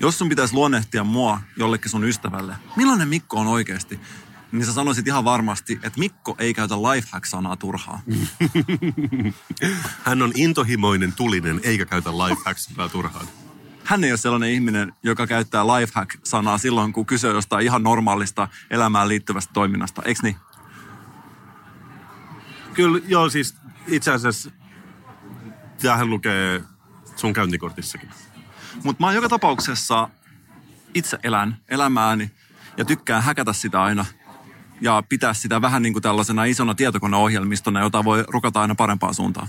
Jos 0.00 0.18
sun 0.18 0.28
pitäisi 0.28 0.54
luonnehtia 0.54 1.04
mua 1.04 1.40
jollekin 1.56 1.90
sun 1.90 2.04
ystävälle, 2.04 2.56
millainen 2.76 3.08
Mikko 3.08 3.36
on 3.36 3.46
oikeasti, 3.46 4.00
niin 4.52 4.66
sä 4.66 4.72
sanoisit 4.72 5.06
ihan 5.06 5.24
varmasti, 5.24 5.72
että 5.72 5.98
Mikko 5.98 6.34
ei 6.38 6.54
käytä 6.54 6.74
lifehack-sanaa 6.74 7.56
turhaa. 7.56 8.00
Hän 10.06 10.22
on 10.22 10.32
intohimoinen, 10.34 11.12
tulinen, 11.12 11.60
eikä 11.62 11.84
käytä 11.84 12.10
lifehacks 12.10 12.68
turhaan. 12.92 13.26
Hän 13.84 14.04
ei 14.04 14.12
ole 14.12 14.18
sellainen 14.18 14.50
ihminen, 14.50 14.92
joka 15.02 15.26
käyttää 15.26 15.66
lifehack-sanaa 15.66 16.58
silloin, 16.58 16.92
kun 16.92 17.06
kyse 17.06 17.28
on 17.28 17.34
jostain 17.34 17.64
ihan 17.64 17.82
normaalista 17.82 18.48
elämään 18.70 19.08
liittyvästä 19.08 19.52
toiminnasta. 19.52 20.02
Eikö 20.04 20.20
niin? 20.22 20.36
Kyllä, 22.74 23.00
joo, 23.08 23.30
siis 23.30 23.54
itse 23.86 24.12
asiassa 24.12 24.50
tämähän 25.82 26.10
lukee 26.10 26.62
sun 27.16 27.32
käyntikortissakin. 27.32 28.10
Mutta 28.82 29.02
mä 29.02 29.06
oon 29.06 29.14
joka 29.14 29.28
tapauksessa 29.28 30.08
itse 30.94 31.18
elän 31.22 31.56
elämääni 31.68 32.30
ja 32.76 32.84
tykkään 32.84 33.22
häkätä 33.22 33.52
sitä 33.52 33.82
aina 33.82 34.04
ja 34.80 35.02
pitää 35.08 35.34
sitä 35.34 35.62
vähän 35.62 35.82
niin 35.82 35.92
kuin 35.92 36.02
tällaisena 36.02 36.44
isona 36.44 36.74
tietokoneohjelmistona, 36.74 37.80
jota 37.80 38.04
voi 38.04 38.24
rukata 38.28 38.60
aina 38.60 38.74
parempaan 38.74 39.14
suuntaan. 39.14 39.48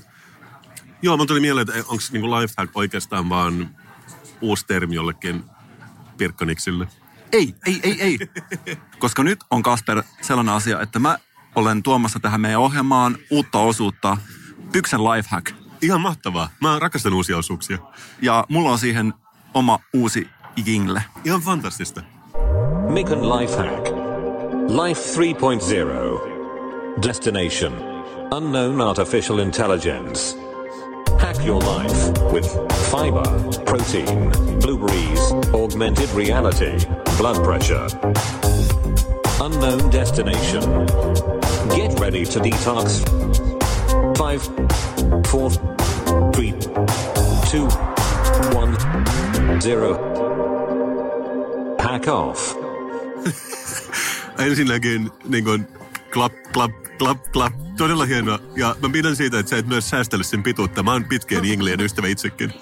Joo, 1.02 1.18
mun 1.18 1.28
tuli 1.28 1.40
mieleen, 1.40 1.68
että 1.70 1.92
onko 1.92 2.04
niinku 2.12 2.32
lifehack 2.32 2.78
oikeastaan 2.78 3.30
vaan 3.30 3.76
uusi 4.42 4.66
termi 4.68 4.96
jollekin 4.96 5.44
pirkkaniksille. 6.18 6.88
Ei, 7.32 7.56
ei, 7.66 7.80
ei, 7.84 8.02
ei. 8.02 8.20
Koska 9.00 9.24
nyt 9.24 9.40
on 9.52 9.64
Kasper 9.64 10.04
sellainen 10.22 10.56
asia, 10.56 10.82
että 10.82 11.00
mä 11.00 11.18
olen 11.56 11.84
tuomassa 11.84 12.20
tähän 12.20 12.42
meidän 12.42 12.60
ohjelmaan 12.60 13.18
uutta 13.32 13.60
osuutta, 13.60 14.18
Pyksen 14.72 15.04
Lifehack. 15.04 15.52
Ihan 15.82 16.02
mahtavaa. 16.02 16.50
Mä 16.62 16.80
rakastan 16.80 17.14
uusia 17.14 17.38
osuuksia. 17.38 17.78
Ja 18.22 18.46
mulla 18.50 18.72
on 18.72 18.78
siihen 18.78 19.14
oma 19.54 19.80
uusi 19.94 20.28
jingle. 20.66 21.04
Ihan 21.26 21.42
fantastista. 21.42 22.02
Mikon 22.90 23.30
Lifehack. 23.30 23.86
Life 24.86 25.02
3.0. 25.22 27.08
Destination. 27.08 27.74
Unknown 28.32 28.82
artificial 28.82 29.40
intelligence. 29.40 30.38
Hack 31.20 31.46
your 31.46 31.64
life 31.64 32.12
with 32.34 32.50
fiber, 32.92 33.24
protein, 33.66 34.32
blueberries, 34.62 35.34
augmented 35.54 36.10
reality, 36.16 36.78
blood 37.18 37.44
pressure. 37.44 37.88
Unknown 39.40 39.92
destination. 39.92 40.64
Ready 42.00 42.26
to 42.26 42.40
detox. 42.40 43.04
Five, 44.18 44.42
four, 45.28 45.52
three, 46.32 46.54
two, 47.52 47.68
one, 48.54 48.78
zero. 49.62 49.98
Hack 51.84 52.08
off. 52.08 52.56
Ensinnäkin 54.48 55.12
niin 55.26 55.44
kuin, 55.44 55.68
klap, 56.14 56.34
klap, 56.54 56.72
klap, 56.98 57.18
klap. 57.32 57.54
Todella 57.78 58.06
hienoa. 58.06 58.40
Ja 58.56 58.76
mä 58.82 58.90
pidän 58.90 59.16
siitä, 59.16 59.40
että 59.40 59.50
sä 59.50 59.58
et 59.58 59.68
myös 59.68 59.90
säästele 59.90 60.24
sen 60.24 60.44
pituutta. 60.44 60.84
Mä 60.84 60.92
oon 60.92 61.06
pitkien 61.06 61.46
jinglien 61.46 61.82
ystävä 61.82 62.08
itsekin. 62.08 62.54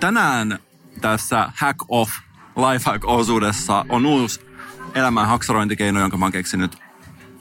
Tänään 0.00 0.58
tässä 1.00 1.52
Hack 1.56 1.78
Off 1.88 2.12
Lifehack-osuudessa 2.56 3.84
on 3.88 4.06
uusi 4.06 4.40
elämän 4.94 5.26
haksarointikeino, 5.26 6.00
jonka 6.00 6.16
mä 6.16 6.24
oon 6.24 6.32
keksinyt. 6.32 6.78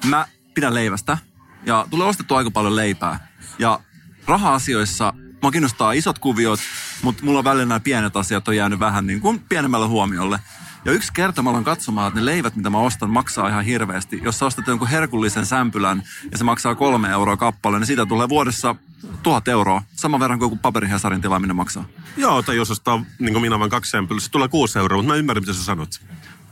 Mä 0.06 0.26
pidän 0.54 0.74
leivästä 0.74 1.18
ja 1.66 1.88
tulee 1.90 2.08
ostettua 2.08 2.38
aika 2.38 2.52
paljon 2.52 2.76
leipää. 2.76 3.28
Ja 3.60 3.80
raha-asioissa 4.28 5.14
mua 5.42 5.52
kiinnostaa 5.52 5.92
isot 5.92 6.20
kuviot, 6.20 6.60
mutta 7.02 7.26
mulla 7.26 7.40
on 7.40 7.46
välillä 7.46 7.66
nämä 7.66 7.80
pienet 7.80 8.16
asiat 8.16 8.48
on 8.48 8.56
jäänyt 8.56 8.80
vähän 8.80 9.08
niin 9.08 9.22
kuin 9.22 9.40
pienemmälle 9.50 9.88
huomiolle. 9.88 10.40
Ja 10.86 10.92
yksi 10.92 11.14
kerta 11.14 11.42
mä 11.42 11.50
aloin 11.50 11.64
katsomaan, 11.64 12.08
että 12.08 12.20
ne 12.20 12.26
leivät, 12.26 12.56
mitä 12.56 12.70
mä 12.70 12.78
ostan, 12.78 13.10
maksaa 13.10 13.50
ihan 13.50 13.66
hirveästi. 13.66 14.20
Jos 14.24 14.40
sä 14.40 14.46
ostat 14.46 14.68
jonkun 14.68 14.88
herkullisen 14.88 15.46
sämpylän 15.46 16.04
ja 16.32 16.38
se 16.38 16.44
maksaa 16.44 16.76
kolme 16.76 17.10
euroa 17.10 17.38
kappale, 17.38 17.80
niin 17.80 17.88
siitä 17.88 18.06
tulee 18.06 18.30
vuodessa 18.30 18.76
tuhat 19.24 19.48
euroa. 19.48 19.84
Saman 19.94 20.20
verran 20.20 20.40
kuin 20.40 20.46
joku 20.46 20.56
paperihesarin 20.62 21.22
tilaaminen 21.22 21.56
maksaa. 21.56 21.86
Joo, 22.18 22.42
tai 22.42 22.56
jos 22.56 22.72
ostaa 22.72 23.06
niin 23.20 23.34
kuin 23.34 23.42
minä 23.42 23.60
vain 23.60 23.72
kaksi 23.72 23.92
sempelyä, 23.92 24.20
se 24.20 24.32
tulee 24.32 24.48
kuusi 24.48 24.80
euroa, 24.80 24.98
mutta 24.98 25.14
mä 25.14 25.18
ymmärrän, 25.18 25.44
mitä 25.44 25.54
sä 25.54 25.64
sanot. 25.64 26.02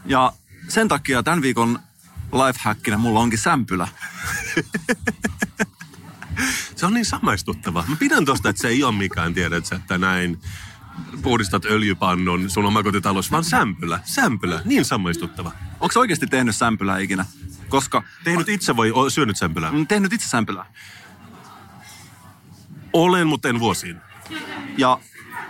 Ja 0.05 0.33
sen 0.67 0.87
takia 0.87 1.23
tämän 1.23 1.41
viikon 1.41 1.79
lifehackina 2.33 2.97
mulla 2.97 3.19
onkin 3.19 3.39
sämpylä. 3.39 3.87
Se 6.75 6.85
on 6.85 6.93
niin 6.93 7.05
samaistuttavaa. 7.05 7.85
Mä 7.87 7.95
pidän 7.95 8.25
tosta, 8.25 8.49
että 8.49 8.61
se 8.61 8.67
ei 8.67 8.83
ole 8.83 8.95
mikään, 8.95 9.33
tiedät 9.33 9.65
sä, 9.65 9.75
että 9.75 9.97
näin 9.97 10.39
puhdistat 11.21 11.65
öljypannun 11.65 12.49
sun 12.49 12.65
omakotitalous, 12.65 13.31
vaan 13.31 13.43
sämpylä, 13.43 13.99
sämpylä, 14.03 14.61
niin 14.65 14.85
samaistuttava. 14.85 15.51
Onko 15.79 15.99
oikeasti 15.99 16.27
tehnyt 16.27 16.55
sämpylää 16.55 16.99
ikinä? 16.99 17.25
Koska 17.69 18.03
Tehnyt 18.23 18.49
itse 18.49 18.77
vai 18.77 18.91
o- 18.91 19.09
syönyt 19.09 19.37
sämpylää? 19.37 19.71
Mm, 19.71 19.87
tehnyt 19.87 20.13
itse 20.13 20.29
sämpylää. 20.29 20.65
Olen, 22.93 23.27
mutta 23.27 23.49
en 23.49 23.59
vuosiin. 23.59 23.97
Ja 24.77 24.99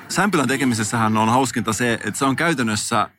sämpylän 0.10 0.48
tekemisessähän 0.48 1.18
on 1.18 1.30
hauskinta 1.30 1.74
se, 1.74 1.94
että 1.94 2.18
se 2.18 2.26
on 2.26 2.36
käytännössä 2.36 3.10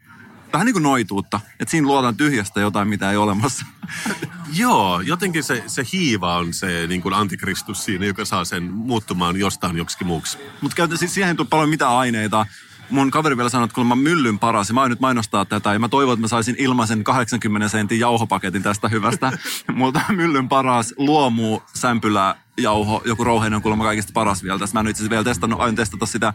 vähän 0.52 0.66
niin 0.66 0.74
kuin 0.74 0.82
noituutta. 0.82 1.40
Että 1.60 1.70
siinä 1.70 1.86
luodaan 1.86 2.16
tyhjästä 2.16 2.60
jotain, 2.60 2.88
mitä 2.88 3.10
ei 3.10 3.16
ole 3.16 3.24
olemassa. 3.24 3.66
Joo, 4.52 5.00
jotenkin 5.00 5.44
se, 5.44 5.64
se 5.66 5.84
hiiva 5.92 6.36
on 6.36 6.52
se 6.52 6.86
niin 6.86 7.02
kuin 7.02 7.14
antikristus 7.14 7.84
siinä, 7.84 8.06
joka 8.06 8.24
saa 8.24 8.44
sen 8.44 8.62
muuttumaan 8.62 9.36
jostain 9.36 9.76
joksikin 9.76 10.06
muuksi. 10.06 10.38
Mutta 10.60 10.96
siis 10.96 11.14
siihen 11.14 11.28
ei 11.28 11.34
tule 11.34 11.46
paljon 11.50 11.70
mitään 11.70 11.92
aineita. 11.92 12.46
Mun 12.90 13.10
kaveri 13.10 13.36
vielä 13.36 13.48
sanoi, 13.48 13.64
että 13.64 13.74
kun 13.74 13.86
mä 13.86 13.94
myllyn 13.94 14.38
paras, 14.38 14.68
ja 14.68 14.74
mä 14.74 14.80
oon 14.80 14.90
nyt 14.90 15.00
mainostaa 15.00 15.44
tätä, 15.44 15.72
ja 15.72 15.78
mä 15.78 15.88
toivon, 15.88 16.12
että 16.12 16.20
mä 16.20 16.28
saisin 16.28 16.56
ilmaisen 16.58 17.04
80 17.04 17.68
sentin 17.68 18.00
jauhopaketin 18.00 18.62
tästä 18.62 18.88
hyvästä. 18.88 19.32
Multa 19.74 20.00
myllyn 20.08 20.48
paras 20.48 20.94
luomu 20.96 21.60
sämpylä 21.74 22.34
jauho, 22.56 23.02
joku 23.04 23.24
rouheinen 23.24 23.56
on 23.56 23.62
kuulemma 23.62 23.84
kaikista 23.84 24.12
paras 24.14 24.42
vielä 24.42 24.58
tässä. 24.58 24.74
Mä 24.74 24.80
en 24.80 24.86
itse 24.86 25.00
asiassa 25.00 25.10
vielä 25.10 25.24
testannut, 25.24 25.60
aion 25.60 25.74
testata 25.74 26.06
sitä. 26.06 26.32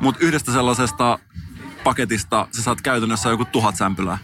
Mutta 0.00 0.24
yhdestä 0.24 0.52
sellaisesta 0.52 1.18
paketista 1.84 2.48
sä 2.56 2.62
saat 2.62 2.80
käytännössä 2.80 3.28
joku 3.28 3.44
tuhat 3.44 3.76
sämpylää. 3.76 4.18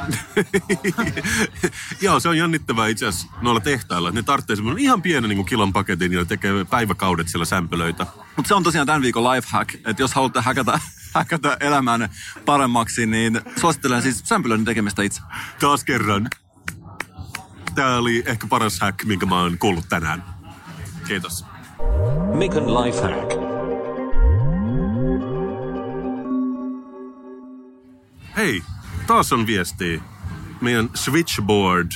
Joo, 2.00 2.20
se 2.20 2.28
on 2.28 2.38
jännittävää 2.38 2.86
itse 2.86 3.06
asiassa 3.06 3.28
noilla 3.40 3.60
tehtailla. 3.60 4.08
että 4.08 4.20
Ne 4.20 4.22
tarvitsee 4.22 4.56
semmoinen 4.56 4.84
ihan 4.84 5.02
pienen 5.02 5.28
niin 5.28 5.36
kuin 5.36 5.46
kilon 5.46 5.72
paketin 5.72 6.12
ja 6.12 6.24
tekee 6.24 6.64
päiväkaudet 6.64 7.28
siellä 7.28 7.44
sämpylöitä. 7.44 8.06
Mutta 8.36 8.48
se 8.48 8.54
on 8.54 8.62
tosiaan 8.62 8.86
tämän 8.86 9.02
viikon 9.02 9.24
lifehack, 9.24 9.74
että 9.74 10.02
jos 10.02 10.14
haluatte 10.14 10.40
häkätä, 10.40 10.80
häkätä 11.14 11.56
elämään 11.60 12.08
paremmaksi, 12.46 13.06
niin 13.06 13.40
suosittelen 13.60 14.02
siis 14.02 14.22
sämpylöiden 14.24 14.64
tekemistä 14.64 15.02
itse. 15.02 15.20
Taas 15.60 15.84
kerran. 15.84 16.28
Tämä 17.74 17.96
oli 17.96 18.22
ehkä 18.26 18.46
paras 18.46 18.80
hack, 18.80 19.04
minkä 19.04 19.26
mä 19.26 19.40
oon 19.40 19.58
kuullut 19.58 19.88
tänään. 19.88 20.24
Kiitos. 21.06 21.44
Mikon 22.34 22.74
Lifehack. 22.74 23.49
Hei, 28.36 28.62
taas 29.06 29.32
on 29.32 29.46
viesti. 29.46 30.02
Meidän 30.60 30.90
switchboard 30.94 31.90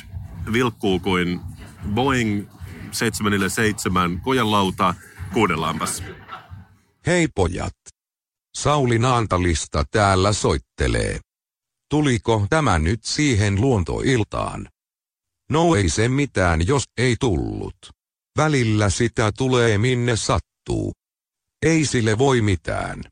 vilkkuu 0.53 1.01
kuin 1.01 1.41
Boeing 1.95 2.47
747 2.93 4.20
kojanlauta 4.20 4.95
kuudellaampas. 5.32 6.03
Hei 7.07 7.28
pojat. 7.35 7.76
Sauli 8.55 8.99
Naantalista 8.99 9.85
täällä 9.91 10.32
soittelee. 10.32 11.20
Tuliko 11.91 12.47
tämä 12.51 12.78
nyt 12.78 13.05
siihen 13.05 13.61
luontoiltaan? 13.61 14.68
No 15.51 15.74
ei 15.74 15.89
se 15.89 16.09
mitään 16.09 16.66
jos 16.66 16.85
ei 16.99 17.16
tullut. 17.20 17.76
Välillä 18.37 18.91
sitä 18.91 19.32
tulee 19.32 19.78
minne 19.78 20.16
sattuu. 20.16 20.93
Ei 21.62 21.85
sille 21.85 22.18
voi 22.18 22.41
mitään. 22.41 23.03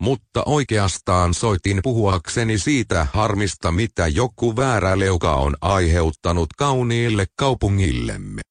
Mutta 0.00 0.42
oikeastaan 0.46 1.34
soitin 1.34 1.80
puhuakseni 1.82 2.58
siitä 2.58 3.06
harmista 3.12 3.72
mitä 3.72 4.08
joku 4.08 4.56
väärä 4.56 4.98
leuka 4.98 5.34
on 5.34 5.56
aiheuttanut 5.60 6.48
kauniille 6.58 7.26
kaupungillemme. 7.36 8.42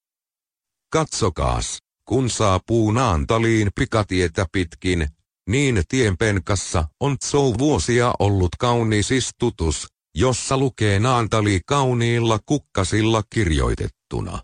Katsokaas, 0.91 1.79
kun 2.05 2.29
saapuu 2.29 2.91
Naantaliin 2.91 3.69
pikatietä 3.75 4.45
pitkin, 4.51 5.07
niin 5.49 5.83
tienpenkassa 5.87 6.85
on 6.99 7.17
Tsou 7.17 7.55
vuosia 7.57 8.13
ollut 8.19 8.55
kaunis 8.59 9.11
istutus, 9.11 9.87
jossa 10.15 10.57
lukee 10.57 10.99
Naantali 10.99 11.59
kauniilla 11.65 12.39
kukkasilla 12.45 13.23
kirjoitettuna. 13.29 14.39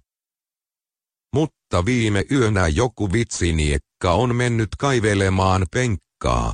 Mutta 1.34 1.86
viime 1.86 2.24
yönä 2.32 2.68
joku 2.68 3.12
vitsiniekka 3.12 4.12
on 4.12 4.36
mennyt 4.36 4.70
kaivelemaan 4.80 5.66
penkkaa 5.74 6.54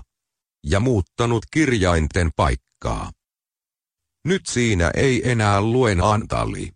ja 0.63 0.79
muuttanut 0.79 1.45
kirjainten 1.51 2.29
paikkaa. 2.35 3.11
Nyt 4.25 4.41
siinä 4.49 4.91
ei 4.95 5.31
enää 5.31 5.61
lue 5.61 5.95
Naantali. 5.95 6.71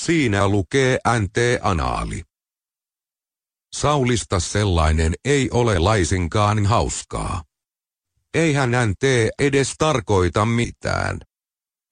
Siinä 0.00 0.48
lukee 0.48 0.98
NT-anaali. 1.18 2.22
Saulista 3.76 4.40
sellainen 4.40 5.14
ei 5.24 5.50
ole 5.50 5.78
laisinkaan 5.78 6.66
hauskaa. 6.66 7.42
Eihän 8.34 8.74
hän 8.74 8.94
tee 8.98 9.30
edes 9.38 9.74
tarkoita 9.78 10.46
mitään. 10.46 11.18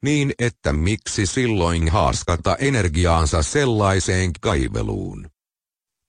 Niin 0.02 0.32
että 0.38 0.72
miksi 0.72 1.26
silloin 1.26 1.88
haaskata 1.88 2.56
energiaansa 2.56 3.42
sellaiseen 3.42 4.30
kaiveluun? 4.40 5.30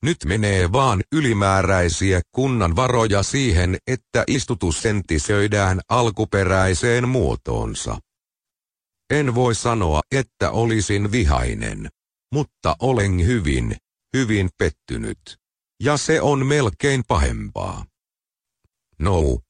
Nyt 0.02 0.16
menee 0.24 0.72
vaan 0.72 1.02
ylimääräisiä 1.12 2.20
kunnan 2.32 2.76
varoja 2.76 3.22
siihen, 3.22 3.78
että 3.86 4.24
istutus 4.26 4.82
sentisöidään 4.82 5.80
alkuperäiseen 5.88 7.08
muotoonsa. 7.08 7.98
En 9.10 9.34
voi 9.34 9.54
sanoa, 9.54 10.00
että 10.12 10.50
olisin 10.50 11.12
vihainen, 11.12 11.88
mutta 12.34 12.76
olen 12.80 13.26
hyvin, 13.26 13.76
hyvin 14.16 14.48
pettynyt. 14.58 15.38
Ja 15.82 15.96
se 15.96 16.20
on 16.20 16.46
melkein 16.46 17.02
pahempaa. 17.08 17.84
No. 18.98 19.40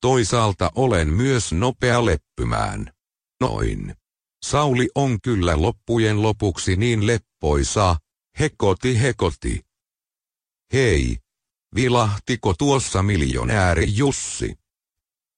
Toisaalta 0.00 0.70
olen 0.74 1.08
myös 1.08 1.52
nopea 1.52 2.04
leppymään. 2.04 2.92
Noin. 3.40 3.94
Sauli 4.44 4.88
on 4.94 5.20
kyllä 5.20 5.62
loppujen 5.62 6.22
lopuksi 6.22 6.76
niin 6.76 7.06
leppoisa, 7.06 7.96
hekoti 8.38 9.00
hekoti. 9.00 9.69
Hei, 10.72 11.16
vilahtiko 11.74 12.54
tuossa 12.58 13.02
miljonääri 13.02 13.96
Jussi? 13.96 14.54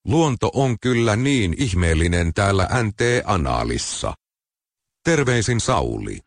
Luonto 0.05 0.51
on 0.55 0.76
kyllä 0.80 1.16
niin 1.16 1.55
ihmeellinen 1.59 2.35
täällä 2.35 2.68
NT-anaalissa. 2.83 4.14
Terveisin 5.05 5.61
Sauli. 5.61 6.20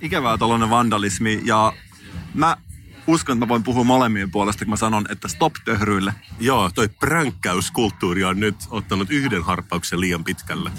Ikävää 0.00 0.38
tällainen 0.38 0.70
vandalismi 0.70 1.40
ja 1.44 1.72
mä 2.34 2.56
uskon, 3.06 3.36
että 3.36 3.46
mä 3.46 3.48
voin 3.48 3.62
puhua 3.62 3.84
molemmien 3.84 4.30
puolesta, 4.30 4.64
kun 4.64 4.70
mä 4.70 4.76
sanon, 4.76 5.06
että 5.10 5.28
stop 5.28 5.52
töhryille. 5.64 6.14
Joo, 6.40 6.70
toi 6.74 6.88
pränkkäyskulttuuri 6.88 8.24
on 8.24 8.40
nyt 8.40 8.56
ottanut 8.70 9.10
yhden 9.10 9.42
harppauksen 9.42 10.00
liian 10.00 10.24
pitkälle. 10.24 10.70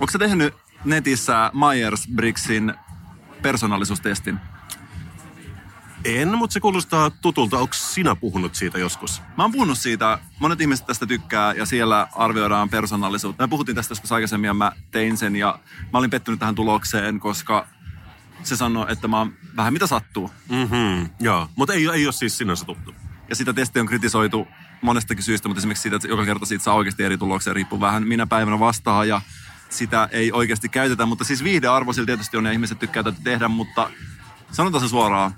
Onko 0.00 0.10
sä 0.12 0.18
tehnyt 0.18 0.54
netissä 0.84 1.50
Myers-Briggsin 1.54 2.74
persoonallisuustestin? 3.42 4.38
En, 6.06 6.38
mutta 6.38 6.54
se 6.54 6.60
kuulostaa 6.60 7.10
tutulta. 7.10 7.58
Onko 7.58 7.74
sinä 7.74 8.16
puhunut 8.16 8.54
siitä 8.54 8.78
joskus? 8.78 9.22
Mä 9.36 9.44
oon 9.44 9.52
puhunut 9.52 9.78
siitä, 9.78 10.18
monet 10.38 10.60
ihmiset 10.60 10.86
tästä 10.86 11.06
tykkää 11.06 11.52
ja 11.52 11.66
siellä 11.66 12.08
arvioidaan 12.12 12.68
persoonallisuutta. 12.68 13.44
Me 13.44 13.48
puhuttiin 13.48 13.76
tästä 13.76 13.92
joskus 13.92 14.12
aikaisemmin 14.12 14.48
ja 14.48 14.54
mä 14.54 14.72
tein 14.90 15.16
sen 15.16 15.36
ja 15.36 15.58
mä 15.92 15.98
olin 15.98 16.10
pettynyt 16.10 16.40
tähän 16.40 16.54
tulokseen, 16.54 17.20
koska 17.20 17.66
se 18.42 18.56
sanoi, 18.56 18.86
että 18.92 19.08
mä 19.08 19.18
oon 19.18 19.32
vähän 19.56 19.72
mitä 19.72 19.86
sattuu. 19.86 20.30
Mhm, 20.48 21.04
joo. 21.20 21.48
Mutta 21.56 21.74
ei, 21.74 21.88
ei 21.94 22.06
ole 22.06 22.12
siis 22.12 22.38
sinänsä 22.38 22.64
tuttu. 22.64 22.94
Ja 23.28 23.36
sitä 23.36 23.52
testiä 23.52 23.82
on 23.82 23.88
kritisoitu 23.88 24.48
monestakin 24.82 25.24
syystä, 25.24 25.48
mutta 25.48 25.60
esimerkiksi 25.60 25.82
siitä, 25.82 25.96
että 25.96 26.08
joka 26.08 26.24
kerta 26.24 26.46
siitä 26.46 26.64
saa 26.64 26.74
oikeasti 26.74 27.02
eri 27.02 27.18
tuloksia, 27.18 27.52
riippuu 27.52 27.80
vähän 27.80 28.06
minä 28.06 28.26
päivänä 28.26 28.60
vastaa 28.60 29.04
ja 29.04 29.20
sitä 29.70 30.08
ei 30.12 30.32
oikeasti 30.32 30.68
käytetä. 30.68 31.06
Mutta 31.06 31.24
siis 31.24 31.44
viihdearvo 31.44 31.92
sillä 31.92 32.06
tietysti 32.06 32.36
on 32.36 32.46
ja 32.46 32.52
ihmiset 32.52 32.78
tykkää 32.78 33.02
tätä 33.02 33.18
tehdä, 33.24 33.48
mutta 33.48 33.90
sanotaan 34.52 34.84
se 34.84 34.88
suoraan. 34.88 35.34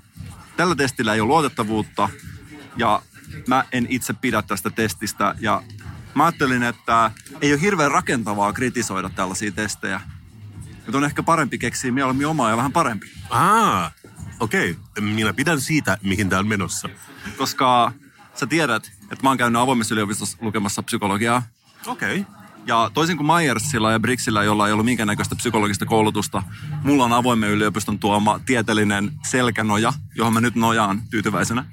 Tällä 0.59 0.75
testillä 0.75 1.13
ei 1.13 1.21
ole 1.21 1.27
luotettavuutta 1.27 2.09
ja 2.77 3.01
mä 3.47 3.63
en 3.71 3.85
itse 3.89 4.13
pidä 4.13 4.41
tästä 4.41 4.69
testistä 4.69 5.35
ja 5.39 5.63
mä 6.15 6.23
ajattelin, 6.25 6.63
että 6.63 7.11
ei 7.41 7.53
ole 7.53 7.61
hirveän 7.61 7.91
rakentavaa 7.91 8.53
kritisoida 8.53 9.09
tällaisia 9.09 9.51
testejä. 9.51 10.01
Nyt 10.85 10.95
on 10.95 11.03
ehkä 11.03 11.23
parempi 11.23 11.57
keksiä 11.57 11.91
mieluummin 11.91 12.27
omaa 12.27 12.49
ja 12.49 12.57
vähän 12.57 12.71
parempi. 12.71 13.11
Ah, 13.29 13.91
okei. 14.39 14.71
Okay. 14.71 15.03
Minä 15.03 15.33
pidän 15.33 15.61
siitä, 15.61 15.97
mihin 16.03 16.29
tämä 16.29 16.39
on 16.39 16.47
menossa. 16.47 16.89
Koska 17.37 17.91
sä 18.35 18.47
tiedät, 18.47 18.91
että 19.03 19.23
mä 19.23 19.29
oon 19.29 19.37
käynyt 19.37 19.61
avoimessa 19.61 19.95
yliopistossa 19.95 20.37
lukemassa 20.41 20.83
psykologiaa. 20.83 21.43
Okei. 21.87 22.19
Okay. 22.19 22.38
Ja 22.65 22.91
toisin 22.93 23.17
kuin 23.17 23.27
Myersilla 23.27 23.91
ja 23.91 23.99
Brixillä, 23.99 24.43
jolla 24.43 24.67
ei 24.67 24.73
ollut 24.73 24.85
minkäännäköistä 24.85 25.35
psykologista 25.35 25.85
koulutusta, 25.85 26.43
mulla 26.83 27.03
on 27.03 27.13
avoimen 27.13 27.49
yliopiston 27.49 27.99
tuoma 27.99 28.39
tieteellinen 28.45 29.11
selkänoja, 29.25 29.93
johon 30.15 30.33
mä 30.33 30.41
nyt 30.41 30.55
nojaan 30.55 31.01
tyytyväisenä. 31.09 31.65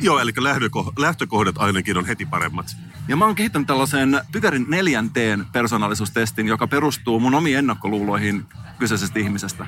Joo, 0.00 0.18
eli 0.18 0.30
lähtöko- 0.30 0.92
lähtökohdat 0.98 1.58
ainakin 1.58 1.98
on 1.98 2.06
heti 2.06 2.26
paremmat. 2.26 2.76
Ja 3.08 3.16
mä 3.16 3.24
oon 3.24 3.34
kehittänyt 3.34 3.66
tällaisen 3.66 4.20
Pykärin 4.32 4.66
neljänteen 4.68 5.46
persoonallisuustestin, 5.52 6.48
joka 6.48 6.66
perustuu 6.66 7.20
mun 7.20 7.34
omiin 7.34 7.58
ennakkoluuloihin 7.58 8.46
kyseisestä 8.78 9.18
ihmisestä. 9.18 9.66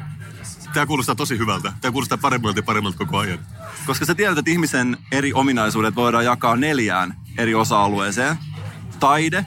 Tämä 0.75 0.87
kuulostaa 0.87 1.15
tosi 1.15 1.39
hyvältä. 1.39 1.73
Tämä 1.81 1.93
kuulostaa 1.93 2.19
paremmalta 2.19 2.59
ja 2.59 2.63
paremmalta 2.63 2.99
koko 2.99 3.19
ajan. 3.19 3.39
Koska 3.87 4.05
sä 4.05 4.15
tiedät, 4.15 4.39
että 4.39 4.51
ihmisen 4.51 4.97
eri 5.13 5.33
ominaisuudet 5.33 5.97
voidaan 5.97 6.25
jakaa 6.25 6.57
neljään 6.57 7.15
eri 7.39 7.55
osa-alueeseen. 7.55 8.37
Taide, 9.01 9.47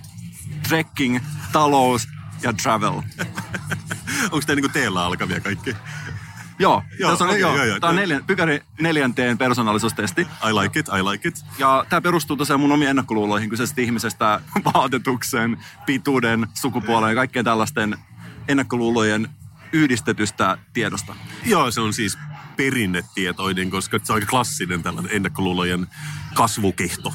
trekking, 0.68 1.20
talous 1.52 2.08
ja 2.42 2.54
travel. 2.54 2.94
Onko 4.32 4.42
tämä 4.46 4.56
niinku 4.56 4.70
teellä 4.70 5.06
alkavia 5.06 5.40
kaikki? 5.40 5.76
Joo, 6.60 6.84
Joo, 7.00 7.12
tässä 7.12 7.24
on, 7.24 7.30
okei, 7.30 7.42
joo, 7.42 7.56
joo, 7.56 7.66
joo. 7.66 7.80
Tämä 7.80 7.90
on 7.90 7.96
neljän, 7.96 8.24
Pykäri 8.24 8.64
neljänteen 8.82 9.38
persoonallisuustesti. 9.38 10.22
I 10.22 10.54
like 10.54 10.80
it, 10.80 10.88
I 10.88 11.04
like 11.04 11.28
it. 11.28 11.46
Ja 11.58 11.86
tämä 11.90 12.02
perustuu 12.02 12.38
tosiaan 12.38 12.60
mun 12.60 12.72
omiin 12.72 12.90
ennakkoluuloihin 12.90 13.50
kyseisestä 13.50 13.82
ihmisestä, 13.82 14.42
vaatetuksen, 14.74 15.58
pituuden, 15.86 16.48
sukupuolen 16.54 17.10
ja 17.10 17.16
kaikkien 17.16 17.46
tällaisten 17.46 17.98
ennakkoluulojen 18.48 19.30
yhdistetystä 19.74 20.58
tiedosta. 20.74 21.16
Joo, 21.46 21.72
se 21.72 21.82
on 21.82 21.94
siis 21.94 22.18
perinnetietoinen, 22.58 23.70
koska 23.70 24.00
se 24.04 24.14
on 24.14 24.16
aika 24.16 24.28
klassinen 24.30 24.84
tällainen 24.84 25.16
ennakkoluulojen 25.16 25.88
kasvukehto. 26.34 27.14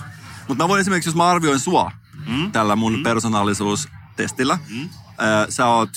Mutta 0.48 0.64
mä 0.64 0.68
voin 0.68 0.80
esimerkiksi, 0.80 1.08
jos 1.08 1.16
mä 1.16 1.28
arvioin 1.28 1.60
sua 1.60 1.92
mm? 2.30 2.52
tällä 2.52 2.76
mun 2.76 2.96
mm? 2.96 3.02
persoonallisuustestillä, 3.02 4.58
mm? 4.68 4.82
Äh, 4.82 4.88
sä 5.48 5.66
oot 5.66 5.90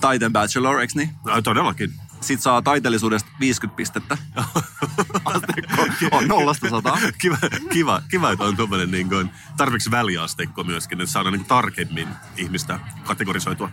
taiteen 0.00 0.32
bachelor, 0.32 0.80
eikö 0.80 0.92
niin? 0.96 1.10
No, 1.24 1.42
todellakin. 1.42 1.94
Sit 2.20 2.40
saa 2.40 2.62
taiteellisuudesta 2.62 3.30
50 3.40 3.76
pistettä. 3.76 4.18
Asteikko 5.24 5.86
on 6.12 6.28
nollasta 6.28 6.70
sataa. 6.70 6.98
kiva, 7.18 7.36
kiva, 7.72 8.02
kiva, 8.08 8.30
että 8.30 8.44
on 8.44 8.56
tuommoinen 8.56 8.90
niin 8.90 9.08
kuin, 9.08 9.30
tarpeeksi 9.56 9.90
väliasteikko 9.90 10.64
myöskin, 10.64 11.00
että 11.00 11.12
saadaan 11.12 11.32
niin 11.32 11.44
tarkemmin 11.44 12.08
ihmistä 12.36 12.80
kategorisoitua. 13.04 13.70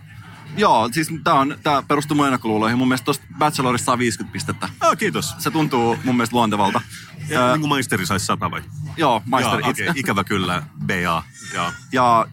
Joo, 0.58 0.88
siis 0.92 1.08
tää, 1.24 1.34
on, 1.34 1.58
tää 1.62 1.82
perustuu 1.82 2.16
mun 2.16 2.26
ennakkoluuloihin. 2.26 2.78
Mun 2.78 2.88
mielestä 2.88 3.04
tosta 3.04 3.24
bachelorista 3.38 3.86
saa 3.86 3.98
50 3.98 4.32
pistettä. 4.32 4.68
Ah, 4.80 4.96
kiitos. 4.96 5.34
Se 5.38 5.50
tuntuu 5.50 5.98
mun 6.04 6.16
mielestä 6.16 6.36
luontevalta. 6.36 6.80
Ja, 7.28 7.44
Ää, 7.44 7.52
niin 7.52 7.60
kuin 7.60 7.68
maisteri 7.68 8.06
saisi 8.06 8.26
sata 8.26 8.50
vai? 8.50 8.62
Joo, 8.96 9.22
maisteri. 9.26 9.62
Joo, 9.62 9.70
okay. 9.70 9.92
ikävä 9.94 10.24
kyllä, 10.24 10.62
BA. 10.86 11.22
Joo. 11.54 11.72
Ja 11.92 12.26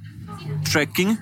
trekking, 0.71 1.17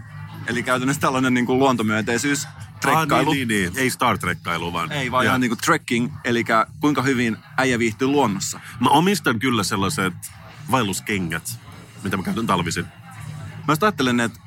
eli 0.47 0.63
käytännössä 0.63 1.01
tällainen 1.01 1.33
niin 1.33 1.45
kuin 1.45 1.59
luontomyönteisyys, 1.59 2.47
trekkailu. 2.81 3.29
Ah, 3.29 3.35
niin, 3.35 3.47
niin, 3.47 3.73
niin. 3.73 3.83
Ei 3.83 3.89
Star 3.89 4.17
Trekkailu 4.17 4.73
vaan. 4.73 4.91
Ei, 4.91 5.11
vaan 5.11 5.25
Joo. 5.25 5.31
ihan 5.31 5.41
niin 5.41 5.49
kuin 5.49 5.59
trekking, 5.59 6.11
eli 6.23 6.45
kuinka 6.79 7.01
hyvin 7.01 7.37
äijä 7.57 7.79
viihtyy 7.79 8.07
luonnossa. 8.07 8.59
Mä 8.79 8.89
omistan 8.89 9.39
kyllä 9.39 9.63
sellaiset 9.63 10.13
vaelluskengät, 10.71 11.59
mitä 12.03 12.17
mä 12.17 12.23
käytän 12.23 12.47
talvisin. 12.47 12.85
Mä 13.67 13.75
ajattelen, 13.81 14.19
että 14.19 14.39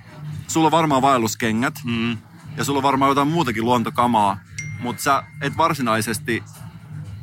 sulla 0.48 0.66
on 0.66 0.72
varmaan 0.72 1.02
vaelluskengät, 1.02 1.74
mm. 1.84 2.18
Ja 2.56 2.64
sulla 2.64 2.78
on 2.78 2.82
varmaan 2.82 3.08
jotain 3.08 3.28
muutakin 3.28 3.64
luontokamaa, 3.64 4.38
mutta 4.80 5.02
sä 5.02 5.22
et 5.40 5.56
varsinaisesti 5.56 6.42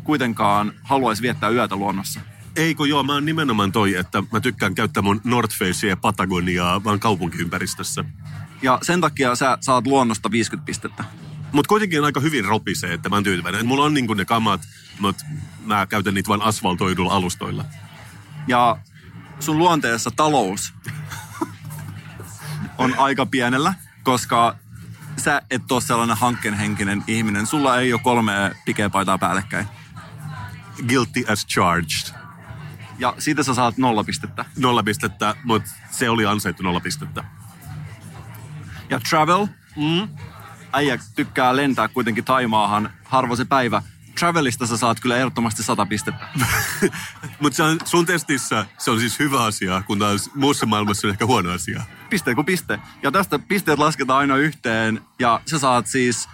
kuitenkaan 0.03 0.73
haluaisi 0.84 1.21
viettää 1.21 1.49
yötä 1.49 1.75
luonnossa. 1.75 2.19
Ei 2.55 2.75
kun 2.75 2.89
joo, 2.89 3.03
mä 3.03 3.13
oon 3.13 3.25
nimenomaan 3.25 3.71
toi, 3.71 3.95
että 3.95 4.23
mä 4.31 4.39
tykkään 4.39 4.75
käyttää 4.75 5.03
mun 5.03 5.21
North 5.23 5.57
Facea 5.59 5.89
ja 5.89 5.97
Patagoniaa 5.97 6.84
vaan 6.84 6.99
kaupunkiympäristössä. 6.99 8.05
Ja 8.61 8.79
sen 8.81 9.01
takia 9.01 9.36
sä 9.36 9.57
saat 9.61 9.88
luonnosta 9.88 10.31
50 10.31 10.65
pistettä. 10.65 11.03
Mutta 11.51 11.69
kuitenkin 11.69 12.03
aika 12.03 12.19
hyvin 12.19 12.45
ropisee, 12.45 12.93
että 12.93 13.09
mä 13.09 13.15
oon 13.15 13.23
tyytyväinen. 13.23 13.61
Et 13.61 13.67
mulla 13.67 13.84
on 13.84 13.93
niinku 13.93 14.13
ne 14.13 14.25
kamat, 14.25 14.61
mutta 14.99 15.25
mä 15.65 15.86
käytän 15.86 16.13
niitä 16.13 16.27
vain 16.27 16.41
asfaltoidulla 16.41 17.13
alustoilla. 17.13 17.65
Ja 18.47 18.77
sun 19.39 19.57
luonteessa 19.57 20.11
talous 20.15 20.73
on 22.77 22.95
aika 22.97 23.25
pienellä, 23.25 23.73
koska 24.03 24.55
sä 25.18 25.41
et 25.49 25.72
ole 25.72 25.82
sellainen 25.82 26.18
hankkeenhenkinen 26.18 27.03
ihminen. 27.07 27.45
Sulla 27.45 27.80
ei 27.80 27.93
ole 27.93 28.01
kolme 28.03 28.55
pikepaitaa 28.66 29.18
päällekkäin. 29.18 29.68
Guilty 30.88 31.26
as 31.28 31.47
charged. 31.47 32.16
Ja 32.99 33.16
siitä 33.20 33.43
sä 33.43 33.53
saat 33.53 33.78
nolla 33.78 34.03
pistettä. 34.03 34.45
Nolla 34.57 34.84
pistettä, 34.84 35.36
mutta 35.43 35.70
se 35.91 36.09
oli 36.09 36.26
ansaittu 36.26 36.64
nolla 36.64 36.80
pistettä. 36.80 37.24
Ja 38.89 38.99
travel. 39.09 39.47
Mm. 39.76 40.07
Äijä 40.74 40.99
tykkää 41.16 41.55
lentää 41.55 41.88
kuitenkin 41.88 42.24
Taimaahan 42.24 42.93
harvo 43.03 43.36
se 43.36 43.45
päivä. 43.45 43.82
Travelista 44.20 44.68
sä 44.68 44.78
saat 44.78 44.99
kyllä 44.99 45.18
ehdottomasti 45.18 45.64
100 45.64 45.86
pistettä. 45.86 46.28
Mutta 47.41 47.64
sun 47.86 48.05
testissä 48.05 48.66
se 48.78 48.91
on 48.91 48.99
siis 48.99 49.20
hyvä 49.20 49.43
asia, 49.43 49.84
kun 49.88 49.99
taas 49.99 50.30
muussa 50.36 50.66
maailmassa 50.66 51.07
on 51.07 51.11
ehkä 51.11 51.26
huono 51.26 51.51
asia. 51.51 51.84
Piste 52.14 52.36
kuin 52.36 52.45
piste. 52.45 52.80
Ja 53.03 53.11
tästä 53.11 53.39
pisteet 53.39 53.80
lasketaan 53.80 54.20
aina 54.20 54.38
yhteen 54.38 55.01
ja 55.20 55.41
sä 55.45 55.59
saat 55.59 55.88
siis 55.88 56.30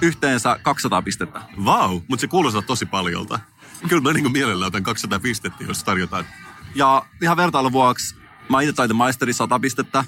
yhteensä 0.00 0.58
200 0.62 1.02
pistettä. 1.02 1.40
Vau, 1.64 2.00
mutta 2.08 2.20
se 2.20 2.26
kuulostaa 2.26 2.62
tosi 2.62 2.86
paljolta. 2.86 3.40
Kyllä 3.88 4.02
mä 4.02 4.12
niinku 4.12 4.28
mielellään 4.28 4.66
otan 4.66 4.82
200 4.82 5.18
pistettä, 5.18 5.64
jos 5.64 5.84
tarjotaan. 5.84 6.24
Ja 6.74 7.06
ihan 7.22 7.36
vertailun 7.36 7.72
vuoksi 7.72 8.16
Mä 8.48 8.60
itse 8.60 8.72
taitin 8.72 8.96
maisteri 8.96 9.32
100 9.32 9.58
pistettä. 9.58 10.04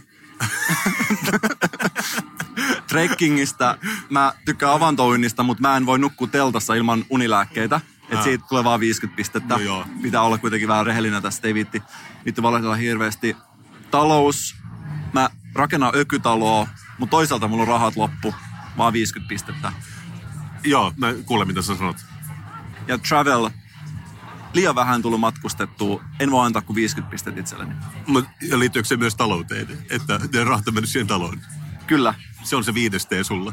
Trekkingistä. 2.89 3.79
Mä 4.11 4.33
tykkään 4.45 4.72
avantouinnista, 4.72 5.43
mutta 5.43 5.62
mä 5.62 5.77
en 5.77 5.87
voi 5.87 5.99
nukkua 5.99 6.27
teltassa 6.27 6.74
ilman 6.74 7.05
unilääkkeitä. 7.11 7.81
Et 8.11 8.18
Ah. 8.18 8.24
siitä 8.24 8.45
tulee 8.49 8.64
vaan 8.64 8.81
50 8.81 9.16
pistettä. 9.16 9.55
No 9.55 9.61
joo. 9.61 9.85
Pitää 10.03 10.22
olla 10.22 10.39
kuitenkin 10.39 10.68
vähän 10.68 10.87
rehellinen 10.87 11.22
tästä, 11.22 11.49
ei 11.49 11.55
viitti, 11.55 11.83
viitti 12.24 12.43
valehdella 12.43 12.77
hirveästi. 12.77 13.37
Talous. 13.91 14.66
Mä 15.17 15.31
rakennan 15.55 15.93
ökytaloa, 15.95 16.69
mutta 16.99 17.11
toisaalta 17.11 17.49
mulla 17.49 17.62
on 17.62 17.69
rahat 17.69 17.97
loppu. 17.97 18.35
Vaan 18.77 18.93
50 18.93 19.29
pistettä. 19.29 19.73
Joo, 20.64 20.93
mä 20.97 21.14
kuulen 21.27 21.47
mitä 21.47 21.62
sä 21.62 21.77
sanot. 21.77 21.97
Ja 22.89 22.99
travel. 22.99 23.51
Liian 24.55 24.75
vähän 24.75 25.03
tullut 25.03 25.21
matkustettua. 25.21 26.05
En 26.21 26.31
voi 26.31 26.47
antaa 26.47 26.62
kuin 26.62 26.75
50 26.75 27.11
pistettä 27.11 27.41
itselleni. 27.41 27.75
Mut, 28.07 28.25
liittyykö 28.55 28.89
se 28.89 28.97
myös 28.97 29.14
talouteen? 29.14 29.79
Että 29.91 30.21
ne 30.33 30.45
rahat 30.45 30.69
on 30.69 30.75
mennyt 30.75 30.91
siihen 30.91 31.07
taloon. 31.07 31.41
Kyllä. 31.87 32.14
Se 32.43 32.57
on 32.57 32.64
se 32.64 32.75
viides 32.75 33.07
tee 33.07 33.25
sulla. 33.25 33.53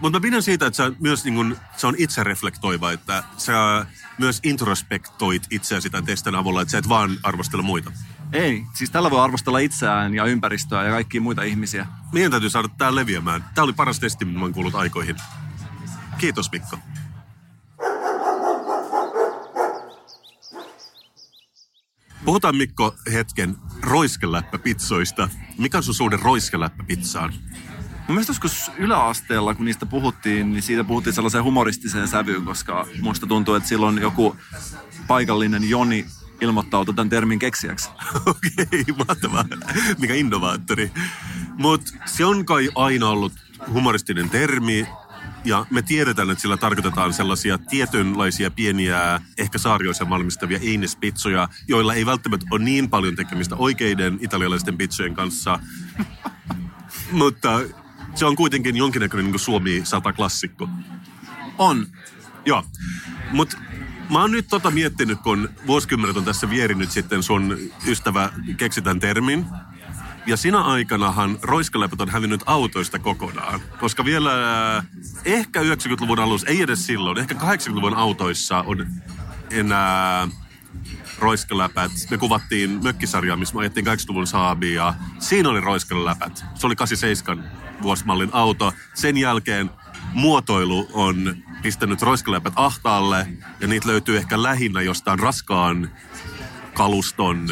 Mutta 0.00 0.18
mä 0.18 0.22
pidän 0.22 0.42
siitä, 0.42 0.66
että 0.66 0.76
sä 0.76 0.92
myös 1.00 1.24
niin 1.24 1.34
kun, 1.34 1.56
se 1.76 1.86
on 1.86 1.94
itse 1.98 2.24
reflektoiva, 2.24 2.92
että 2.92 3.24
sä 3.36 3.86
myös 4.18 4.40
introspektoit 4.42 5.46
itseäsi 5.50 5.90
tämän 5.90 6.04
testin 6.04 6.34
avulla, 6.34 6.62
että 6.62 6.72
sä 6.72 6.78
et 6.78 6.88
vaan 6.88 7.10
arvostele 7.22 7.62
muita. 7.62 7.92
Ei, 8.32 8.64
siis 8.74 8.90
tällä 8.90 9.10
voi 9.10 9.20
arvostella 9.20 9.58
itseään 9.58 10.14
ja 10.14 10.24
ympäristöä 10.24 10.84
ja 10.84 10.90
kaikkia 10.90 11.20
muita 11.20 11.42
ihmisiä. 11.42 11.86
Meidän 12.12 12.30
täytyy 12.30 12.50
saada 12.50 12.68
tää 12.68 12.94
leviämään. 12.94 13.44
Tää 13.54 13.64
oli 13.64 13.72
paras 13.72 14.00
testi, 14.00 14.24
mitä 14.24 14.38
mä 14.38 14.44
oon 14.44 14.52
kuullut 14.52 14.74
aikoihin. 14.74 15.16
Kiitos 16.18 16.52
Mikko. 16.52 16.78
Puhutaan 22.24 22.56
Mikko 22.56 22.94
hetken 23.12 23.56
roiskeläppäpitsoista. 23.80 25.28
Mikä 25.58 25.76
on 25.76 25.82
sun 25.82 25.94
suhde 25.94 26.18
roiskeläppäpizzaan? 26.22 27.34
Mun 28.08 28.16
mielestä 28.16 28.30
joskus 28.30 28.70
yläasteella, 28.78 29.54
kun 29.54 29.64
niistä 29.64 29.86
puhuttiin, 29.86 30.52
niin 30.52 30.62
siitä 30.62 30.84
puhuttiin 30.84 31.14
sellaiseen 31.14 31.44
humoristiseen 31.44 32.08
sävyyn, 32.08 32.44
koska 32.44 32.86
musta 33.00 33.26
tuntuu, 33.26 33.54
että 33.54 33.68
silloin 33.68 33.98
joku 33.98 34.36
paikallinen 35.06 35.70
Joni 35.70 36.06
ilmoittautui 36.42 36.94
tämän 36.94 37.08
termin 37.08 37.38
keksijäksi. 37.38 37.88
Okei, 38.26 38.84
mahtavaa. 39.08 39.44
Mikä 39.98 40.14
innovaattori. 40.14 40.90
Mutta 41.58 41.92
se 42.04 42.24
on 42.24 42.44
kai 42.44 42.68
aina 42.74 43.08
ollut 43.08 43.32
humoristinen 43.72 44.30
termi. 44.30 44.86
Ja 45.44 45.66
me 45.70 45.82
tiedetään, 45.82 46.30
että 46.30 46.42
sillä 46.42 46.56
tarkoitetaan 46.56 47.12
sellaisia 47.12 47.58
tietynlaisia 47.58 48.50
pieniä, 48.50 49.20
ehkä 49.38 49.58
saarioissa 49.58 50.10
valmistavia 50.10 50.58
einespitsoja, 50.62 51.48
joilla 51.68 51.94
ei 51.94 52.06
välttämättä 52.06 52.46
ole 52.50 52.64
niin 52.64 52.90
paljon 52.90 53.16
tekemistä 53.16 53.56
oikeiden 53.56 54.18
italialaisten 54.20 54.78
pitsojen 54.78 55.14
kanssa. 55.14 55.58
Mutta 57.12 57.60
se 58.14 58.26
on 58.26 58.36
kuitenkin 58.36 58.76
jonkinnäköinen 58.76 59.30
niin 59.30 59.38
Suomi 59.38 59.80
100 59.84 60.12
klassikko. 60.12 60.68
On. 61.58 61.86
Joo, 62.46 62.64
mutta 63.32 63.56
mä 64.12 64.20
oon 64.20 64.30
nyt 64.30 64.46
tota 64.48 64.70
miettinyt, 64.70 65.20
kun 65.20 65.48
vuosikymmenet 65.66 66.16
on 66.16 66.24
tässä 66.24 66.50
vierinyt 66.50 66.90
sitten 66.90 67.22
sun 67.22 67.58
ystävä 67.86 68.30
keksitän 68.56 69.00
termin. 69.00 69.46
Ja 70.26 70.36
sinä 70.36 70.60
aikanahan 70.60 71.38
roiskaläpät 71.42 72.00
on 72.00 72.08
hävinnyt 72.08 72.42
autoista 72.46 72.98
kokonaan. 72.98 73.60
Koska 73.80 74.04
vielä 74.04 74.32
ehkä 75.24 75.60
90-luvun 75.60 76.18
alussa, 76.18 76.46
ei 76.46 76.62
edes 76.62 76.86
silloin, 76.86 77.18
ehkä 77.18 77.34
80-luvun 77.34 77.94
autoissa 77.94 78.64
on 78.66 78.86
enää 79.50 80.28
roiskaläpät. 81.18 81.92
Me 82.10 82.18
kuvattiin 82.18 82.80
mökkisarjaa, 82.82 83.36
missä 83.36 83.54
me 83.54 83.60
ajettiin 83.60 83.86
80-luvun 83.86 84.26
Saabia 84.26 84.94
siinä 85.18 85.48
oli 85.48 85.60
roiskaläpät. 85.60 86.44
Se 86.54 86.66
oli 86.66 86.76
87 86.76 87.50
vuosimallin 87.82 88.30
auto. 88.32 88.72
Sen 88.94 89.16
jälkeen 89.16 89.70
muotoilu 90.12 90.88
on 90.92 91.36
pistänyt 91.62 92.02
roiskaläpät 92.02 92.52
ahtaalle 92.56 93.28
ja 93.60 93.68
niitä 93.68 93.88
löytyy 93.88 94.16
ehkä 94.16 94.42
lähinnä 94.42 94.80
jostain 94.80 95.18
raskaan 95.18 95.90
kaluston 96.74 97.48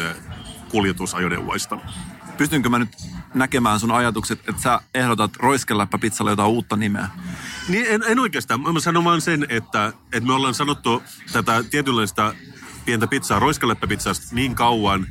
kuljetusajoneuvoista. 0.69 1.77
Pystynkö 2.37 2.69
mä 2.69 2.79
nyt 2.79 2.89
näkemään 3.33 3.79
sun 3.79 3.91
ajatukset, 3.91 4.39
että 4.49 4.61
sä 4.61 4.81
ehdotat 4.93 5.35
roiskeläppäpizzalle 5.35 6.31
jotain 6.31 6.49
uutta 6.49 6.75
nimeä? 6.77 7.07
Niin 7.67 7.85
en, 7.89 8.03
en 8.07 8.19
oikeastaan. 8.19 8.61
Mä 8.61 8.79
sanon 8.79 9.03
vaan 9.03 9.21
sen, 9.21 9.45
että, 9.49 9.93
että 10.13 10.27
me 10.27 10.33
ollaan 10.33 10.53
sanottu 10.53 11.03
tätä 11.31 11.63
tietynlaista 11.63 12.35
pientä 12.85 13.07
pizzaa, 13.07 13.39
roiskaleppäpizzasta 13.39 14.35
niin 14.35 14.55
kauan, 14.55 15.07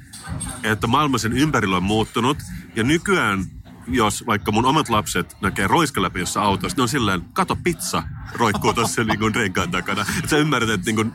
että 0.63 0.87
maailma 0.87 1.19
sen 1.19 1.33
ympärillä 1.33 1.77
on 1.77 1.83
muuttunut. 1.83 2.39
Ja 2.77 2.85
nykyään, 2.85 3.45
jos 3.91 4.27
vaikka 4.27 4.53
mun 4.53 4.67
omat 4.67 4.89
lapset 4.89 5.37
näkee 5.41 5.67
roiskaläpä 5.67 6.19
jossa 6.19 6.43
autossa, 6.43 6.77
ne 6.77 6.83
on 6.83 6.89
silleen, 6.89 7.23
kato 7.33 7.57
pizza 7.57 8.03
roikkuu 8.33 8.73
tuossa 8.73 9.05
niin 9.05 9.35
renkaan 9.35 9.71
takana. 9.71 10.07
Et 10.25 10.31
sä 10.31 10.37
ymmärrät, 10.37 10.71
että 10.71 10.87
niin 10.87 10.97
kuin 10.97 11.13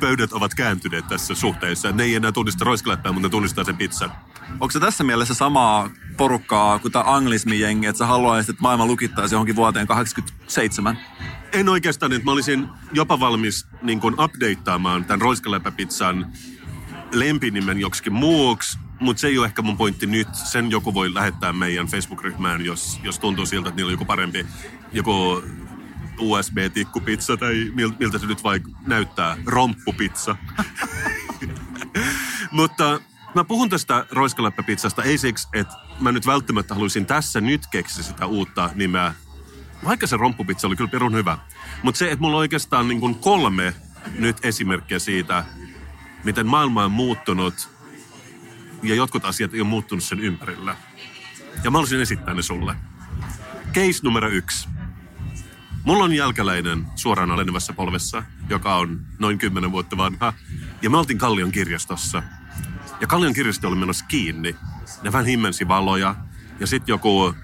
pöydät 0.00 0.32
ovat 0.32 0.54
kääntyneet 0.54 1.08
tässä 1.08 1.34
suhteessa. 1.34 1.92
Ne 1.92 2.04
ei 2.04 2.14
enää 2.14 2.32
tunnista 2.32 2.64
roiskaläppää, 2.64 3.12
mutta 3.12 3.28
ne 3.28 3.30
tunnistaa 3.30 3.64
sen 3.64 3.76
pizzan. 3.76 4.12
Onko 4.50 4.70
se 4.70 4.80
tässä 4.80 5.04
mielessä 5.04 5.34
samaa 5.34 5.90
porukkaa 6.16 6.78
kuin 6.78 6.92
tämä 6.92 7.04
anglismijengi, 7.06 7.86
että 7.86 7.98
sä 7.98 8.06
haluaisit, 8.06 8.50
että 8.50 8.62
maailma 8.62 8.86
lukittaisi 8.86 9.34
johonkin 9.34 9.56
vuoteen 9.56 9.86
87? 9.86 10.98
En 11.52 11.68
oikeastaan, 11.68 12.12
että 12.12 12.24
mä 12.24 12.32
olisin 12.32 12.68
jopa 12.92 13.20
valmis 13.20 13.66
niin 13.82 14.00
kuin 14.00 14.14
updateaamaan 14.20 15.04
tämän 15.04 15.20
roiskaläpäpizzan 15.20 16.32
lempinimen 17.12 17.80
joksikin 17.80 18.12
muuksi, 18.12 18.78
mutta 19.00 19.20
se 19.20 19.26
ei 19.26 19.38
ole 19.38 19.46
ehkä 19.46 19.62
mun 19.62 19.76
pointti 19.76 20.06
nyt. 20.06 20.34
Sen 20.34 20.70
joku 20.70 20.94
voi 20.94 21.14
lähettää 21.14 21.52
meidän 21.52 21.86
Facebook-ryhmään, 21.86 22.64
jos, 22.64 23.00
jos 23.02 23.18
tuntuu 23.18 23.46
siltä, 23.46 23.68
että 23.68 23.76
niillä 23.76 23.88
on 23.88 23.94
joku 23.94 24.04
parempi, 24.04 24.46
joku 24.92 25.42
USB-tikkupizza 26.18 27.36
tai 27.36 27.72
mil- 27.74 27.96
miltä 27.98 28.18
se 28.18 28.26
nyt 28.26 28.44
vaikka 28.44 28.70
näyttää, 28.86 29.36
romppupizza. 29.46 30.36
Mutta 32.50 33.00
mä 33.34 33.44
puhun 33.44 33.68
tästä 33.68 34.06
roiskaläppäpizzasta 34.10 35.02
ei 35.02 35.18
siksi, 35.18 35.48
että 35.52 35.74
mä 36.00 36.12
nyt 36.12 36.26
välttämättä 36.26 36.74
haluaisin 36.74 37.06
tässä 37.06 37.40
nyt 37.40 37.66
keksiä 37.66 38.04
sitä 38.04 38.26
uutta 38.26 38.70
nimeä, 38.74 39.14
vaikka 39.84 40.06
se 40.06 40.16
romppupizza 40.16 40.66
oli 40.66 40.76
kyllä 40.76 40.90
perun 40.90 41.14
hyvä. 41.14 41.38
Mutta 41.82 41.98
se, 41.98 42.10
että 42.10 42.22
mulla 42.22 42.36
on 42.36 42.40
oikeastaan 42.40 42.88
niin 42.88 43.14
kolme 43.14 43.74
nyt 44.18 44.36
esimerkkiä 44.42 44.98
siitä, 44.98 45.44
miten 46.24 46.46
maailma 46.46 46.84
on 46.84 46.90
muuttunut 46.90 47.75
ja 48.82 48.94
jotkut 48.94 49.24
asiat 49.24 49.54
ei 49.54 49.60
ole 49.60 49.68
muuttunut 49.68 50.04
sen 50.04 50.20
ympärillä. 50.20 50.76
Ja 51.64 51.70
mä 51.70 51.78
haluaisin 51.78 52.00
esittää 52.00 52.34
ne 52.34 52.42
sulle. 52.42 52.76
Case 53.72 54.00
numero 54.02 54.28
yksi. 54.28 54.68
Mulla 55.84 56.04
on 56.04 56.12
jälkeläinen 56.12 56.86
suoraan 56.94 57.30
alenevässä 57.30 57.72
polvessa, 57.72 58.22
joka 58.48 58.76
on 58.76 59.00
noin 59.18 59.38
10 59.38 59.72
vuotta 59.72 59.96
vanha. 59.96 60.32
Ja 60.82 60.90
me 60.90 60.96
oltiin 60.96 61.18
Kallion 61.18 61.52
kirjastossa. 61.52 62.22
Ja 63.00 63.06
Kallion 63.06 63.34
kirjasto 63.34 63.68
oli 63.68 63.76
menossa 63.76 64.04
kiinni. 64.08 64.56
Ne 65.02 65.12
vähän 65.12 65.26
himmensi 65.26 65.68
valoja. 65.68 66.14
Ja 66.60 66.66
sitten 66.66 66.92
joku 66.92 67.34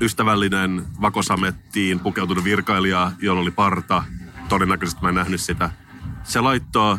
ystävällinen 0.00 0.86
vakosamettiin 1.00 2.00
pukeutunut 2.00 2.44
virkailija, 2.44 3.12
jolla 3.18 3.40
oli 3.40 3.50
parta. 3.50 4.04
Todennäköisesti 4.48 5.02
mä 5.02 5.08
en 5.08 5.14
nähnyt 5.14 5.40
sitä. 5.40 5.70
Se 6.24 6.40
laittoi 6.40 6.98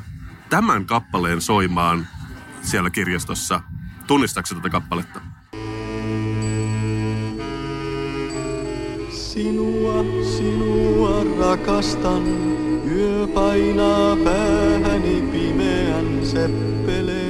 tämän 0.50 0.86
kappaleen 0.86 1.42
soimaan 1.42 2.08
siellä 2.62 2.90
kirjastossa. 2.90 3.62
Tunnistaako 4.08 4.48
tätä 4.56 4.70
kappaletta? 4.70 5.22
Sinua, 9.12 10.04
sinua 10.38 11.24
rakastan, 11.40 12.24
yö 12.92 13.28
painaa 13.28 14.16
päähäni 14.16 15.22
pimeän 15.32 16.26
seppeleen. 16.26 17.28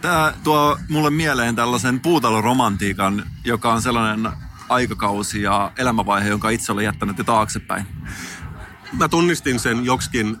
Tämä 0.00 0.32
tuo 0.44 0.78
mulle 0.88 1.10
mieleen 1.10 1.56
tällaisen 1.56 2.00
puutaloromantiikan, 2.00 3.22
joka 3.44 3.72
on 3.72 3.82
sellainen 3.82 4.32
aikakausi 4.68 5.42
ja 5.42 5.72
elämänvaihe, 5.78 6.28
jonka 6.28 6.50
itse 6.50 6.72
olen 6.72 6.84
jättänyt 6.84 7.18
jo 7.18 7.24
taaksepäin. 7.24 7.86
Mä 8.92 9.08
tunnistin 9.08 9.58
sen 9.58 9.84
joksikin 9.84 10.36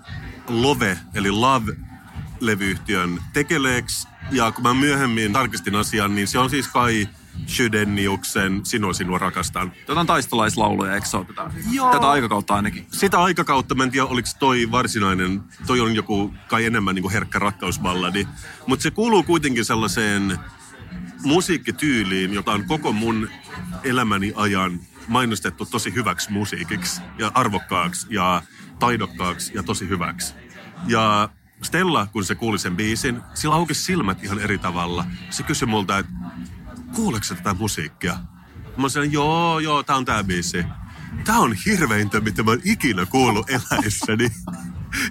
Love, 0.48 0.98
eli 1.14 1.30
Love-levyyhtiön 1.30 3.22
tekeleeksi. 3.32 4.08
Ja 4.30 4.52
kun 4.52 4.62
mä 4.62 4.74
myöhemmin 4.74 5.32
tarkistin 5.32 5.74
asian, 5.74 6.14
niin 6.14 6.28
se 6.28 6.38
on 6.38 6.50
siis 6.50 6.68
kai 6.68 7.08
Sydeniuksen 7.46 8.60
Sinua 8.66 8.92
sinua 8.92 9.18
rakastan. 9.18 9.72
Tätä 9.86 10.00
on 10.00 10.06
taistolaislauluja, 10.06 10.94
eikö 10.94 11.06
se 11.06 11.16
ole 11.16 11.24
tätä? 11.24 11.50
Joo. 11.72 11.92
Tätä 11.92 12.10
aikakautta 12.10 12.54
ainakin. 12.54 12.86
Sitä 12.92 13.22
aikakautta, 13.22 13.74
mä 13.74 13.84
en 13.84 13.90
tiedä 13.90 14.06
oliko 14.06 14.28
toi 14.38 14.70
varsinainen, 14.70 15.42
toi 15.66 15.80
on 15.80 15.94
joku 15.94 16.34
kai 16.48 16.64
enemmän 16.64 16.94
niin 16.94 17.02
kuin 17.02 17.12
herkkä 17.12 17.38
rakkausballadi. 17.38 18.26
Mutta 18.66 18.82
se 18.82 18.90
kuuluu 18.90 19.22
kuitenkin 19.22 19.64
sellaiseen 19.64 20.38
musiikkityyliin, 21.22 22.34
jota 22.34 22.52
on 22.52 22.64
koko 22.64 22.92
mun 22.92 23.28
elämäni 23.84 24.32
ajan 24.36 24.80
mainostettu 25.08 25.66
tosi 25.66 25.94
hyväksi 25.94 26.32
musiikiksi 26.32 27.00
ja 27.18 27.30
arvokkaaksi 27.34 28.06
ja 28.10 28.42
taidokkaaksi 28.78 29.52
ja 29.54 29.62
tosi 29.62 29.88
hyväksi. 29.88 30.34
Ja 30.86 31.28
Stella, 31.62 32.06
kun 32.06 32.24
se 32.24 32.34
kuuli 32.34 32.58
sen 32.58 32.76
biisin, 32.76 33.22
sillä 33.34 33.54
aukesi 33.54 33.82
silmät 33.82 34.24
ihan 34.24 34.38
eri 34.38 34.58
tavalla. 34.58 35.04
Se 35.30 35.42
kysyi 35.42 35.68
multa, 35.68 35.98
että 35.98 36.12
kuuleeko 36.94 37.26
tätä 37.28 37.54
musiikkia? 37.54 38.18
Mä 38.76 38.88
sanoin, 38.88 39.12
joo, 39.12 39.58
joo, 39.58 39.82
tää 39.82 39.96
on 39.96 40.04
tää 40.04 40.24
biisi. 40.24 40.64
Tää 41.24 41.38
on 41.38 41.52
hirveintä, 41.66 42.20
mitä 42.20 42.42
mä 42.42 42.50
oon 42.50 42.60
ikinä 42.64 43.06
kuullut 43.06 43.50
eläessäni. 43.50 44.30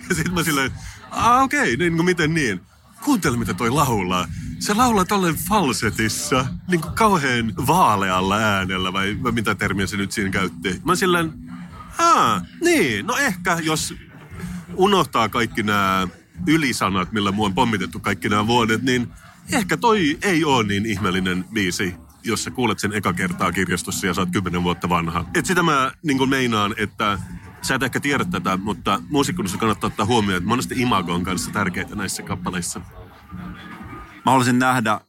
Ja 0.10 0.16
sit 0.16 0.34
mä 0.34 0.44
silleen, 0.44 0.72
ah 1.12 1.44
okei, 1.44 1.78
niin 1.78 1.96
kuin 1.96 2.06
miten 2.06 2.34
niin? 2.34 2.62
Kuuntele, 3.04 3.38
mitä 3.38 3.54
toi 3.54 3.70
laulaa. 3.70 4.28
Se 4.60 4.74
laulaa 4.74 5.06
tolleen 5.06 5.36
falsetissa, 5.36 6.46
niin 6.68 6.82
kuin 6.82 6.94
kauhean 6.94 7.54
vaalealla 7.68 8.38
äänellä, 8.38 8.94
vai, 8.94 9.18
vai 9.24 9.32
mitä 9.32 9.56
termiä 9.56 9.88
se 9.88 9.98
nyt 9.98 10.12
siinä 10.12 10.30
käytti. 10.30 10.82
Mä 10.86 10.96
silleen, 10.96 11.34
aa, 11.98 12.42
niin, 12.62 13.06
no 13.06 13.18
ehkä 13.18 13.58
jos 13.64 13.96
unohtaa 14.76 15.30
kaikki 15.30 15.64
nämä 15.64 16.08
ylisanat, 16.48 17.12
millä 17.12 17.32
mua 17.32 17.46
on 17.46 17.54
pommitettu 17.54 18.00
kaikki 18.00 18.30
nämä 18.30 18.48
vuodet, 18.48 18.82
niin 18.82 19.08
ehkä 19.54 19.78
toi 19.78 20.18
ei 20.22 20.46
ole 20.46 20.68
niin 20.68 20.86
ihmeellinen 20.86 21.46
biisi, 21.54 21.96
jos 22.24 22.44
sä 22.44 22.52
kuulet 22.52 22.80
sen 22.80 22.94
eka 22.94 23.14
kertaa 23.14 23.52
kirjastossa 23.52 24.08
ja 24.08 24.14
sä 24.14 24.22
oot 24.22 24.32
kymmenen 24.32 24.64
vuotta 24.64 24.90
vanha. 24.90 25.26
Et 25.34 25.46
sitä 25.46 25.64
mä 25.64 25.92
niin 26.04 26.30
meinaan, 26.30 26.76
että 26.78 27.20
sä 27.62 27.76
et 27.76 27.84
ehkä 27.84 28.00
tiedä 28.00 28.26
tätä, 28.26 28.58
mutta 28.58 29.02
muusikkoudessa 29.10 29.58
kannattaa 29.58 29.88
ottaa 29.88 30.06
huomioon, 30.06 30.38
että 30.38 30.50
monesti 30.50 30.76
imago 30.78 31.14
on 31.14 31.24
kanssa 31.24 31.52
tärkeitä 31.52 31.96
näissä 31.96 32.24
kappaleissa. 32.24 32.82
Mä 34.26 34.32
haluaisin 34.32 34.60
nähdä 34.60 35.00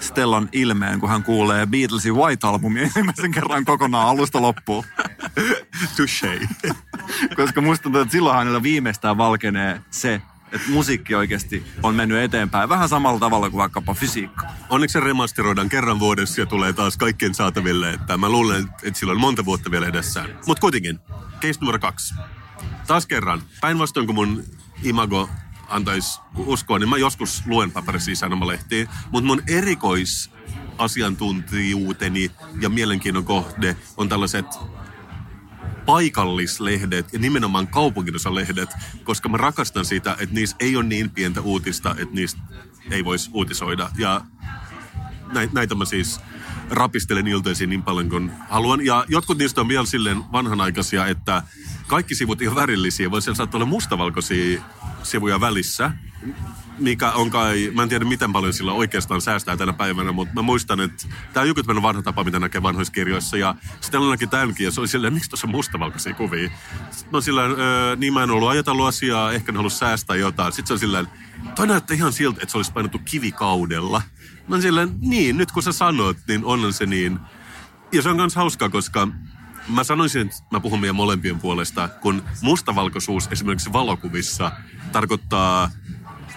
Stellan 0.00 0.48
ilmeen, 0.52 1.00
kun 1.00 1.08
hän 1.08 1.22
kuulee 1.22 1.66
Beatlesin 1.66 2.14
White 2.14 2.46
Albumin 2.46 2.82
ensimmäisen 2.84 3.30
kerran 3.32 3.64
kokonaan 3.64 4.08
alusta 4.08 4.42
loppuun. 4.42 4.84
Touché. 5.96 6.48
Koska 7.36 7.60
musta 7.60 7.82
tuntuu, 7.82 8.00
että 8.00 8.12
silloin 8.12 8.36
hänellä 8.36 8.62
viimeistään 8.62 9.18
valkenee 9.18 9.80
se, 9.90 10.22
että 10.52 10.70
musiikki 10.70 11.14
oikeasti 11.14 11.66
on 11.82 11.94
mennyt 11.94 12.18
eteenpäin. 12.18 12.68
Vähän 12.68 12.88
samalla 12.88 13.20
tavalla 13.20 13.50
kuin 13.50 13.58
vaikkapa 13.58 13.94
fysiikka. 13.94 14.46
Onneksi 14.70 14.92
se 14.92 15.00
remasteroidaan 15.00 15.68
kerran 15.68 15.98
vuodessa 15.98 16.40
ja 16.40 16.46
tulee 16.46 16.72
taas 16.72 16.96
kaikkien 16.96 17.34
saataville. 17.34 17.90
Että 17.90 18.16
mä 18.16 18.28
luulen, 18.28 18.68
että 18.82 19.00
sillä 19.00 19.12
on 19.12 19.20
monta 19.20 19.44
vuotta 19.44 19.70
vielä 19.70 19.86
edessään. 19.86 20.38
Mutta 20.46 20.60
kuitenkin, 20.60 20.98
case 21.40 21.60
numero 21.60 21.78
kaksi. 21.78 22.14
Taas 22.86 23.06
kerran, 23.06 23.42
päinvastoin 23.60 24.06
kuin 24.06 24.16
mun 24.16 24.44
imago 24.82 25.30
antaisi 25.68 26.20
uskoa, 26.36 26.78
niin 26.78 26.88
mä 26.88 26.96
joskus 26.96 27.42
luen 27.46 27.72
paperisia 27.72 28.16
sanomalehtiä, 28.16 28.86
mutta 29.10 29.26
mun 29.26 29.42
erikoisasiantuntijuuteni 29.46 32.30
ja 32.60 32.68
mielenkiinnon 32.68 33.24
kohde 33.24 33.76
on 33.96 34.08
tällaiset 34.08 34.46
paikallislehdet 35.86 37.12
ja 37.12 37.18
nimenomaan 37.18 37.66
kaupunkinosalehdet, 37.66 38.68
koska 39.04 39.28
mä 39.28 39.36
rakastan 39.36 39.84
sitä, 39.84 40.16
että 40.20 40.34
niissä 40.34 40.56
ei 40.60 40.76
ole 40.76 40.84
niin 40.84 41.10
pientä 41.10 41.40
uutista, 41.40 41.90
että 41.90 42.14
niistä 42.14 42.40
ei 42.90 43.04
voisi 43.04 43.30
uutisoida. 43.32 43.90
Ja 43.98 44.20
näitä 45.52 45.74
mä 45.74 45.84
siis 45.84 46.20
rapistelen 46.70 47.26
iltaisin 47.26 47.70
niin 47.70 47.82
paljon 47.82 48.08
kuin 48.08 48.32
haluan. 48.48 48.84
Ja 48.84 49.04
jotkut 49.08 49.38
niistä 49.38 49.60
on 49.60 49.68
vielä 49.68 49.86
silleen 49.86 50.32
vanhanaikaisia, 50.32 51.06
että 51.06 51.42
kaikki 51.86 52.14
sivut 52.14 52.42
ihan 52.42 52.54
värillisiä, 52.54 53.10
voi 53.10 53.22
siellä 53.22 53.36
saattaa 53.36 53.58
olla 53.58 53.66
mustavalkoisia 53.66 54.62
sivuja 55.02 55.40
välissä, 55.40 55.90
mikä 56.78 57.10
on 57.10 57.30
kai, 57.30 57.70
mä 57.74 57.82
en 57.82 57.88
tiedä 57.88 58.04
miten 58.04 58.32
paljon 58.32 58.52
sillä 58.52 58.72
oikeastaan 58.72 59.20
säästää 59.20 59.56
tänä 59.56 59.72
päivänä, 59.72 60.12
mutta 60.12 60.34
mä 60.34 60.42
muistan, 60.42 60.80
että 60.80 61.06
tämä 61.32 61.42
on 61.42 61.48
joku 61.48 61.62
tämmöinen 61.62 61.82
vanha 61.82 62.02
tapa, 62.02 62.24
mitä 62.24 62.38
näkee 62.38 62.62
vanhoissa 62.62 62.92
kirjoissa. 62.92 63.36
Ja 63.36 63.54
sitten 63.80 64.10
näki 64.10 64.26
tämänkin, 64.26 64.64
ja 64.64 64.70
se 64.70 64.80
oli 64.80 64.88
silleen, 64.88 65.12
miksi 65.12 65.30
tuossa 65.30 65.46
on 65.46 65.50
mustavalkoisia 65.50 66.14
kuvia? 66.14 66.50
Sitten 66.90 67.34
mä 67.34 67.40
öö, 67.40 67.96
niin 67.96 68.12
mä 68.12 68.22
en 68.22 68.30
ollut 68.30 68.48
ajatellut 68.48 68.86
asiaa, 68.86 69.32
ehkä 69.32 69.52
en 69.52 69.56
halua 69.56 69.70
säästää 69.70 70.16
jotain. 70.16 70.52
Sitten 70.52 70.66
se 70.66 70.72
on 70.72 70.78
silleen, 70.78 71.06
toi 71.54 71.66
näyttää 71.66 71.96
ihan 71.96 72.12
siltä, 72.12 72.38
että 72.42 72.52
se 72.52 72.58
olisi 72.58 72.72
painettu 72.72 73.00
kivikaudella. 73.04 74.02
Mä 74.48 74.60
silleen, 74.60 74.94
niin, 75.00 75.36
nyt 75.36 75.52
kun 75.52 75.62
sä 75.62 75.72
sanot, 75.72 76.16
niin 76.28 76.44
onhan 76.44 76.72
se 76.72 76.86
niin. 76.86 77.18
Ja 77.92 78.02
se 78.02 78.08
on 78.08 78.16
myös 78.16 78.36
hauskaa, 78.36 78.68
koska 78.68 79.08
mä 79.68 79.84
sanoisin, 79.84 80.22
että 80.22 80.36
mä 80.50 80.60
puhun 80.60 80.80
meidän 80.80 80.96
molempien 80.96 81.40
puolesta, 81.40 81.88
kun 81.88 82.22
mustavalkoisuus 82.42 83.28
esimerkiksi 83.32 83.72
valokuvissa 83.72 84.52
tarkoittaa 84.92 85.70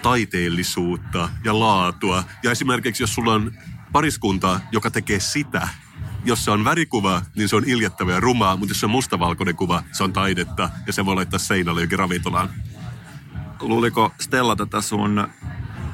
taiteellisuutta 0.02 1.28
ja 1.44 1.58
laatua. 1.58 2.24
Ja 2.42 2.50
esimerkiksi 2.50 3.02
jos 3.02 3.14
sulla 3.14 3.34
on 3.34 3.52
pariskunta, 3.92 4.60
joka 4.72 4.90
tekee 4.90 5.20
sitä, 5.20 5.68
jos 6.24 6.44
se 6.44 6.50
on 6.50 6.64
värikuva, 6.64 7.22
niin 7.36 7.48
se 7.48 7.56
on 7.56 7.64
iljettävä 7.66 8.12
ja 8.12 8.20
rumaa, 8.20 8.56
mutta 8.56 8.70
jos 8.70 8.80
se 8.80 8.86
on 8.86 8.90
mustavalkoinen 8.90 9.56
kuva, 9.56 9.82
se 9.92 10.04
on 10.04 10.12
taidetta 10.12 10.70
ja 10.86 10.92
se 10.92 11.06
voi 11.06 11.14
laittaa 11.14 11.38
seinälle 11.38 11.80
jokin 11.80 11.98
ravintolaan. 11.98 12.50
Luuliko 13.60 14.12
Stella 14.20 14.56
tätä 14.56 14.80
sun 14.80 15.28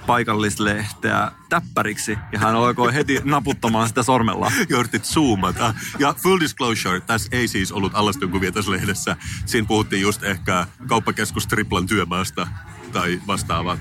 paikallislehteä 0.07 1.32
täppäriksi 1.48 2.18
ja 2.32 2.38
hän 2.38 2.57
alkoi 2.57 2.94
heti 2.94 3.20
naputtamaan 3.24 3.88
sitä 3.88 4.02
sormella. 4.02 4.52
Jortit 4.68 5.05
zoomata. 5.05 5.74
Ja 5.98 6.14
full 6.14 6.40
disclosure, 6.40 7.00
tässä 7.00 7.28
ei 7.32 7.48
siis 7.48 7.72
ollut 7.72 7.92
kuvia 8.30 8.52
tässä 8.52 8.70
lehdessä. 8.70 9.16
Siinä 9.46 9.66
puhuttiin 9.66 10.02
just 10.02 10.22
ehkä 10.22 10.66
kauppakeskus 10.86 11.46
Triplan 11.46 11.86
työmaasta 11.86 12.46
tai 12.92 13.20
vastaavaa. 13.26 13.78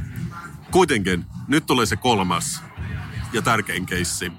Kuitenkin, 0.71 1.26
nyt 1.47 1.65
tulee 1.65 1.86
se 1.86 1.95
kolmas 1.95 2.63
ja 3.34 3.41
tärkein 3.41 3.86
keissi. 3.86 4.32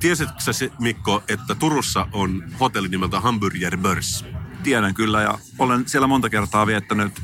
Tiesitkö 0.00 0.40
sä, 0.40 0.52
Mikko, 0.78 1.22
että 1.28 1.54
Turussa 1.54 2.06
on 2.12 2.44
hotelli 2.60 2.88
nimeltä 2.88 3.20
Hamburger 3.20 3.76
Börs? 3.76 4.24
Tiedän 4.62 4.94
kyllä 4.94 5.22
ja 5.22 5.38
olen 5.58 5.88
siellä 5.88 6.06
monta 6.06 6.30
kertaa 6.30 6.66
viettänyt 6.66 7.22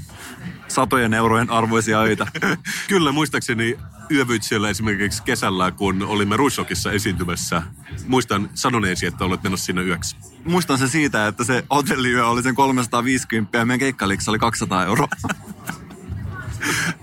satojen 0.69 1.15
eurojen 1.15 1.51
arvoisia 1.51 2.01
öitä. 2.01 2.27
Kyllä, 2.89 3.12
muistaakseni 3.12 3.79
yövyit 4.11 4.43
siellä 4.43 4.69
esimerkiksi 4.71 5.23
kesällä, 5.23 5.71
kun 5.71 6.03
olimme 6.03 6.37
Ruissokissa 6.37 6.93
esiintymässä. 6.93 7.62
Muistan 8.07 8.51
sanoneesi, 8.55 9.07
että 9.07 9.25
olet 9.25 9.43
menossa 9.43 9.67
sinne 9.67 9.83
yöksi. 9.83 10.17
Muistan 10.45 10.79
se 10.79 10.89
siitä, 10.89 11.27
että 11.27 11.45
se 11.45 11.65
hotelliyö 11.71 12.29
oli 12.29 12.43
sen 12.43 12.55
350 12.55 13.59
ja 13.59 13.67
meidän 13.67 13.79
keikkaliksi 13.79 14.31
oli 14.31 14.39
200 14.39 14.85
euroa. 14.85 15.09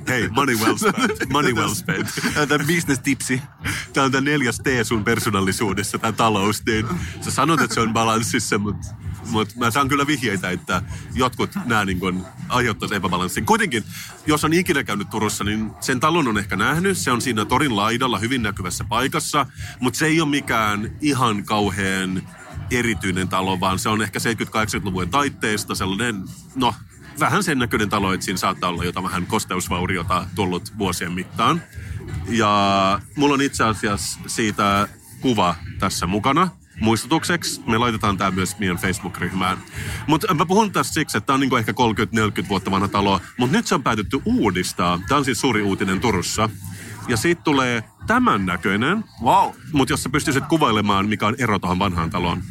Hei, 0.08 0.30
money 0.30 0.56
well 0.56 0.78
spent. 0.78 1.30
Money 1.30 1.54
well 1.54 1.74
spent. 1.74 2.08
Tämä 2.48 2.66
business 2.68 3.00
tipsi. 3.00 3.42
Tämä 3.94 4.06
on 4.06 4.12
tämä 4.12 4.22
neljäs 4.22 4.60
T 4.60 4.68
sun 4.84 5.04
persoonallisuudessa, 5.04 5.98
tämä 5.98 6.12
talous. 6.12 6.66
Niin 6.66 6.86
sä 7.22 7.32
sanot, 7.32 7.62
että 7.62 7.74
se 7.74 7.80
on 7.82 7.94
balanssissa, 7.94 8.58
mutta 8.58 8.88
mutta 9.30 9.56
mä 9.58 9.72
saan 9.72 9.88
kyllä 9.88 10.08
vihjeitä, 10.08 10.50
että 10.50 10.82
jotkut 11.14 11.50
nämä 11.66 11.86
niin 11.86 12.00
kuin 12.00 12.24
aiheuttaisi 12.50 12.96
epäbalanssin. 12.96 13.46
Kuitenkin, 13.46 13.84
jos 14.26 14.46
on 14.46 14.54
ikinä 14.54 14.84
käynyt 14.84 15.10
Turussa, 15.10 15.44
niin 15.44 15.72
sen 15.80 16.00
talon 16.00 16.28
on 16.28 16.38
ehkä 16.38 16.56
nähnyt. 16.56 16.98
Se 16.98 17.12
on 17.12 17.22
siinä 17.22 17.46
torin 17.46 17.76
laidalla 17.76 18.20
hyvin 18.20 18.44
näkyvässä 18.44 18.84
paikassa, 18.84 19.46
mutta 19.80 20.00
se 20.00 20.06
ei 20.06 20.22
ole 20.22 20.30
mikään 20.30 20.92
ihan 21.02 21.44
kauhean 21.44 22.24
erityinen 22.72 23.28
talo, 23.28 23.60
vaan 23.60 23.80
se 23.80 23.90
on 23.90 24.02
ehkä 24.02 24.20
70-80-luvun 24.20 25.10
taitteesta 25.10 25.76
sellainen, 25.76 26.24
no 26.56 26.76
vähän 27.20 27.44
sen 27.44 27.60
näköinen 27.60 27.90
talo, 27.90 28.14
että 28.14 28.26
siinä 28.26 28.38
saattaa 28.38 28.70
olla 28.70 28.84
jotain 28.84 29.04
vähän 29.04 29.26
kosteusvauriota 29.26 30.26
tullut 30.36 30.74
vuosien 30.78 31.12
mittaan. 31.12 31.62
Ja 32.28 33.00
mulla 33.16 33.34
on 33.34 33.42
itse 33.42 33.64
asiassa 33.64 34.20
siitä 34.28 34.88
kuva 35.22 35.56
tässä 35.80 36.08
mukana. 36.08 36.50
Muistutukseksi 36.82 37.62
me 37.68 37.78
laitetaan 37.78 38.18
tämä 38.18 38.32
myös 38.32 38.60
meidän 38.60 38.78
Facebook-ryhmään. 38.78 39.58
Mutta 40.08 40.34
mä 40.34 40.46
puhun 40.46 40.72
tästä 40.72 40.94
siksi, 40.94 41.18
että 41.18 41.26
tämä 41.26 41.36
on 41.36 41.40
niinku 41.40 41.56
ehkä 41.56 41.72
30-40 42.44 42.50
vuotta 42.50 42.72
vanha 42.72 42.88
talo, 42.88 43.22
mutta 43.38 43.58
nyt 43.58 43.68
se 43.68 43.76
on 43.76 43.84
päätetty 43.84 44.22
uudistaa. 44.26 45.00
Tämä 45.08 45.18
on 45.18 45.26
siis 45.26 45.42
suuri 45.42 45.62
uutinen 45.62 46.00
Turussa. 46.00 46.50
Ja 47.08 47.18
siitä 47.18 47.42
tulee 47.42 47.84
tämän 48.08 48.46
näköinen. 48.46 49.04
Wow. 49.24 49.50
Mutta 49.74 49.94
jos 49.94 50.04
sä 50.04 50.10
pystyisit 50.10 50.46
kuvailemaan, 50.46 51.10
mikä 51.10 51.28
on 51.28 51.36
ero 51.38 51.60
tuohon 51.60 51.80
vanhaan 51.80 52.10
taloon. 52.10 52.44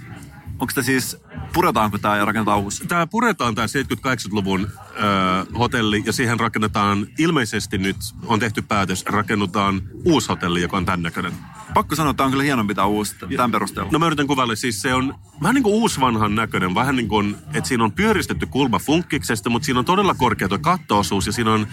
Onko 0.58 0.72
tämä 0.74 0.84
siis, 0.84 1.16
puretaanko 1.52 1.98
tämä 1.98 2.16
ja 2.16 2.24
rakennetaan 2.24 2.60
uusi? 2.60 2.86
Tämä 2.86 3.06
puretaan 3.06 3.54
tämä 3.54 3.66
78-luvun 3.66 4.66
ö, 4.70 5.58
hotelli 5.58 6.02
ja 6.06 6.12
siihen 6.12 6.40
rakennetaan, 6.40 7.06
ilmeisesti 7.18 7.78
nyt 7.78 7.96
on 8.26 8.40
tehty 8.40 8.62
päätös, 8.62 9.04
rakennutaan 9.06 9.82
uusi 10.04 10.28
hotelli, 10.28 10.62
joka 10.62 10.76
on 10.76 10.84
tämän 10.84 11.02
näköinen. 11.02 11.32
Pakko 11.74 11.94
sanoa, 11.94 12.10
että 12.10 12.16
tämä 12.16 12.24
on 12.24 12.30
kyllä 12.30 12.44
hienompi 12.44 12.74
tämä 12.74 12.86
uusi 12.86 13.16
tämän 13.36 13.50
perusteella. 13.50 13.92
No 13.92 13.98
mä 13.98 14.06
yritän 14.06 14.26
kuvailla, 14.26 14.56
siis 14.56 14.82
se 14.82 14.94
on 14.94 15.14
vähän 15.42 15.54
niin 15.54 15.62
kuin 15.62 15.74
uusvanhan 15.74 16.34
näköinen, 16.34 16.74
vähän 16.74 16.96
niin 16.96 17.08
kuin, 17.08 17.36
että 17.54 17.68
siinä 17.68 17.84
on 17.84 17.92
pyöristetty 17.92 18.46
kulma 18.46 18.78
funkkiksesta, 18.78 19.50
mutta 19.50 19.66
siinä 19.66 19.78
on 19.78 19.84
todella 19.84 20.14
korkea 20.14 20.48
tuo 20.48 20.58
kattoosuus 20.58 21.26
ja 21.26 21.32
siinä 21.32 21.52
on 21.52 21.66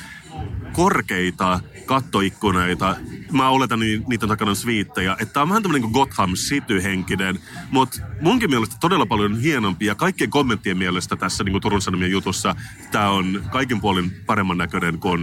korkeita 0.71 1.59
kattoikkuneita. 1.85 2.95
Mä 3.31 3.49
oletan 3.49 3.79
niin, 3.79 4.03
niitä 4.07 4.27
takana 4.27 4.55
sviittejä. 4.55 5.13
Että 5.19 5.33
tää 5.33 5.43
on 5.43 5.49
vähän 5.49 5.63
tämmönen 5.63 5.81
kuin 5.81 5.91
Gotham 5.91 6.33
City-henkinen. 6.33 7.39
Mutta 7.71 7.99
munkin 8.21 8.49
mielestä 8.49 8.75
todella 8.79 9.05
paljon 9.05 9.39
hienompi. 9.39 9.56
Ja 9.79 9.95
kaikkien 9.95 10.29
kommenttien 10.29 10.77
mielestä 10.77 11.15
tässä 11.15 11.43
niin 11.43 11.51
kuin 11.51 11.61
Turun 11.61 11.81
Sanomien 11.81 12.11
jutussa 12.11 12.55
tämä 12.91 13.09
on 13.09 13.43
kaikin 13.51 13.81
puolin 13.81 14.11
paremman 14.25 14.57
näköinen 14.57 14.99
kuin 14.99 15.21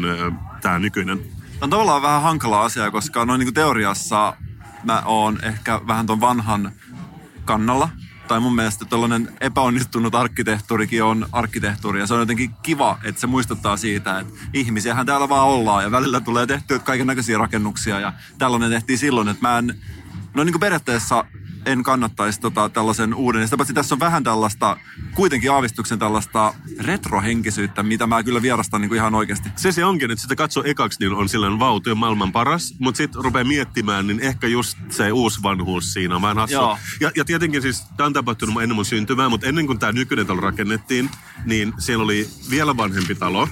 tämä 0.62 0.78
nykyinen. 0.78 1.18
Tämä 1.18 1.60
on 1.60 1.70
tavallaan 1.70 2.02
vähän 2.02 2.22
hankala 2.22 2.64
asia, 2.64 2.90
koska 2.90 3.24
noin 3.24 3.38
niin 3.38 3.46
kuin 3.46 3.54
teoriassa 3.54 4.36
mä 4.84 5.02
oon 5.04 5.38
ehkä 5.42 5.80
vähän 5.86 6.06
ton 6.06 6.20
vanhan 6.20 6.72
kannalla. 7.44 7.88
Tai 8.28 8.40
mun 8.40 8.54
mielestä 8.54 8.84
tällainen 8.84 9.28
epäonnistunut 9.40 10.14
arkkitehtuurikin 10.14 11.04
on 11.04 11.26
arkkitehtuuri. 11.32 12.00
Ja 12.00 12.06
se 12.06 12.14
on 12.14 12.20
jotenkin 12.20 12.50
kiva, 12.62 12.98
että 13.02 13.20
se 13.20 13.26
muistuttaa 13.26 13.76
siitä, 13.76 14.18
että 14.18 14.32
ihmisiähän 14.52 15.06
täällä 15.06 15.28
vaan 15.28 15.48
ollaan. 15.48 15.84
Ja 15.84 15.90
välillä 15.90 16.20
tulee 16.20 16.46
tehtyä 16.46 16.78
kaiken 16.78 17.06
näköisiä 17.06 17.38
rakennuksia. 17.38 18.00
Ja 18.00 18.12
tällainen 18.38 18.70
tehtiin 18.70 18.98
silloin, 18.98 19.28
että 19.28 19.48
mä 19.48 19.58
en... 19.58 19.74
No 20.34 20.44
niin 20.44 20.52
kuin 20.52 20.60
periaatteessa 20.60 21.24
en 21.66 21.82
kannattaisi 21.82 22.40
tota, 22.40 22.68
tällaisen 22.68 23.14
uuden. 23.14 23.40
Ja 23.40 23.46
sitä 23.46 23.56
paitsi 23.56 23.74
tässä 23.74 23.94
on 23.94 24.00
vähän 24.00 24.24
tällaista, 24.24 24.76
kuitenkin 25.14 25.52
aavistuksen 25.52 25.98
tällaista 25.98 26.54
retrohenkisyyttä, 26.80 27.82
mitä 27.82 28.06
mä 28.06 28.22
kyllä 28.22 28.42
vierastan 28.42 28.80
niin 28.80 28.88
kuin 28.88 28.96
ihan 28.96 29.14
oikeasti. 29.14 29.48
Se 29.56 29.72
se 29.72 29.84
onkin, 29.84 30.10
että 30.10 30.22
sitä 30.22 30.36
katsoo 30.36 30.62
ekaksi, 30.66 31.00
niin 31.00 31.12
on 31.12 31.28
silleen 31.28 31.58
vau, 31.58 31.80
työ 31.80 31.94
maailman 31.94 32.32
paras. 32.32 32.74
Mutta 32.78 32.96
sitten 32.96 33.24
rupeaa 33.24 33.44
miettimään, 33.44 34.06
niin 34.06 34.20
ehkä 34.20 34.46
just 34.46 34.78
se 34.90 35.12
uusi 35.12 35.42
vanhuus 35.42 35.92
siinä 35.92 36.16
on 36.16 36.22
vähän 36.22 36.36
hassu. 36.36 36.54
Joo. 36.54 36.78
Ja, 37.00 37.10
ja 37.16 37.24
tietenkin 37.24 37.62
siis, 37.62 37.86
tämä 37.96 38.06
on 38.06 38.12
tapahtunut 38.12 38.62
ennen 38.62 38.76
mun 38.76 38.84
syntymää, 38.84 39.28
mutta 39.28 39.46
ennen 39.46 39.66
kuin 39.66 39.78
tämä 39.78 39.92
nykyinen 39.92 40.26
talo 40.26 40.40
rakennettiin, 40.40 41.10
niin 41.44 41.72
siellä 41.78 42.04
oli 42.04 42.28
vielä 42.50 42.76
vanhempi 42.76 43.14
talo. 43.14 43.48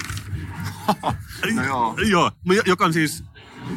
No 1.55 1.65
joo. 1.65 1.97
Joo, 2.05 2.31
joka 2.67 2.85
on 2.85 2.93
siis 2.93 3.25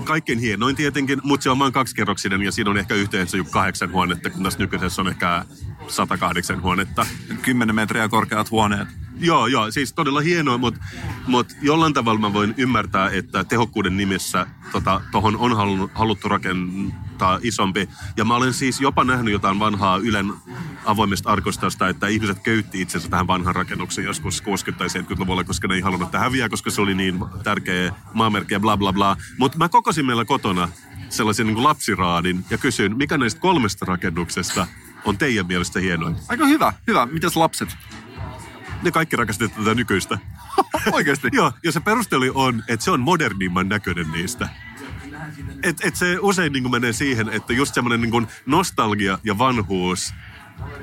kaikkein 0.04 0.40
hienoin 0.40 0.76
tietenkin, 0.76 1.20
mutta 1.24 1.44
se 1.44 1.50
on 1.50 1.60
vain 1.60 1.74
kaksikerroksinen 1.74 2.42
ja 2.42 2.52
siinä 2.52 2.70
on 2.70 2.78
ehkä 2.78 2.94
yhteensä 2.94 3.38
kahdeksan 3.52 3.92
huonetta, 3.92 4.30
kun 4.30 4.44
tässä 4.44 4.60
nykyisessä 4.60 5.02
on 5.02 5.08
ehkä 5.08 5.46
108 5.88 6.62
huonetta. 6.62 7.06
10 7.42 7.76
metriä 7.76 8.10
korkeat 8.10 8.52
huoneet. 8.52 9.05
Joo, 9.20 9.47
joo, 9.47 9.72
siis 9.72 9.93
todella 9.93 10.20
hienoa, 10.20 10.57
mutta 10.57 10.80
mut 11.28 11.47
jollain 11.61 11.93
tavalla 11.93 12.20
mä 12.20 12.34
voin 12.34 12.53
ymmärtää, 12.57 13.09
että 13.09 13.43
tehokkuuden 13.43 13.97
nimessä 13.97 14.47
tota, 14.72 15.01
on 15.13 15.57
halunnut, 15.57 15.91
haluttu 15.93 16.30
rakentaa 16.30 17.39
isompi. 17.41 17.89
Ja 18.18 18.26
mä 18.26 18.36
olen 18.36 18.53
siis 18.53 18.82
jopa 18.82 19.03
nähnyt 19.03 19.34
jotain 19.34 19.59
vanhaa 19.59 19.97
Ylen 19.97 20.34
avoimesta 20.86 21.30
arkostosta, 21.30 21.89
että 21.89 22.07
ihmiset 22.07 22.39
köytti 22.39 22.82
itsensä 22.82 23.09
tähän 23.09 23.28
vanhan 23.28 23.55
rakennukseen 23.55 24.05
joskus 24.05 24.43
60- 24.43 24.76
tai 24.78 24.88
70-luvulla, 24.88 25.43
koska 25.43 25.68
ne 25.68 25.76
ei 25.76 25.82
halunnut, 25.82 26.07
että 26.07 26.20
häviää, 26.20 26.49
koska 26.49 26.70
se 26.70 26.82
oli 26.82 26.95
niin 26.95 27.20
tärkeä 27.43 27.93
maamerkki 28.13 28.53
ja 28.53 28.59
bla 28.59 28.78
bla 28.78 28.93
bla. 28.93 29.18
Mutta 29.38 29.57
mä 29.57 29.70
kokosin 29.70 30.05
meillä 30.05 30.26
kotona 30.26 30.70
sellaisen 31.09 31.45
niin 31.47 31.55
kuin 31.55 31.63
lapsiraadin 31.63 32.45
ja 32.49 32.57
kysyin, 32.57 32.97
mikä 32.97 33.18
näistä 33.18 33.41
kolmesta 33.41 33.86
rakennuksesta 33.86 34.68
on 35.05 35.18
teidän 35.18 35.47
mielestä 35.47 35.80
hienoin? 35.80 36.16
Aika 36.30 36.45
hyvä, 36.45 36.74
hyvä. 36.88 37.05
Mitäs 37.05 37.36
lapset? 37.36 37.78
Ne 38.84 38.92
kaikki 38.92 39.16
rakastivat 39.16 39.56
tätä 39.56 39.76
nykyistä. 39.76 40.18
Oikeasti? 40.92 41.28
Joo, 41.32 41.52
ja 41.64 41.72
se 41.72 41.80
perustelu 41.80 42.32
on, 42.34 42.64
että 42.68 42.84
se 42.84 42.92
on 42.92 43.00
modernimman 43.00 43.70
näköinen 43.70 44.12
niistä. 44.12 44.50
Et, 45.64 45.78
et 45.84 45.96
se 45.96 46.18
usein 46.22 46.54
niin 46.54 46.72
menee 46.72 46.94
siihen, 46.94 47.30
että 47.30 47.54
just 47.54 47.74
semmoinen 47.74 48.02
niin 48.02 48.28
nostalgia 48.46 49.20
ja 49.24 49.38
vanhuus, 49.38 50.14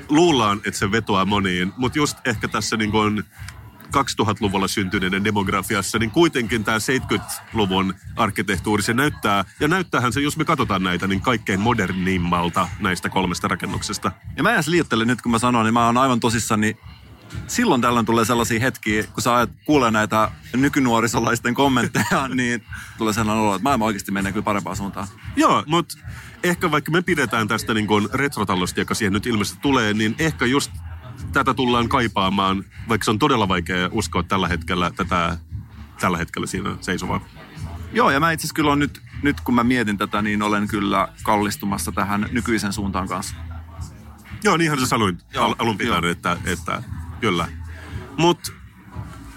luullaan, 0.09 0.57
että 0.57 0.79
se 0.79 0.91
vetoaa 0.91 1.25
moniin, 1.25 1.73
mutta 1.77 1.97
just 1.97 2.17
ehkä 2.27 2.47
tässä 2.47 2.77
niin 2.77 2.91
kuin 2.91 3.23
2000-luvulla 3.97 4.67
syntyneiden 4.67 5.23
demografiassa, 5.23 5.99
niin 5.99 6.11
kuitenkin 6.11 6.63
tämä 6.63 6.77
70-luvun 6.77 7.93
arkkitehtuuri, 8.15 8.83
se 8.83 8.93
näyttää, 8.93 9.45
ja 9.59 9.67
näyttäähän 9.67 10.13
se, 10.13 10.21
jos 10.21 10.37
me 10.37 10.45
katsotaan 10.45 10.83
näitä, 10.83 11.07
niin 11.07 11.21
kaikkein 11.21 11.59
modernimmalta 11.59 12.67
näistä 12.79 13.09
kolmesta 13.09 13.47
rakennuksesta. 13.47 14.11
Ja 14.37 14.43
mä 14.43 14.49
en 14.49 14.55
edes 14.55 14.67
liioittele 14.67 15.05
nyt, 15.05 15.21
kun 15.21 15.31
mä 15.31 15.39
sanon, 15.39 15.65
niin 15.65 15.73
mä 15.73 15.85
oon 15.85 15.97
aivan 15.97 16.19
tosissani. 16.19 16.77
Silloin 17.47 17.81
tällöin 17.81 18.05
tulee 18.05 18.25
sellaisia 18.25 18.59
hetkiä, 18.59 19.03
kun 19.03 19.23
sä 19.23 19.35
ajat, 19.35 19.49
kuulee 19.65 19.91
näitä 19.91 20.31
nykynuorisolaisten 20.53 21.53
kommentteja, 21.53 22.27
niin 22.35 22.63
tulee 22.97 23.13
sellainen 23.13 23.43
olo, 23.43 23.55
että 23.55 23.63
maailma 23.63 23.85
oikeasti 23.85 24.11
menee 24.11 24.31
kyllä 24.31 24.43
parempaan 24.43 24.75
suuntaan. 24.75 25.07
Joo, 25.35 25.63
mutta 25.67 25.97
ehkä 26.43 26.71
vaikka 26.71 26.91
me 26.91 27.01
pidetään 27.01 27.47
tästä 27.47 27.73
niin 27.73 27.87
kuin 27.87 28.09
retrotalosta, 28.13 28.79
joka 28.79 28.93
siihen 28.93 29.13
nyt 29.13 29.25
ilmeisesti 29.25 29.59
tulee, 29.61 29.93
niin 29.93 30.15
ehkä 30.19 30.45
just 30.45 30.71
tätä 31.33 31.53
tullaan 31.53 31.89
kaipaamaan, 31.89 32.63
vaikka 32.89 33.05
se 33.05 33.11
on 33.11 33.19
todella 33.19 33.47
vaikea 33.47 33.89
uskoa 33.91 34.23
tällä 34.23 34.47
hetkellä 34.47 34.91
tätä 34.91 35.37
tällä 35.99 36.17
hetkellä 36.17 36.47
siinä 36.47 36.75
seisovaa. 36.81 37.21
Joo, 37.93 38.11
ja 38.11 38.19
mä 38.19 38.31
itse 38.31 38.41
asiassa 38.41 38.55
kyllä 38.55 38.71
on 38.71 38.79
nyt, 38.79 39.01
nyt 39.21 39.41
kun 39.41 39.55
mä 39.55 39.63
mietin 39.63 39.97
tätä, 39.97 40.21
niin 40.21 40.41
olen 40.41 40.67
kyllä 40.67 41.07
kallistumassa 41.23 41.91
tähän 41.91 42.29
nykyisen 42.31 42.73
suuntaan 42.73 43.07
kanssa. 43.07 43.35
Joo, 44.43 44.57
niinhän 44.57 44.79
sä 44.79 44.85
sanoit 44.85 45.25
Joo, 45.33 45.45
al- 45.45 45.55
alun 45.59 45.77
pitäen, 45.77 46.05
että, 46.05 46.37
että 46.45 46.83
kyllä. 47.23 47.47
Mutta 48.17 48.51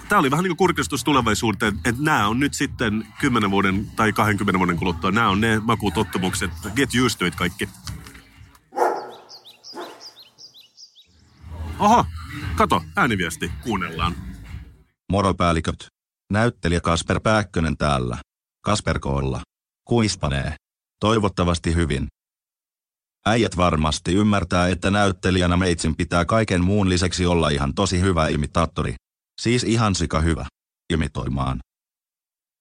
tämä 0.08 0.18
oli 0.18 0.30
vähän 0.30 0.42
niin 0.42 0.50
kuin 0.50 0.56
kurkistus 0.56 1.04
tulevaisuuteen, 1.04 1.80
että 1.84 2.02
nämä 2.02 2.28
on 2.28 2.40
nyt 2.40 2.54
sitten 2.54 3.06
10 3.20 3.50
vuoden 3.50 3.90
tai 3.96 4.12
20 4.12 4.58
vuoden 4.58 4.76
kuluttua, 4.76 5.10
nämä 5.10 5.28
on 5.28 5.40
ne 5.40 5.58
makutottumukset, 5.58 6.50
get 6.74 6.90
used 7.04 7.18
to 7.18 7.26
it 7.26 7.34
kaikki. 7.34 7.68
Oho, 11.78 12.04
kato, 12.56 12.82
ääniviesti, 12.96 13.52
kuunnellaan. 13.62 14.14
Moropäälliköt. 15.12 15.86
Näyttelijä 16.32 16.80
Kasper 16.80 17.20
Pääkkönen 17.20 17.76
täällä. 17.76 18.18
Kasper 18.64 18.98
Koolla. 18.98 19.40
Kuispanee. 19.84 20.54
Toivottavasti 21.00 21.74
hyvin. 21.74 22.06
Äijät 23.26 23.56
varmasti 23.56 24.14
ymmärtää, 24.14 24.68
että 24.68 24.90
näyttelijänä 24.90 25.56
meitsin 25.56 25.96
pitää 25.96 26.24
kaiken 26.24 26.64
muun 26.64 26.88
lisäksi 26.88 27.26
olla 27.26 27.48
ihan 27.48 27.74
tosi 27.74 28.00
hyvä 28.00 28.28
imitaattori. 28.28 28.94
Siis 29.40 29.64
ihan 29.64 29.94
sika 29.94 30.20
hyvä. 30.20 30.46
Imitoimaan. 30.92 31.60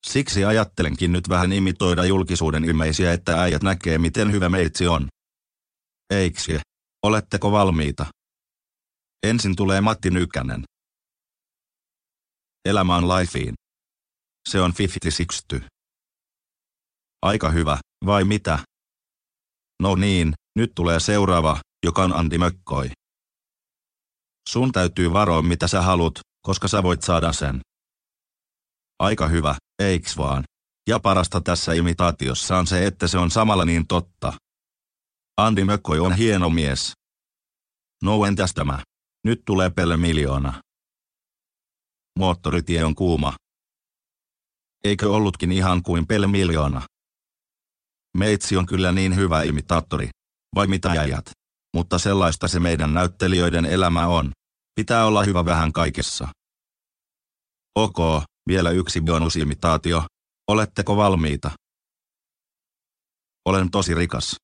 Siksi 0.08 0.46
ajattelenkin 0.46 1.12
nyt 1.12 1.30
vähän 1.30 1.54
imitoida 1.54 2.06
julkisuuden 2.06 2.64
ilmeisiä, 2.64 3.14
että 3.14 3.42
äijät 3.42 3.64
näkee 3.64 3.98
miten 3.98 4.32
hyvä 4.32 4.50
meitsi 4.50 4.88
on. 4.88 5.08
Eiksie? 6.10 6.62
Oletteko 7.04 7.52
valmiita? 7.52 8.06
Ensin 9.24 9.56
tulee 9.56 9.82
Matti 9.82 10.10
Nykänen. 10.10 10.64
Elämä 12.66 12.96
on 12.96 13.08
lifeen. 13.08 13.54
Se 14.50 14.62
on 14.62 14.74
50 14.80 15.68
Aika 17.22 17.50
hyvä, 17.50 17.78
vai 18.06 18.24
mitä? 18.24 18.60
No 19.82 19.96
niin, 19.96 20.34
nyt 20.56 20.72
tulee 20.76 21.00
seuraava, 21.00 21.60
joka 21.86 22.04
on 22.04 22.16
Antti 22.16 22.38
Mökkoi. 22.38 22.92
Sun 24.50 24.72
täytyy 24.72 25.14
varoa 25.14 25.42
mitä 25.42 25.68
sä 25.68 25.82
haluat, 25.82 26.14
koska 26.42 26.68
sä 26.68 26.84
voit 26.84 27.02
saada 27.02 27.34
sen. 27.34 27.62
Aika 29.00 29.28
hyvä, 29.28 29.56
eiks 29.80 30.18
vaan? 30.18 30.44
Ja 30.90 31.00
parasta 31.00 31.42
tässä 31.42 31.74
imitaatiossa 31.74 32.58
on 32.58 32.68
se, 32.68 32.88
että 32.88 33.08
se 33.08 33.18
on 33.18 33.32
samalla 33.32 33.66
niin 33.66 33.88
totta. 33.88 34.34
Andi 35.38 35.64
Mökkoi 35.64 36.00
on 36.00 36.14
hieno 36.14 36.50
mies. 36.50 36.94
No 38.04 38.26
entäs 38.26 38.54
tämä? 38.54 38.80
Nyt 39.24 39.42
tulee 39.46 39.70
pelle 39.70 39.98
miljoona. 39.98 40.62
Moottoritie 42.20 42.86
on 42.86 42.96
kuuma. 42.96 43.34
Eikö 44.84 45.12
ollutkin 45.14 45.52
ihan 45.52 45.84
kuin 45.84 46.08
pelle 46.08 46.28
miljoona? 46.28 46.82
Meitsi 48.18 48.58
on 48.58 48.66
kyllä 48.66 48.92
niin 48.92 49.16
hyvä 49.16 49.44
imitaattori. 49.44 50.10
Vai 50.56 50.68
mitä 50.68 50.94
jäjät? 50.96 51.26
Mutta 51.76 52.00
sellaista 52.00 52.48
se 52.48 52.60
meidän 52.60 52.94
näyttelijöiden 52.94 53.66
elämä 53.66 54.08
on. 54.08 54.32
Pitää 54.76 55.06
olla 55.06 55.24
hyvä 55.24 55.46
vähän 55.46 55.74
kaikessa. 55.74 56.28
Ok, 57.76 57.98
vielä 58.48 58.70
yksi 58.70 59.02
bonusimitaatio. 59.02 60.04
Oletteko 60.48 60.98
valmiita? 60.98 61.52
Olen 63.46 63.72
tosi 63.72 63.94
rikas. 63.94 64.36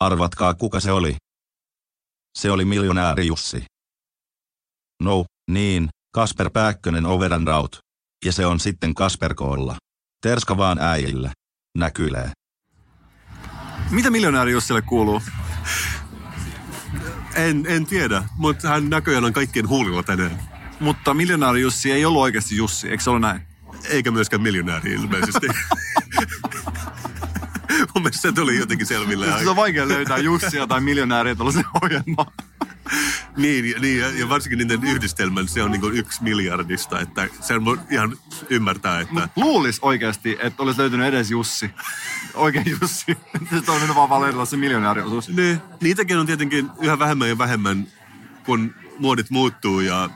Arvatkaa 0.00 0.54
kuka 0.54 0.80
se 0.80 0.92
oli. 0.92 1.16
Se 2.38 2.50
oli 2.50 2.64
miljonääri 2.64 3.26
Jussi. 3.26 3.64
No, 5.02 5.24
niin, 5.50 5.88
Kasper 6.14 6.50
Pääkkönen 6.50 7.06
over 7.06 7.34
and 7.34 7.48
out. 7.48 7.78
Ja 8.24 8.32
se 8.32 8.46
on 8.46 8.60
sitten 8.60 8.94
Kasper 8.94 9.34
Koolla. 9.34 9.76
Terska 10.22 10.56
vaan 10.56 10.78
äijille. 10.78 11.32
Näkylee. 11.78 12.32
Mitä 13.90 14.10
miljonääri 14.10 14.52
Jussille 14.52 14.82
kuuluu? 14.82 15.22
En, 17.34 17.64
en 17.68 17.86
tiedä, 17.86 18.22
mutta 18.36 18.68
hän 18.68 18.90
näköjään 18.90 19.24
on 19.24 19.32
kaikkien 19.32 19.68
huulilla 19.68 20.02
tänään. 20.02 20.42
Mutta 20.80 21.14
miljonääri 21.14 21.60
Jussi 21.60 21.92
ei 21.92 22.04
ollut 22.04 22.22
oikeasti 22.22 22.56
Jussi, 22.56 22.88
eikö 22.88 23.02
se 23.02 23.10
ole 23.10 23.20
näin? 23.20 23.40
Eikä 23.88 24.10
myöskään 24.10 24.42
miljonääri 24.42 24.92
ilmeisesti. 24.92 25.46
Mun 27.94 28.02
mielestä 28.02 28.22
se 28.22 28.32
tuli 28.32 28.56
jotenkin 28.56 28.86
selville. 28.86 29.26
Se 29.42 29.50
on 29.50 29.56
vaikea 29.56 29.88
löytää 29.88 30.18
Jussia 30.18 30.66
tai 30.66 30.80
miljonääriä 30.80 31.34
tällaisen 31.34 31.64
ohjelmaan. 31.82 32.32
Niin, 33.36 33.80
niin 33.80 33.98
ja, 33.98 34.10
ja 34.10 34.28
varsinkin 34.28 34.58
niiden 34.58 34.84
yhdistelmän, 34.84 35.48
se 35.48 35.62
on 35.62 35.70
niin 35.70 35.92
yksi 35.92 36.22
miljardista, 36.22 37.00
että 37.00 37.28
sen 37.40 37.64
voi 37.64 37.78
ihan 37.90 38.16
ymmärtää, 38.50 39.00
että... 39.00 39.28
Luulis 39.36 39.78
oikeasti, 39.82 40.36
että 40.40 40.62
olisi 40.62 40.80
löytynyt 40.80 41.06
edes 41.06 41.30
Jussi. 41.30 41.70
Oikein 42.34 42.76
Jussi. 42.80 43.18
On 43.68 43.78
mennyt 43.78 43.96
vaan 43.96 44.08
valella 44.08 44.44
se 44.44 44.56
miljonääriosuus. 44.56 45.28
Niin, 45.28 45.60
niitäkin 45.80 46.18
on 46.18 46.26
tietenkin 46.26 46.70
yhä 46.80 46.98
vähemmän 46.98 47.28
ja 47.28 47.38
vähemmän, 47.38 47.86
kun 48.44 48.74
muodit 48.98 49.30
muuttuu 49.30 49.80
ja, 49.80 50.10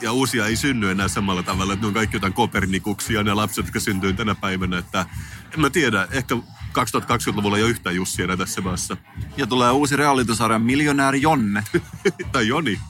ja 0.00 0.12
uusia 0.12 0.46
ei 0.46 0.56
synny 0.56 0.90
enää 0.90 1.08
samalla 1.08 1.42
tavalla, 1.42 1.72
että 1.72 1.84
ne 1.84 1.88
on 1.88 1.94
kaikki 1.94 2.16
jotain 2.16 2.32
kopernikuksia, 2.32 3.22
ne 3.22 3.34
lapset, 3.34 3.64
jotka 3.64 3.80
syntyy 3.80 4.12
tänä 4.12 4.34
päivänä, 4.34 4.78
että 4.78 5.06
en 5.54 5.60
mä 5.60 5.70
tiedä, 5.70 6.08
ehkä 6.10 6.34
2020-luvulla 6.78 7.56
ei 7.56 7.62
ole 7.62 7.70
yhtään 7.70 7.96
Jussia 7.96 8.24
enää 8.24 8.36
tässä 8.36 8.60
maassa. 8.60 8.96
Ja 9.36 9.46
tulee 9.46 9.70
uusi 9.70 9.96
realitysarja 9.96 10.58
Miljonääri 10.58 11.22
Jonne. 11.22 11.64
tai 12.32 12.48
Joni. 12.48 12.80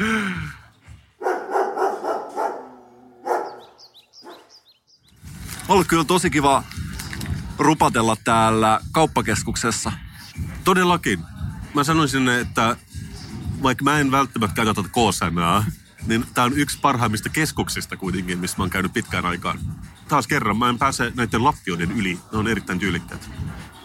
Ollut 5.70 5.86
kyllä 5.86 6.04
tosi 6.04 6.30
kiva 6.30 6.62
rupatella 7.58 8.16
täällä 8.24 8.80
kauppakeskuksessa. 8.92 9.92
Todellakin. 10.64 11.20
Mä 11.74 11.84
sanoisin, 11.84 12.28
että 12.28 12.76
vaikka 13.62 13.84
mä 13.84 13.98
en 13.98 14.10
välttämättä 14.10 14.54
käytä 14.54 14.74
tätä 14.74 14.88
K-sanaa, 14.88 15.64
niin 16.06 16.24
tää 16.34 16.44
on 16.44 16.52
yksi 16.58 16.78
parhaimmista 16.82 17.28
keskuksista 17.28 17.96
kuitenkin, 17.96 18.38
missä 18.38 18.56
mä 18.58 18.62
oon 18.62 18.70
käynyt 18.70 18.92
pitkään 18.92 19.26
aikaan. 19.26 19.58
Taas 20.08 20.26
kerran, 20.26 20.56
mä 20.56 20.68
en 20.68 20.78
pääse 20.78 21.12
näiden 21.16 21.44
lattioiden 21.44 21.92
yli. 21.92 22.18
Ne 22.32 22.38
on 22.38 22.48
erittäin 22.48 22.78
tyylikkäät. 22.78 23.30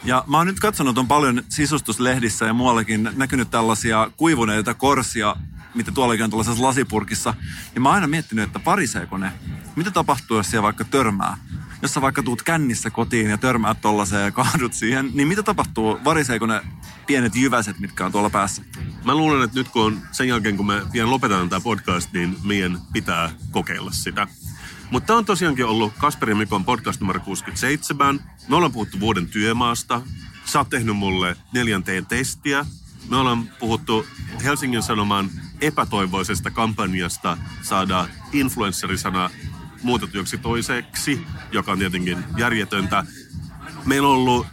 Ja 0.03 0.23
mä 0.27 0.37
oon 0.37 0.47
nyt 0.47 0.59
katsonut, 0.59 0.97
on 0.97 1.07
paljon 1.07 1.43
sisustuslehdissä 1.49 2.45
ja 2.45 2.53
muuallakin 2.53 3.09
näkynyt 3.15 3.51
tällaisia 3.51 4.11
kuivuneita 4.17 4.73
korsia, 4.73 5.35
mitä 5.75 5.91
tuollakin 5.91 6.23
on 6.23 6.29
tällaisessa 6.29 6.63
lasipurkissa. 6.63 7.33
Ja 7.75 7.81
mä 7.81 7.89
oon 7.89 7.95
aina 7.95 8.07
miettinyt, 8.07 8.43
että 8.43 8.59
pariseeko 8.59 9.17
ne? 9.17 9.31
Mitä 9.75 9.91
tapahtuu, 9.91 10.37
jos 10.37 10.51
siellä 10.51 10.63
vaikka 10.63 10.83
törmää? 10.83 11.37
Jos 11.85 11.93
sä 11.93 12.01
vaikka 12.01 12.23
tuut 12.23 12.43
kännissä 12.43 12.89
kotiin 12.89 13.29
ja 13.29 13.37
törmäät 13.37 13.81
tollaiseen 13.81 14.25
ja 14.25 14.31
kaadut 14.31 14.73
siihen, 14.73 15.11
niin 15.13 15.27
mitä 15.27 15.43
tapahtuu? 15.43 15.99
Variseeko 16.03 16.45
ne 16.45 16.61
pienet 17.07 17.35
jyväset, 17.35 17.79
mitkä 17.79 18.05
on 18.05 18.11
tuolla 18.11 18.29
päässä? 18.29 18.61
Mä 19.03 19.15
luulen, 19.15 19.43
että 19.43 19.59
nyt 19.59 19.69
kun 19.69 19.85
on 19.85 20.01
sen 20.11 20.27
jälkeen, 20.27 20.57
kun 20.57 20.65
me 20.65 20.81
pian 20.91 21.09
lopetetaan 21.09 21.49
tämä 21.49 21.59
podcast, 21.59 22.13
niin 22.13 22.37
meidän 22.43 22.81
pitää 22.93 23.31
kokeilla 23.51 23.91
sitä. 23.91 24.27
Mutta 24.91 25.07
tämä 25.07 25.17
on 25.17 25.25
tosiaankin 25.25 25.65
ollut 25.65 25.93
Kasper 25.97 26.29
ja 26.29 26.35
Mikon 26.35 26.65
podcast 26.65 27.01
numero 27.01 27.19
67. 27.19 28.19
Me 28.47 28.55
ollaan 28.55 28.71
puhuttu 28.71 28.99
vuoden 28.99 29.27
työmaasta. 29.27 30.01
Sä 30.45 30.59
oot 30.59 30.69
tehnyt 30.69 30.97
mulle 30.97 31.35
neljänteen 31.53 32.05
testiä. 32.05 32.65
Me 33.09 33.15
ollaan 33.15 33.49
puhuttu 33.59 34.05
Helsingin 34.43 34.83
Sanoman 34.83 35.29
epätoivoisesta 35.61 36.51
kampanjasta 36.51 37.37
saada 37.61 38.07
influencerisana 38.33 39.29
muutetuksi 39.85 40.37
toiseksi, 40.37 41.25
joka 41.51 41.71
on 41.71 41.79
tietenkin 41.79 42.23
järjetöntä. 42.37 43.05
Meillä 43.85 44.07
on 44.07 44.13
ollut 44.13 44.47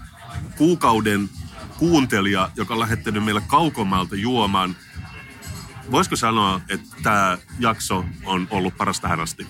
kuukauden 0.57 1.31
kuuntelija, 1.79 2.51
joka 2.57 2.75
on 2.75 2.81
lähettänyt 2.81 3.25
meille 3.25 3.43
kaukomalta 3.47 4.17
juoman. 4.17 4.77
Voisiko 5.91 6.17
sanoa, 6.17 6.61
että 6.69 6.97
tämä 7.03 7.39
jakso 7.59 8.05
on 8.25 8.49
ollut 8.51 8.77
paras 8.77 9.01
tähän 9.01 9.21
asti? 9.21 9.47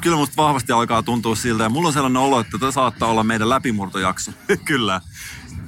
Kyllä 0.00 0.16
musta 0.16 0.42
vahvasti 0.42 0.72
alkaa 0.72 1.02
tuntua 1.02 1.36
siltä 1.36 1.62
ja 1.62 1.68
mulla 1.68 1.88
on 1.88 1.92
sellainen 1.92 2.22
olo, 2.22 2.40
että 2.40 2.58
tämä 2.58 2.72
saattaa 2.72 3.08
olla 3.08 3.24
meidän 3.24 3.48
läpimurtojakso. 3.48 4.32
Kyllä. 4.64 5.00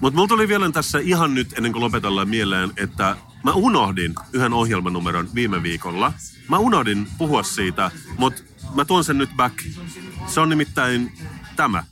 Mutta 0.01 0.17
mulla 0.17 0.29
tuli 0.29 0.49
vielä 0.49 0.71
tässä 0.71 0.99
ihan 0.99 1.35
nyt 1.35 1.53
ennen 1.57 1.73
kuin 1.73 1.83
lopetellaan 1.83 2.29
mieleen, 2.29 2.73
että 2.77 3.17
mä 3.45 3.53
unohdin 3.53 4.15
yhden 4.33 4.53
ohjelmanumeron 4.53 5.29
viime 5.35 5.63
viikolla. 5.63 6.13
Mä 6.49 6.59
unohdin 6.59 7.09
puhua 7.19 7.43
siitä, 7.43 7.91
mutta 8.19 8.43
mä 8.77 8.85
tuon 8.85 9.05
sen 9.05 9.19
nyt 9.19 9.31
back. 9.37 9.63
Se 10.27 10.41
on 10.41 10.49
nimittäin 10.49 11.13
tämä. 11.57 11.85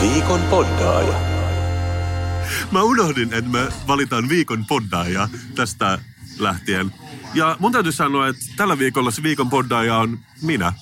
Viikon 0.00 0.40
poddaaja. 0.50 1.20
Mä 2.70 2.82
unohdin, 2.82 3.32
että 3.32 3.50
me 3.50 3.68
valitaan 3.86 4.28
viikon 4.28 4.64
poddaaja 4.68 5.28
tästä 5.54 5.98
lähtien. 6.38 6.94
Ja 7.34 7.56
mun 7.58 7.72
täytyy 7.72 7.92
sanoa, 7.92 8.28
että 8.28 8.44
tällä 8.56 8.78
viikolla 8.78 9.10
se 9.10 9.22
viikon 9.22 9.50
poddaaja 9.50 9.96
on 9.96 10.18
minä. 10.42 10.72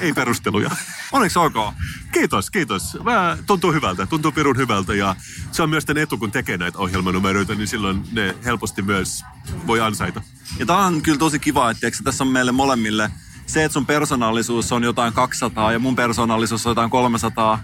Ei 0.00 0.12
perusteluja. 0.12 0.70
Onneksi 1.12 1.38
ok. 1.38 1.74
Kiitos, 2.12 2.50
kiitos. 2.50 2.98
Mä, 3.04 3.38
tuntuu 3.46 3.72
hyvältä, 3.72 4.06
tuntuu 4.06 4.32
pirun 4.32 4.56
hyvältä 4.56 4.94
ja 4.94 5.16
se 5.52 5.62
on 5.62 5.70
myös 5.70 5.84
tämän 5.84 6.02
etu, 6.02 6.18
kun 6.18 6.30
tekee 6.30 6.56
näitä 6.56 6.78
ohjelmanumeroita, 6.78 7.54
niin 7.54 7.68
silloin 7.68 8.02
ne 8.12 8.34
helposti 8.44 8.82
myös 8.82 9.24
voi 9.66 9.80
ansaita. 9.80 10.22
Ja 10.58 10.66
tää 10.66 10.76
on 10.76 11.02
kyllä 11.02 11.18
tosi 11.18 11.38
kiva, 11.38 11.70
että 11.70 11.80
tiiäksä, 11.80 12.04
tässä 12.04 12.24
on 12.24 12.30
meille 12.30 12.52
molemmille 12.52 13.10
se, 13.46 13.64
että 13.64 13.72
sun 13.72 13.86
persoonallisuus 13.86 14.72
on 14.72 14.84
jotain 14.84 15.12
200 15.12 15.72
ja 15.72 15.78
mun 15.78 15.96
persoonallisuus 15.96 16.66
on 16.66 16.70
jotain 16.70 16.90
300 16.90 17.60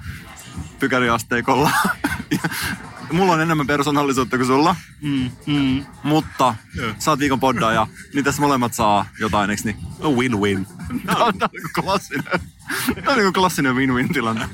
pykäriasteikolla. 0.78 1.70
Mulla 3.12 3.32
on 3.32 3.40
enemmän 3.40 3.66
persoonallisuutta 3.66 4.36
kuin 4.36 4.46
sulla. 4.46 4.76
Mm, 5.00 5.30
mm. 5.46 5.86
Mutta 6.02 6.54
Joo. 6.74 6.94
sä 6.98 7.10
oot 7.10 7.20
viikon 7.20 7.40
poddaaja, 7.40 7.86
niin 8.14 8.24
tässä 8.24 8.42
molemmat 8.42 8.74
saa 8.74 9.06
jotain, 9.20 9.50
eiks 9.50 9.64
niin? 9.64 9.76
No 9.98 10.10
win-win. 10.10 10.66
Tää 11.06 11.16
on, 11.16 11.38
tää 11.38 11.48
on 11.52 11.82
klassinen. 11.82 12.40
Tää 13.04 13.12
on 13.12 13.16
niinku 13.16 13.32
klassinen 13.32 13.74
win-win 13.76 14.12
tilanne. 14.12 14.48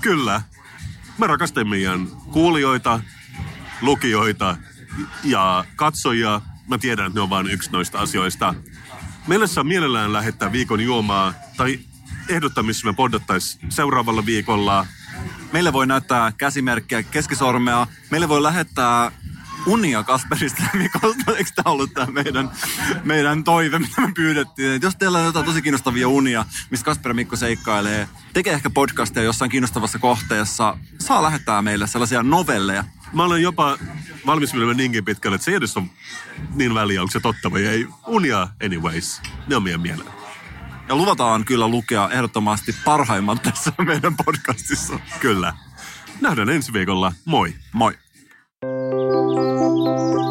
Kyllä. 0.00 0.42
Mä 1.18 1.26
rakastan 1.26 1.68
meidän 1.68 2.06
kuulijoita, 2.06 3.00
lukijoita 3.80 4.56
ja 5.24 5.64
katsojia. 5.76 6.40
Mä 6.68 6.78
tiedän, 6.78 7.06
että 7.06 7.18
ne 7.18 7.22
on 7.22 7.30
vain 7.30 7.50
yksi 7.50 7.70
noista 7.70 7.98
asioista. 7.98 8.54
Meille 9.26 9.46
saa 9.46 9.64
mielellään 9.64 10.12
lähettää 10.12 10.52
viikon 10.52 10.80
juomaa 10.80 11.34
tai 11.56 11.80
ehdottaa, 12.28 12.64
missä 12.64 12.86
me 12.86 12.92
poddattais 12.92 13.58
seuraavalla 13.68 14.26
viikolla. 14.26 14.86
Meille 15.52 15.72
voi 15.72 15.86
näyttää 15.86 16.32
käsimerkkiä, 16.32 17.02
keskisormea. 17.02 17.86
Meille 18.10 18.28
voi 18.28 18.42
lähettää 18.42 19.12
unia 19.68 20.02
Kasperista 20.02 20.62
ja 20.62 20.78
Mikosta. 20.78 21.36
Eikö 21.36 21.50
tämä 21.54 21.72
ollut 21.72 21.94
tämä 21.94 22.12
meidän, 22.12 22.50
meidän 23.04 23.44
toive, 23.44 23.78
mitä 23.78 24.00
me 24.00 24.12
pyydettiin? 24.14 24.72
Et 24.72 24.82
jos 24.82 24.96
teillä 24.96 25.18
on 25.18 25.24
jotain 25.24 25.44
tosi 25.44 25.62
kiinnostavia 25.62 26.08
unia, 26.08 26.44
missä 26.70 26.84
Kasper 26.84 27.10
ja 27.10 27.14
Mikko 27.14 27.36
seikkailee, 27.36 28.08
tekee 28.32 28.52
ehkä 28.52 28.70
podcastia 28.70 29.22
jossain 29.22 29.50
kiinnostavassa 29.50 29.98
kohteessa, 29.98 30.78
saa 30.98 31.22
lähettää 31.22 31.62
meille 31.62 31.86
sellaisia 31.86 32.22
novelleja. 32.22 32.84
Mä 33.12 33.24
olen 33.24 33.42
jopa 33.42 33.78
valmis 34.26 34.52
menemään 34.52 34.76
niinkin 34.76 35.04
pitkälle, 35.04 35.34
että 35.34 35.44
se 35.44 35.50
ei 35.50 35.56
edes 35.56 35.76
ole 35.76 35.86
niin 36.54 36.74
väliä, 36.74 37.02
onko 37.02 37.10
se 37.10 37.20
totta 37.20 37.50
vai 37.50 37.66
ei. 37.66 37.86
Unia 38.06 38.48
anyways. 38.64 39.20
Ne 39.46 39.56
on 39.56 39.62
meidän 39.62 39.80
mieleen. 39.80 40.10
Ja 40.88 40.96
luvataan 40.96 41.44
kyllä 41.44 41.68
lukea 41.68 42.08
ehdottomasti 42.12 42.74
parhaimmat 42.84 43.42
tässä 43.42 43.72
meidän 43.86 44.16
podcastissa. 44.24 44.98
Kyllä. 45.20 45.54
Nähdään 46.20 46.48
ensi 46.48 46.72
viikolla. 46.72 47.12
Moi. 47.24 47.54
Moi. 47.72 47.98
Música 48.60 50.27